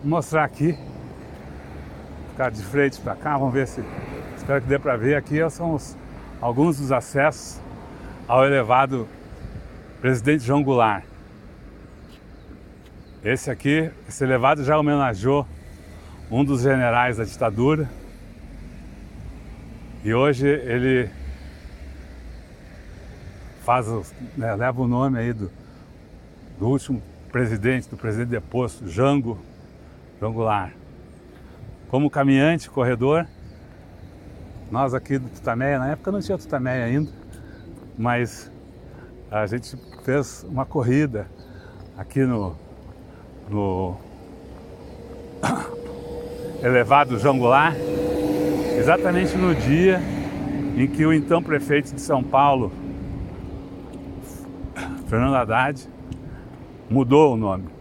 Mostrar 0.04 0.44
aqui. 0.44 0.78
Ficar 2.30 2.50
de 2.50 2.62
frente 2.62 3.00
para 3.00 3.14
cá, 3.14 3.38
vamos 3.38 3.54
ver 3.54 3.66
se. 3.66 3.82
Espero 4.36 4.60
que 4.60 4.68
dê 4.68 4.78
para 4.78 4.96
ver. 4.96 5.16
Aqui 5.16 5.38
são 5.50 5.74
os, 5.74 5.96
alguns 6.40 6.78
dos 6.78 6.92
acessos 6.92 7.60
ao 8.28 8.44
elevado 8.44 9.08
Presidente 10.00 10.44
João 10.44 10.62
Goulart. 10.62 11.04
Esse 13.22 13.50
aqui, 13.50 13.90
esse 14.08 14.22
elevado 14.22 14.62
já 14.64 14.78
homenageou 14.78 15.46
um 16.30 16.44
dos 16.44 16.62
generais 16.62 17.16
da 17.16 17.24
ditadura. 17.24 17.88
E 20.04 20.12
hoje 20.12 20.46
ele 20.46 21.08
faz, 23.64 23.86
né, 24.36 24.54
leva 24.54 24.82
o 24.82 24.86
nome 24.86 25.18
aí 25.18 25.32
do, 25.32 25.50
do 26.58 26.68
último 26.68 27.02
presidente, 27.32 27.88
do 27.88 27.96
presidente 27.96 28.28
deposto, 28.28 28.86
Jango 28.86 29.38
Goulart. 30.32 30.72
Como 31.88 32.10
caminhante, 32.10 32.70
corredor, 32.70 33.26
nós 34.70 34.94
aqui 34.94 35.18
do 35.18 35.28
Tutameia, 35.28 35.78
na 35.78 35.90
época 35.90 36.10
não 36.10 36.20
tinha 36.20 36.38
Tutameia 36.38 36.84
ainda, 36.84 37.10
mas 37.96 38.50
a 39.30 39.46
gente 39.46 39.76
fez 40.04 40.44
uma 40.48 40.64
corrida 40.64 41.26
aqui 41.96 42.20
no, 42.24 42.56
no 43.48 43.96
elevado 46.62 47.18
João 47.18 47.38
Goulart, 47.38 47.76
exatamente 48.78 49.36
no 49.36 49.54
dia 49.54 50.00
em 50.76 50.86
que 50.86 51.04
o 51.04 51.12
então 51.12 51.42
prefeito 51.42 51.94
de 51.94 52.00
São 52.00 52.22
Paulo, 52.22 52.72
Fernando 55.06 55.36
Haddad, 55.36 55.88
mudou 56.90 57.34
o 57.34 57.36
nome 57.36 57.73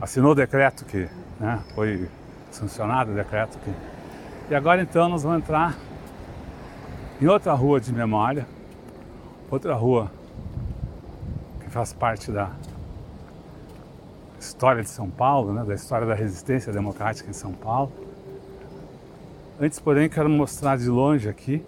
assinou 0.00 0.32
o 0.32 0.34
decreto 0.34 0.84
que 0.84 1.08
né, 1.40 1.60
foi 1.74 2.08
sancionado 2.50 3.12
o 3.12 3.14
decreto 3.14 3.58
que. 3.58 3.72
E 4.50 4.54
agora 4.54 4.82
então 4.82 5.08
nós 5.08 5.22
vamos 5.22 5.38
entrar 5.38 5.76
em 7.20 7.26
outra 7.26 7.52
rua 7.54 7.80
de 7.80 7.92
memória, 7.92 8.46
outra 9.50 9.74
rua 9.74 10.10
que 11.60 11.70
faz 11.70 11.92
parte 11.92 12.30
da 12.30 12.50
história 14.38 14.82
de 14.82 14.88
São 14.88 15.10
Paulo, 15.10 15.52
né, 15.52 15.64
da 15.64 15.74
história 15.74 16.06
da 16.06 16.14
resistência 16.14 16.72
democrática 16.72 17.28
em 17.28 17.32
São 17.32 17.52
Paulo. 17.52 17.92
Antes, 19.58 19.80
porém, 19.80 20.08
quero 20.08 20.28
mostrar 20.28 20.76
de 20.76 20.88
longe 20.88 21.28
aqui, 21.28 21.64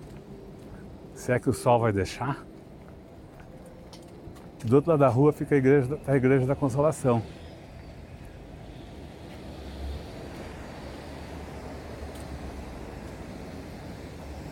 se 1.14 1.32
é 1.32 1.38
que 1.38 1.48
o 1.48 1.54
sol 1.54 1.80
vai 1.80 1.92
deixar. 1.92 2.44
Do 4.62 4.76
outro 4.76 4.90
lado 4.90 5.00
da 5.00 5.08
rua 5.08 5.32
fica 5.32 5.54
a 5.54 5.58
igreja, 5.58 5.98
a 6.06 6.16
igreja 6.16 6.46
da 6.46 6.54
Consolação. 6.54 7.22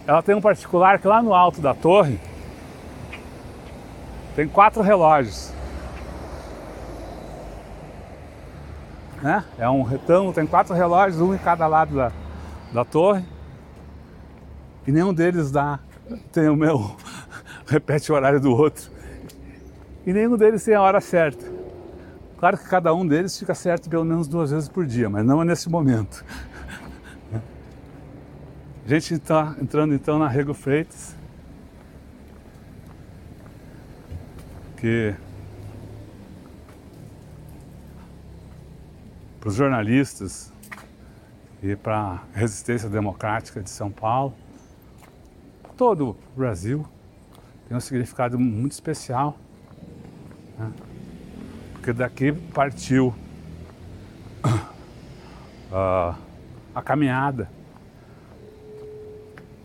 Ela 0.07 0.23
tem 0.23 0.35
um 0.35 0.41
particular 0.41 1.01
que 1.01 1.09
lá 1.09 1.21
no 1.21 1.35
alto 1.35 1.61
da 1.61 1.75
torre 1.75 2.21
tem 4.37 4.47
quatro 4.47 4.83
relógios. 4.83 5.53
Né? 9.21 9.45
É 9.59 9.69
um 9.69 9.83
retângulo, 9.83 10.33
tem 10.33 10.47
quatro 10.47 10.75
relógios, 10.75 11.21
um 11.21 11.35
em 11.35 11.39
cada 11.39 11.67
lado 11.67 11.97
da, 11.97 12.13
da 12.73 12.85
torre. 12.85 13.25
E 14.87 14.93
nenhum 14.93 15.13
deles 15.13 15.51
dá, 15.51 15.81
tem 16.31 16.49
o 16.49 16.55
meu, 16.55 16.95
repete 17.67 18.13
o 18.13 18.15
horário 18.15 18.41
do 18.41 18.53
outro. 18.55 18.91
E 20.07 20.13
nenhum 20.13 20.37
deles 20.37 20.63
tem 20.63 20.75
a 20.75 20.83
hora 20.83 21.01
certa. 21.01 21.45
Claro 22.39 22.59
que 22.59 22.69
cada 22.69 22.95
um 22.95 23.05
deles 23.05 23.37
fica 23.37 23.55
certo 23.55 23.89
pelo 23.89 24.05
menos 24.05 24.29
duas 24.29 24.53
vezes 24.53 24.69
por 24.69 24.87
dia, 24.87 25.09
mas 25.09 25.25
não 25.25 25.43
é 25.43 25.45
nesse 25.45 25.69
momento. 25.69 26.25
A 28.87 28.89
gente 28.89 29.15
está 29.15 29.57
entrando 29.61 29.95
então 29.97 30.17
na 30.17 30.29
Rego 30.29 30.55
Freitas, 30.55 31.17
que 34.77 35.13
para 39.41 39.49
os 39.49 39.57
jornalistas 39.57 40.53
e 41.61 41.75
para 41.75 41.97
a 41.97 42.21
resistência 42.33 42.89
democrática 42.89 43.61
de 43.61 43.71
São 43.71 43.91
Paulo, 43.91 44.33
todo 45.77 46.11
o 46.11 46.17
Brasil, 46.39 46.87
tem 47.67 47.77
um 47.77 47.81
significado 47.81 48.39
muito 48.39 48.71
especial, 48.71 49.37
né? 50.57 50.73
porque 51.73 51.93
daqui 51.93 52.31
partiu 52.31 53.09
uh, 55.73 56.17
a 56.73 56.83
caminhada 56.85 57.51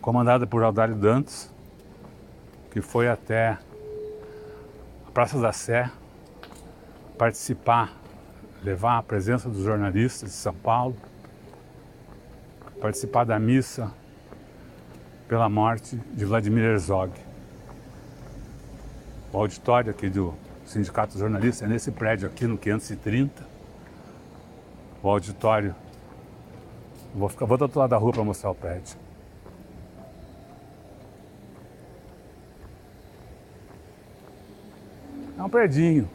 comandada 0.02 0.46
por 0.48 0.64
Aldário 0.64 0.96
Dantas, 0.96 1.48
que 2.72 2.82
foi 2.82 3.08
até 3.08 3.56
a 5.06 5.10
Praça 5.14 5.38
da 5.40 5.52
Sé 5.52 5.90
participar, 7.16 7.92
levar 8.64 8.98
a 8.98 9.02
presença 9.02 9.48
dos 9.48 9.62
jornalistas 9.62 10.30
de 10.30 10.34
São 10.34 10.52
Paulo, 10.52 10.96
participar 12.80 13.24
da 13.24 13.38
missa 13.38 13.92
pela 15.28 15.48
morte 15.48 15.96
de 16.12 16.24
Vladimir 16.24 16.64
Herzog. 16.64 17.12
O 19.32 19.38
auditório 19.38 19.92
aqui 19.92 20.10
do 20.10 20.34
Sindicato 20.64 21.16
Jornalista 21.16 21.64
é 21.64 21.68
nesse 21.68 21.92
prédio 21.92 22.26
aqui 22.26 22.44
no 22.46 22.58
530. 22.58 23.46
O 25.00 25.08
auditório. 25.08 25.74
Vou, 27.14 27.28
ficar, 27.28 27.46
vou 27.46 27.56
do 27.56 27.62
outro 27.62 27.78
lado 27.78 27.90
da 27.90 27.96
rua 27.96 28.12
para 28.12 28.24
mostrar 28.24 28.50
o 28.50 28.54
prédio. 28.54 29.01
É 35.42 35.44
um 35.44 35.48
predinho. 35.48 36.08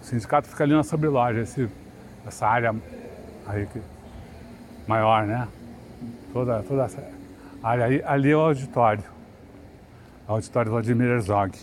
O 0.00 0.04
sindicato 0.04 0.48
fica 0.48 0.64
ali 0.64 0.72
na 0.72 0.82
sobreloja, 0.82 1.42
esse, 1.42 1.68
essa 2.26 2.46
área 2.46 2.74
aí 3.46 3.66
que, 3.66 3.82
maior, 4.88 5.26
né? 5.26 5.46
Toda, 6.32 6.62
toda 6.62 6.84
essa 6.84 7.06
área 7.62 7.84
aí, 7.84 8.02
ali 8.06 8.30
é 8.30 8.36
o 8.36 8.40
auditório. 8.40 9.04
O 10.26 10.32
auditório 10.32 10.72
Vladimir 10.72 11.08
Herzog. 11.08 11.58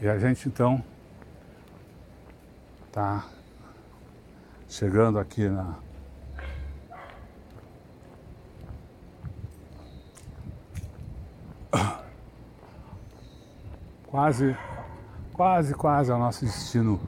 E 0.00 0.08
a 0.08 0.18
gente 0.18 0.48
então 0.48 0.82
tá 2.90 3.26
chegando 4.70 5.18
aqui 5.18 5.50
na 5.50 5.83
quase, 14.14 14.56
quase, 15.32 15.74
quase 15.74 16.12
ao 16.12 16.20
nosso 16.20 16.44
destino 16.44 17.00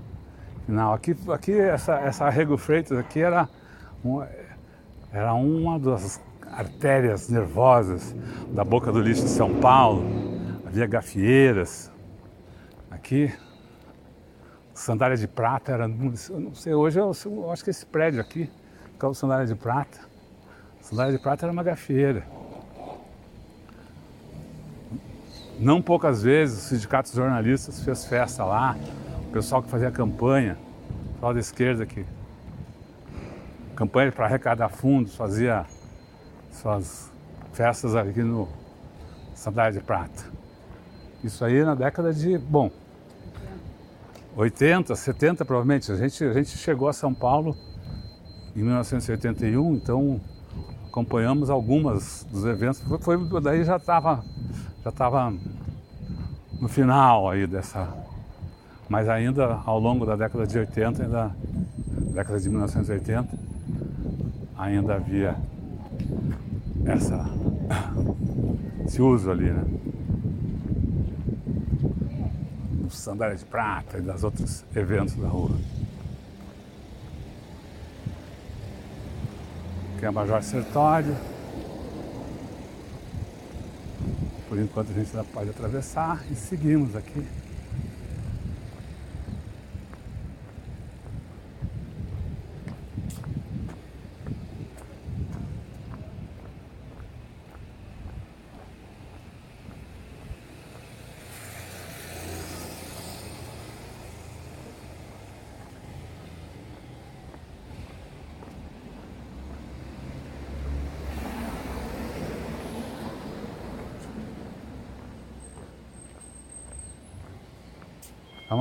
final. 0.65 0.93
Aqui, 0.93 1.17
aqui 1.33 1.53
essa, 1.53 1.95
essa 2.01 2.25
Arrego 2.25 2.59
Freitas 2.59 2.99
aqui 2.99 3.21
era, 3.21 3.49
um, 4.05 4.27
era 5.13 5.33
uma 5.33 5.79
das 5.79 6.21
artérias 6.51 7.29
nervosas 7.29 8.13
da 8.49 8.65
boca 8.65 8.91
do 8.91 9.01
lixo 9.01 9.23
de 9.23 9.29
São 9.29 9.55
Paulo. 9.61 10.03
Havia 10.67 10.89
gafieiras. 10.89 11.93
Aqui, 12.91 13.33
Sandália 14.75 15.17
de 15.17 15.29
Prata 15.29 15.71
era, 15.71 15.87
não 15.87 16.55
sei, 16.55 16.75
hoje 16.75 16.99
eu, 16.99 17.13
eu 17.27 17.53
acho 17.53 17.63
que 17.63 17.71
esse 17.71 17.87
prédio 17.87 18.21
aqui, 18.21 18.51
que 18.99 19.07
é 19.07 19.15
Sandália 19.15 19.47
de 19.47 19.55
Prata. 19.55 20.01
Sandália 20.81 21.17
de 21.17 21.23
Prata 21.23 21.47
era 21.47 21.53
uma 21.53 21.63
gafieira. 21.63 22.27
Não 25.59 25.81
poucas 25.81 26.23
vezes 26.23 26.59
o 26.59 26.69
sindicato 26.69 27.09
de 27.09 27.17
jornalistas 27.17 27.83
fez 27.83 28.05
festa 28.05 28.45
lá, 28.45 28.77
o 29.29 29.33
pessoal 29.33 29.63
que 29.63 29.71
fazia 29.71 29.91
campanha, 29.91 30.59
o 31.11 31.15
pessoal 31.15 31.35
da 31.35 31.41
esquerda 31.41 31.87
que 31.87 32.05
campanha 33.75 34.13
para 34.13 34.27
arrecadar 34.27 34.69
fundos, 34.69 35.15
fazia 35.15 35.65
suas 36.53 37.11
festas 37.53 37.97
aqui 37.97 38.23
no 38.23 38.49
Sandália 39.35 39.79
de 39.79 39.85
Prata. 39.85 40.25
Isso 41.25 41.43
aí 41.43 41.65
na 41.65 41.75
década 41.75 42.13
de, 42.13 42.37
bom, 42.37 42.71
80, 44.37 44.95
70 44.95 45.45
provavelmente. 45.45 45.91
A 45.91 45.97
gente, 45.97 46.23
a 46.23 46.33
gente 46.35 46.51
chegou 46.59 46.89
a 46.89 46.93
São 46.93 47.15
Paulo 47.15 47.57
em 48.55 48.63
1981, 48.63 49.75
então 49.75 50.21
acompanhamos 50.87 51.49
algumas 51.49 52.27
dos 52.31 52.45
eventos. 52.45 52.83
Foi 53.01 53.17
daí 53.41 53.65
já 53.65 53.77
estava 53.77 54.23
já 54.87 54.91
estava 54.91 55.35
no 56.61 56.69
final 56.69 57.29
aí 57.29 57.45
dessa, 57.45 57.93
mas 58.89 59.09
ainda 59.09 59.61
ao 59.67 59.81
longo 59.81 60.07
da 60.07 60.15
década 60.15 60.47
de 60.47 60.57
80, 60.57 61.03
ainda 61.03 61.37
década 62.15 62.39
de 62.39 62.49
1980, 62.49 63.29
ainda 64.57 64.95
havia 64.95 65.35
essa 66.85 67.27
esse 68.87 69.03
uso 69.03 69.29
ali, 69.29 69.51
né? 69.51 69.65
Dos 72.85 72.97
sandálias 72.97 73.41
de 73.41 73.47
prata 73.47 73.99
e 73.99 74.03
das 74.03 74.23
outros 74.23 74.65
eventos 74.73 75.17
da 75.17 75.27
rua. 75.27 75.51
Aqui 79.97 80.07
é 80.07 80.11
Major 80.13 80.41
Sertório. 80.45 81.36
Por 84.57 84.63
enquanto 84.63 84.91
a 84.91 84.95
gente 84.95 85.15
ainda 85.15 85.29
pode 85.35 85.51
atravessar 85.51 86.25
e 86.31 86.35
seguimos 86.35 86.97
aqui. 86.97 87.23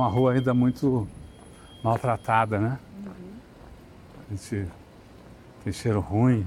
Uma 0.06 0.08
rua 0.08 0.32
ainda 0.34 0.54
muito 0.54 1.06
maltratada, 1.82 2.60
né? 2.60 2.78
Uhum. 3.04 3.12
A 4.30 4.34
gente 4.34 4.68
tem 5.64 5.72
cheiro 5.72 6.00
ruim. 6.00 6.46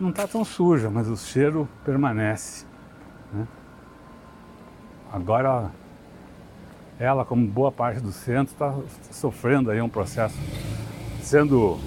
Não 0.00 0.10
está 0.10 0.26
tão 0.26 0.44
suja, 0.44 0.88
mas 0.88 1.08
o 1.08 1.16
cheiro 1.16 1.68
permanece. 1.84 2.64
Né? 3.32 3.46
Agora, 5.12 5.70
ela, 6.98 7.24
como 7.24 7.46
boa 7.46 7.70
parte 7.70 8.00
do 8.00 8.12
centro, 8.12 8.52
está 8.54 8.74
sofrendo 9.10 9.70
aí 9.70 9.82
um 9.82 9.88
processo, 9.88 10.38
sendo, 11.20 11.78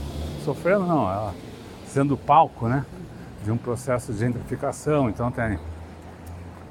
sofrendo 0.44 0.86
não, 0.86 1.10
ela 1.10 1.34
sendo 1.88 2.16
palco, 2.18 2.68
né? 2.68 2.86
De 3.44 3.52
um 3.52 3.58
processo 3.58 4.12
de 4.12 4.20
gentrificação. 4.20 5.10
Então 5.10 5.32
tem 5.32 5.58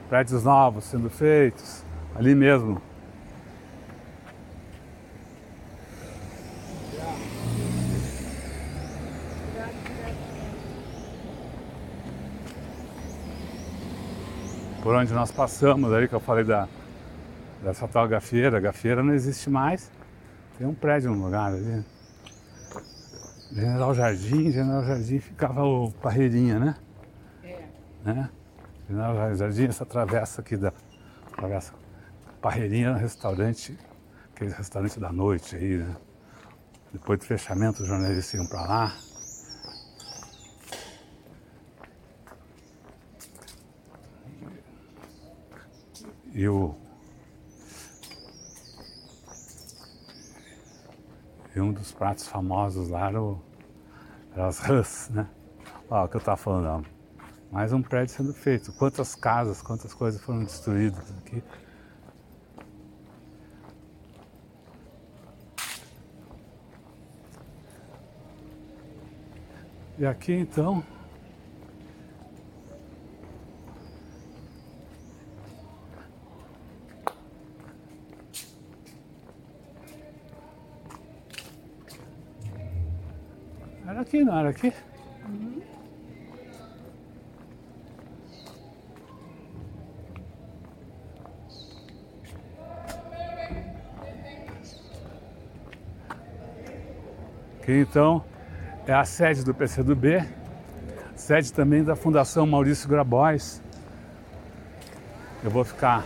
prédios 0.09 0.45
novos 0.45 0.85
sendo 0.85 1.11
feitos, 1.11 1.83
ali 2.15 2.35
mesmo. 2.35 2.81
Por 14.83 14.95
onde 14.95 15.13
nós 15.13 15.33
passamos, 15.33 15.93
ali 15.93 16.07
que 16.07 16.15
eu 16.15 16.21
falei 16.21 16.45
da, 16.45 16.69
dessa 17.63 17.89
tal 17.89 18.07
gafieira, 18.07 18.59
a 18.59 18.61
gafieira 18.61 19.03
não 19.03 19.13
existe 19.13 19.51
mais. 19.51 19.91
Tem 20.57 20.67
um 20.67 20.75
prédio 20.75 21.11
no 21.11 21.25
lugar 21.25 21.53
ali. 21.53 21.85
General 23.53 23.95
Jardim, 23.95 24.53
General 24.53 24.85
Jardim 24.85 25.19
ficava 25.19 25.65
o 25.65 25.91
Parreirinha, 25.91 26.59
né? 26.61 26.77
É. 27.43 27.59
Né? 28.05 28.31
Na 28.89 29.35
Jardim, 29.35 29.65
essa 29.65 29.85
travessa 29.85 30.41
aqui 30.41 30.57
da 30.57 30.73
travessa 31.35 31.75
Parreirinha, 32.41 32.95
restaurante, 32.95 33.77
aquele 34.33 34.53
restaurante 34.53 35.01
da 35.01 35.11
noite 35.11 35.57
aí, 35.57 35.79
né? 35.79 35.97
Depois 36.93 37.19
do 37.19 37.25
fechamento, 37.25 37.83
os 37.83 37.89
jornalistas 37.89 38.35
iam 38.35 38.47
para 38.47 38.63
lá. 38.63 38.97
E 46.33 46.49
o 46.49 46.77
E 51.57 51.61
um 51.61 51.73
dos 51.73 51.91
pratos 51.91 52.29
famosos 52.29 52.91
lá 52.91 53.09
era, 53.09 53.23
o, 53.23 53.41
era 54.35 54.47
as 54.47 54.59
rãs, 54.59 55.09
né? 55.09 55.27
Olha 55.89 56.05
o 56.05 56.09
que 56.09 56.17
eu 56.17 56.19
estava 56.19 56.37
falando, 56.37 56.87
mais 57.51 57.73
um 57.73 57.83
prédio 57.83 58.15
sendo 58.15 58.35
feito. 58.35 58.73
Quantas 58.73 59.15
casas, 59.15 59.63
quantas 59.63 59.95
coisas 59.95 60.21
foram 60.21 60.45
destruídas 60.45 61.13
aqui. 61.19 61.43
E 69.99 70.05
aqui 70.05 70.33
então 70.33 70.85
Era 83.89 84.01
aqui, 84.01 84.25
não 84.25 84.39
era 84.39 84.51
aqui? 84.51 84.73
Que 97.67 97.73
então 97.73 98.25
é 98.87 98.95
a 98.95 99.05
sede 99.05 99.45
do 99.45 99.53
PCdoB, 99.53 100.25
sede 101.17 101.53
também 101.53 101.83
da 101.83 101.97
Fundação 101.97 102.47
Maurício 102.47 102.89
Grabois. 102.89 103.61
Eu 105.43 105.51
vou 105.51 105.65
ficar 105.65 106.05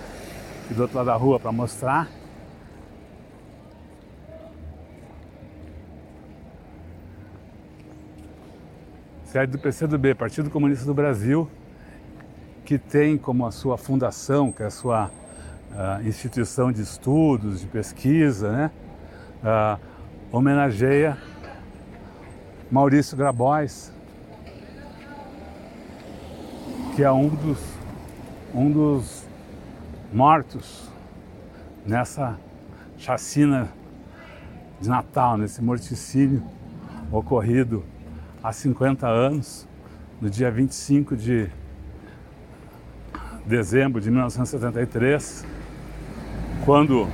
aqui 0.65 0.73
do 0.73 0.81
outro 0.81 0.97
lado 0.97 1.07
da 1.07 1.15
rua 1.17 1.39
para 1.39 1.53
mostrar. 1.53 2.09
Sede 9.25 9.53
do 9.53 9.59
PCdoB, 9.59 10.15
Partido 10.15 10.49
Comunista 10.49 10.87
do 10.87 10.95
Brasil, 10.95 11.47
que 12.65 12.79
tem 12.79 13.19
como 13.19 13.47
a 13.47 13.53
sua 13.53 13.77
fundação, 13.77 14.51
que 14.51 14.63
é 14.63 14.67
a 14.67 14.71
sua 14.71 15.11
uh, 15.73 16.09
instituição 16.09 16.73
de 16.73 16.81
estudos, 16.81 17.61
de 17.61 17.67
pesquisa, 17.67 18.51
né? 18.51 18.71
Uh, 19.45 19.79
homenageia 20.33 21.19
Maurício 22.71 23.17
Grabois, 23.17 23.93
que 26.95 27.03
é 27.03 27.11
um 27.11 27.29
dos, 27.29 27.59
um 28.55 28.71
dos 28.71 29.25
mortos 30.13 30.89
nessa 31.85 32.39
chacina 32.97 33.69
de 34.81 34.89
Natal, 34.89 35.37
nesse 35.37 35.61
morticínio 35.61 36.45
ocorrido 37.11 37.85
há 38.41 38.53
50 38.53 39.05
anos, 39.05 39.67
no 40.21 40.31
dia 40.31 40.49
25 40.49 41.17
de 41.17 41.51
dezembro 43.45 44.01
de 44.01 44.13
1973, 44.13 45.45
quando 46.65 47.09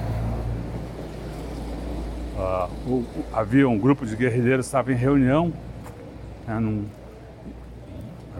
havia 3.32 3.68
um 3.68 3.78
grupo 3.78 4.06
de 4.06 4.14
guerrilheiros 4.14 4.66
estava 4.66 4.92
em 4.92 4.96
reunião, 4.96 5.52
né, 6.46 6.58
num, 6.60 6.86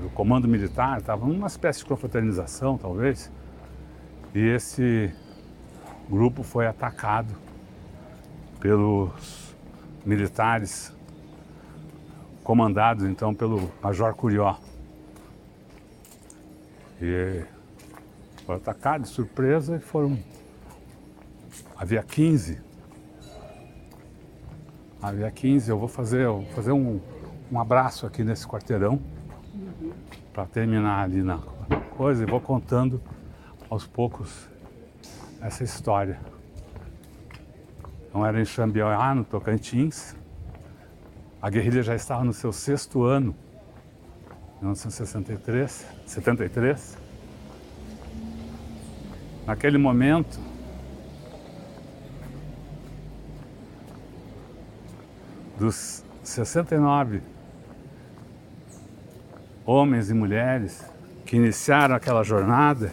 o 0.04 0.10
comando 0.10 0.46
militar, 0.46 0.98
estava 0.98 1.26
numa 1.26 1.46
espécie 1.46 1.80
de 1.80 1.86
confraternização, 1.86 2.78
talvez, 2.78 3.30
e 4.34 4.38
esse 4.38 5.12
grupo 6.08 6.42
foi 6.42 6.66
atacado 6.66 7.34
pelos 8.60 9.54
militares 10.04 10.92
comandados 12.44 13.04
então 13.04 13.34
pelo 13.34 13.70
Major 13.82 14.14
Curió. 14.14 14.56
E 17.02 17.42
foi 18.44 18.56
atacado 18.56 19.02
de 19.02 19.08
surpresa 19.08 19.76
e 19.76 19.80
foram. 19.80 20.16
Havia 21.76 22.02
15 22.02 22.65
Havia 25.06 25.30
15, 25.30 25.70
eu 25.70 25.78
vou 25.78 25.86
fazer, 25.86 26.22
eu 26.22 26.40
vou 26.40 26.46
fazer 26.46 26.72
um, 26.72 27.00
um 27.52 27.60
abraço 27.60 28.06
aqui 28.06 28.24
nesse 28.24 28.44
quarteirão 28.44 29.00
uhum. 29.54 29.92
para 30.32 30.46
terminar 30.46 31.04
ali 31.04 31.22
na 31.22 31.38
coisa 31.96 32.24
e 32.24 32.26
vou 32.26 32.40
contando 32.40 33.00
aos 33.70 33.86
poucos 33.86 34.48
essa 35.40 35.62
história. 35.62 36.18
Então 38.08 38.26
era 38.26 38.40
em 38.40 38.44
Xambioá, 38.44 39.14
no 39.14 39.22
Tocantins. 39.22 40.16
A 41.40 41.48
guerrilha 41.50 41.84
já 41.84 41.94
estava 41.94 42.24
no 42.24 42.32
seu 42.32 42.52
sexto 42.52 43.04
ano, 43.04 43.32
1963, 44.60 45.86
73. 46.04 46.98
Naquele 49.46 49.78
momento, 49.78 50.40
dos 55.58 56.04
69 56.22 57.22
homens 59.64 60.10
e 60.10 60.14
mulheres 60.14 60.84
que 61.24 61.36
iniciaram 61.36 61.94
aquela 61.94 62.22
jornada, 62.22 62.92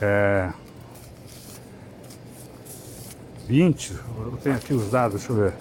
é, 0.00 0.50
20, 3.46 3.92
eu 3.92 4.38
tenho 4.42 4.56
aqui 4.56 4.74
os 4.74 4.90
dados, 4.90 5.18
deixa 5.18 5.32
eu 5.32 5.36
ver. 5.36 5.54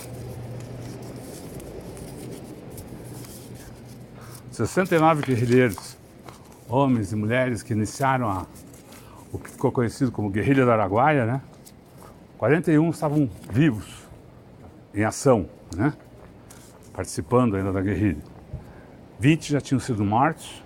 69 4.52 5.22
guerrilheiros, 5.22 5.98
homens 6.68 7.14
e 7.14 7.16
mulheres 7.16 7.64
que 7.64 7.72
iniciaram 7.72 8.30
a, 8.30 8.46
o 9.32 9.40
que 9.40 9.50
ficou 9.50 9.72
conhecido 9.72 10.12
como 10.12 10.30
Guerrilha 10.30 10.66
do 10.66 10.72
Araguaia, 10.72 11.26
né? 11.26 11.42
41 12.40 12.90
estavam 12.90 13.30
vivos, 13.52 14.08
em 14.94 15.04
ação, 15.04 15.50
né? 15.76 15.94
participando 16.94 17.58
ainda 17.58 17.74
da 17.74 17.82
guerrilha. 17.82 18.24
20 19.20 19.52
já 19.52 19.60
tinham 19.60 19.80
sido 19.80 20.06
mortos, 20.06 20.64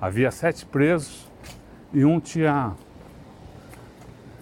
havia 0.00 0.32
sete 0.32 0.66
presos 0.66 1.30
e 1.92 2.04
um 2.04 2.18
tinha 2.18 2.72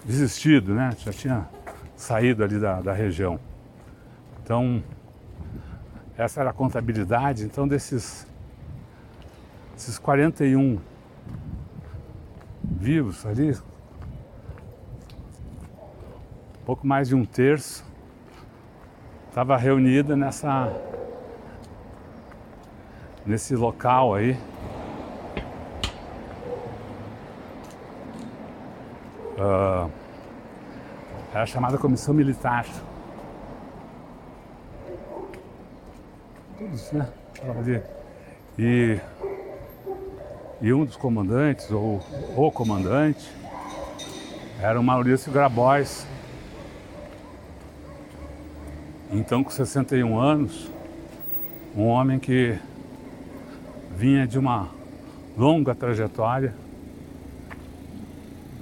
desistido, 0.07 0.73
né? 0.73 0.97
já 1.01 1.13
tinha 1.13 1.47
saído 1.95 2.43
ali 2.43 2.59
da, 2.59 2.81
da 2.81 2.95
região. 2.95 3.39
Então, 4.43 4.83
essa 6.17 6.41
era 6.41 6.49
a 6.49 6.55
contabilidade. 6.55 7.45
Então, 7.45 7.69
desses, 7.69 8.27
desses 9.75 9.99
41 9.99 10.81
vivos 12.65 13.27
ali, 13.27 13.55
pouco 16.65 16.87
mais 16.87 17.09
de 17.09 17.15
um 17.15 17.25
terço 17.25 17.85
estava 19.29 19.57
reunida 19.57 20.15
nessa 20.15 20.71
nesse 23.25 23.57
local 23.57 24.15
aí. 24.15 24.37
Uh, 29.39 29.91
era 31.33 31.47
chamada 31.47 31.79
comissão 31.79 32.13
militar. 32.13 32.67
Todos, 36.59 36.93
né? 36.93 37.09
E, 38.59 39.01
e 40.61 40.73
um 40.73 40.85
dos 40.85 40.97
comandantes, 40.97 41.71
ou 41.71 42.01
o 42.37 42.53
comandante, 42.53 43.29
era 44.61 44.79
o 44.79 44.83
Maurício 44.83 45.33
Grabois, 45.33 46.07
então, 49.13 49.45
com 49.45 49.51
61 49.51 50.19
anos, 50.19 50.71
um 51.77 51.85
homem 51.85 52.19
que 52.19 52.59
vinha 53.95 54.27
de 54.27 54.39
uma 54.39 54.71
longa 55.37 55.75
trajetória, 55.75 56.55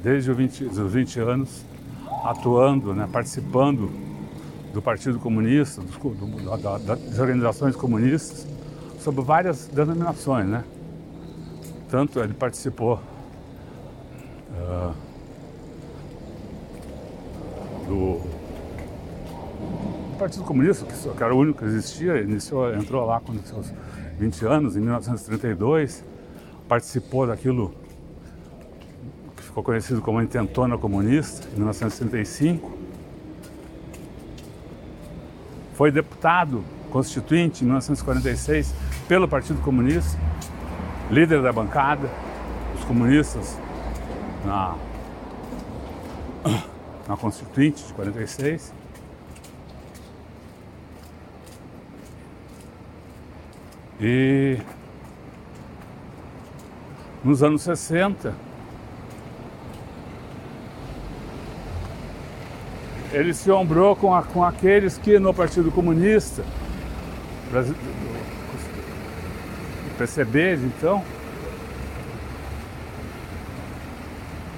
desde 0.02 0.28
os 0.28 0.36
20, 0.36 0.64
os 0.64 0.92
20 0.92 1.20
anos, 1.20 1.64
atuando, 2.24 2.92
né, 2.92 3.08
participando 3.12 3.92
do 4.72 4.82
Partido 4.82 5.20
Comunista, 5.20 5.82
dos, 5.82 5.96
do, 5.96 6.56
da, 6.56 6.78
das 6.78 7.18
organizações 7.20 7.76
comunistas, 7.76 8.44
sob 8.98 9.22
várias 9.22 9.68
denominações. 9.68 10.48
Né? 10.48 10.64
Tanto 11.88 12.18
ele 12.18 12.34
participou 12.34 13.00
uh, 14.50 14.94
do 17.86 18.29
Partido 20.20 20.44
Comunista, 20.44 20.84
que 20.84 21.22
era 21.22 21.34
o 21.34 21.38
único 21.38 21.60
que 21.60 21.64
existia, 21.64 22.20
iniciou, 22.20 22.74
entrou 22.74 23.06
lá 23.06 23.20
com 23.20 23.32
seus 23.38 23.72
20 24.18 24.44
anos, 24.44 24.76
em 24.76 24.80
1932, 24.80 26.04
participou 26.68 27.26
daquilo 27.26 27.74
que 29.34 29.42
ficou 29.42 29.62
conhecido 29.62 30.02
como 30.02 30.20
Intentona 30.20 30.76
Comunista, 30.76 31.48
em 31.48 31.56
1935. 31.56 32.70
Foi 35.72 35.90
deputado 35.90 36.62
constituinte 36.90 37.62
em 37.62 37.68
1946 37.68 38.74
pelo 39.08 39.26
Partido 39.26 39.62
Comunista, 39.62 40.20
líder 41.10 41.40
da 41.40 41.50
bancada, 41.50 42.10
dos 42.74 42.84
comunistas 42.84 43.56
na, 44.44 44.76
na 47.08 47.16
Constituinte 47.16 47.86
de 47.86 47.94
46. 47.94 48.79
E 54.00 54.58
nos 57.22 57.42
anos 57.42 57.60
60, 57.62 58.34
ele 63.12 63.34
se 63.34 63.50
ombrou 63.50 63.94
com, 63.94 64.14
a, 64.14 64.22
com 64.22 64.42
aqueles 64.42 64.96
que 64.96 65.18
no 65.18 65.34
Partido 65.34 65.70
Comunista, 65.70 66.42
PCB, 69.98 70.54
então, 70.54 71.04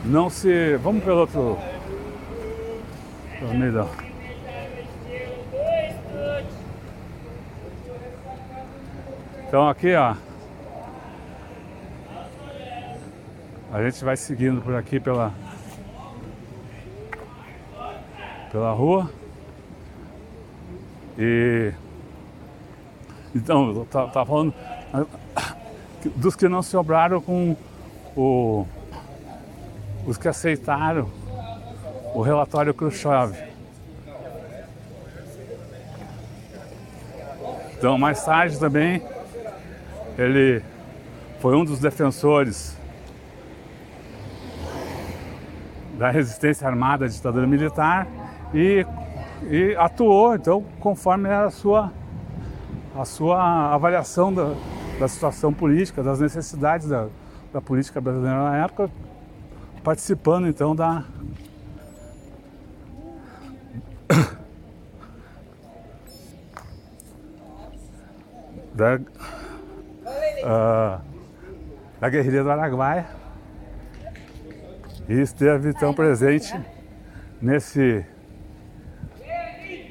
não 0.04 0.28
se. 0.28 0.76
Vamos 0.76 1.02
pelo 1.02 1.20
outro. 1.20 1.58
Pelo. 3.40 4.01
Então 9.52 9.68
aqui, 9.68 9.94
ó. 9.94 10.14
A 13.70 13.82
gente 13.82 14.02
vai 14.02 14.16
seguindo 14.16 14.62
por 14.62 14.74
aqui 14.74 14.98
pela 14.98 15.30
pela 18.50 18.72
rua. 18.72 19.10
E 21.18 21.70
então, 23.34 23.68
eu 23.76 23.84
tava, 23.84 24.24
falando 24.24 24.54
dos 26.16 26.34
que 26.34 26.48
não 26.48 26.62
se 26.62 26.74
obraram 26.74 27.20
com 27.20 27.54
o, 28.16 28.66
os 30.06 30.16
que 30.16 30.28
aceitaram 30.28 31.10
o 32.14 32.22
relatório 32.22 32.72
Khrushchev. 32.72 33.36
Então, 37.76 37.98
mais 37.98 38.24
tarde 38.24 38.58
também 38.58 39.11
ele 40.18 40.62
foi 41.40 41.56
um 41.56 41.64
dos 41.64 41.78
defensores 41.78 42.76
da 45.98 46.10
resistência 46.10 46.66
armada 46.66 47.04
à 47.04 47.08
ditadura 47.08 47.46
militar 47.46 48.06
e, 48.54 48.84
e 49.50 49.74
atuou, 49.76 50.34
então, 50.34 50.64
conforme 50.80 51.28
era 51.28 51.46
a 51.46 51.50
sua, 51.50 51.92
a 52.96 53.04
sua 53.04 53.72
avaliação 53.74 54.32
da, 54.32 54.54
da 54.98 55.08
situação 55.08 55.52
política, 55.52 56.02
das 56.02 56.20
necessidades 56.20 56.88
da, 56.88 57.08
da 57.52 57.60
política 57.60 58.00
brasileira 58.00 58.42
na 58.42 58.56
época, 58.64 58.90
participando 59.82 60.46
então 60.48 60.74
da, 60.74 61.04
da 68.74 69.00
uh, 70.42 71.00
da 72.00 72.08
guerrilha 72.08 72.42
do 72.42 72.50
Araguaia. 72.50 73.06
E 75.08 75.20
esteve 75.20 75.70
então 75.70 75.92
presente 75.92 76.54
nesse 77.40 78.04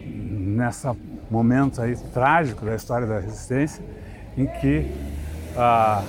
nessa 0.05 0.95
momento 1.29 1.81
aí 1.81 1.95
trágico 2.13 2.65
da 2.65 2.75
história 2.75 3.07
da 3.07 3.19
resistência 3.19 3.83
em 4.37 4.45
que 4.45 4.91
uh, 5.55 6.05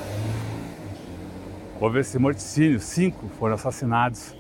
houve 1.80 2.00
esse 2.00 2.18
morticínio, 2.18 2.80
cinco 2.80 3.28
foram 3.38 3.54
assassinados 3.54 4.36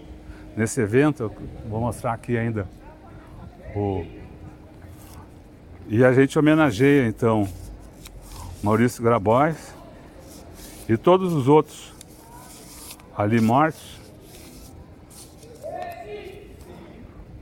nesse 0.56 0.80
evento, 0.80 1.24
eu 1.24 1.34
vou 1.68 1.80
mostrar 1.80 2.12
aqui 2.12 2.36
ainda 2.36 2.66
o 3.74 4.04
e 5.88 6.04
a 6.04 6.12
gente 6.12 6.38
homenageia 6.38 7.06
então 7.06 7.48
Maurício 8.62 9.02
Grabois 9.02 9.71
E 10.92 10.96
todos 10.98 11.32
os 11.32 11.48
outros 11.48 11.90
ali 13.16 13.40
mortos. 13.40 13.98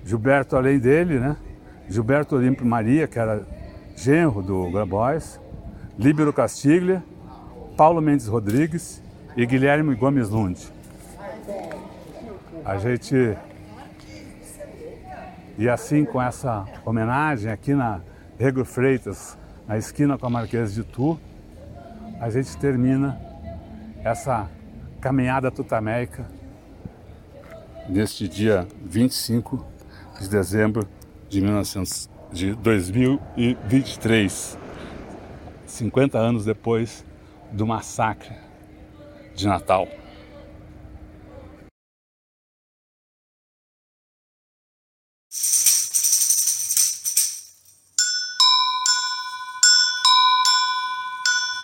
Gilberto, 0.05 0.55
além 0.55 0.79
dele, 0.79 1.19
né? 1.19 1.37
Gilberto 1.89 2.37
Olímpio 2.37 2.65
Maria, 2.65 3.09
que 3.09 3.19
era 3.19 3.45
genro 3.97 4.41
do 4.41 4.71
Grabois, 4.71 5.41
Líbero 5.99 6.33
Castiglia, 6.33 7.03
Paulo 7.77 8.01
Mendes 8.01 8.29
Rodrigues 8.29 9.03
e 9.37 9.45
Guilherme 9.45 9.97
Gomes 9.97 10.29
Lund. 10.29 10.69
A 12.65 12.79
gente. 12.79 13.37
E 15.59 15.69
assim, 15.69 16.05
com 16.05 16.23
essa 16.23 16.65
homenagem 16.87 17.51
aqui 17.51 17.75
na 17.75 18.01
Rego 18.39 18.65
Freitas, 18.65 19.37
na 19.67 19.77
esquina 19.77 20.17
com 20.17 20.27
a 20.29 20.31
Marquesa 20.31 20.73
de 20.73 20.85
Tu, 20.85 21.19
a 22.21 22.31
gente 22.31 22.57
termina 22.57 23.30
essa 24.05 24.49
caminhada 25.01 25.51
tutameica 25.51 26.27
neste 27.89 28.29
dia 28.29 28.69
25 28.83 29.65
de 30.21 30.29
dezembro 30.29 30.87
de, 31.29 31.41
1900, 31.41 32.11
de 32.33 32.55
2023, 32.55 34.59
50 35.67 36.19
anos 36.19 36.45
depois 36.45 37.05
do 37.51 37.67
massacre 37.67 38.37
de 39.35 39.47
Natal. 39.47 39.89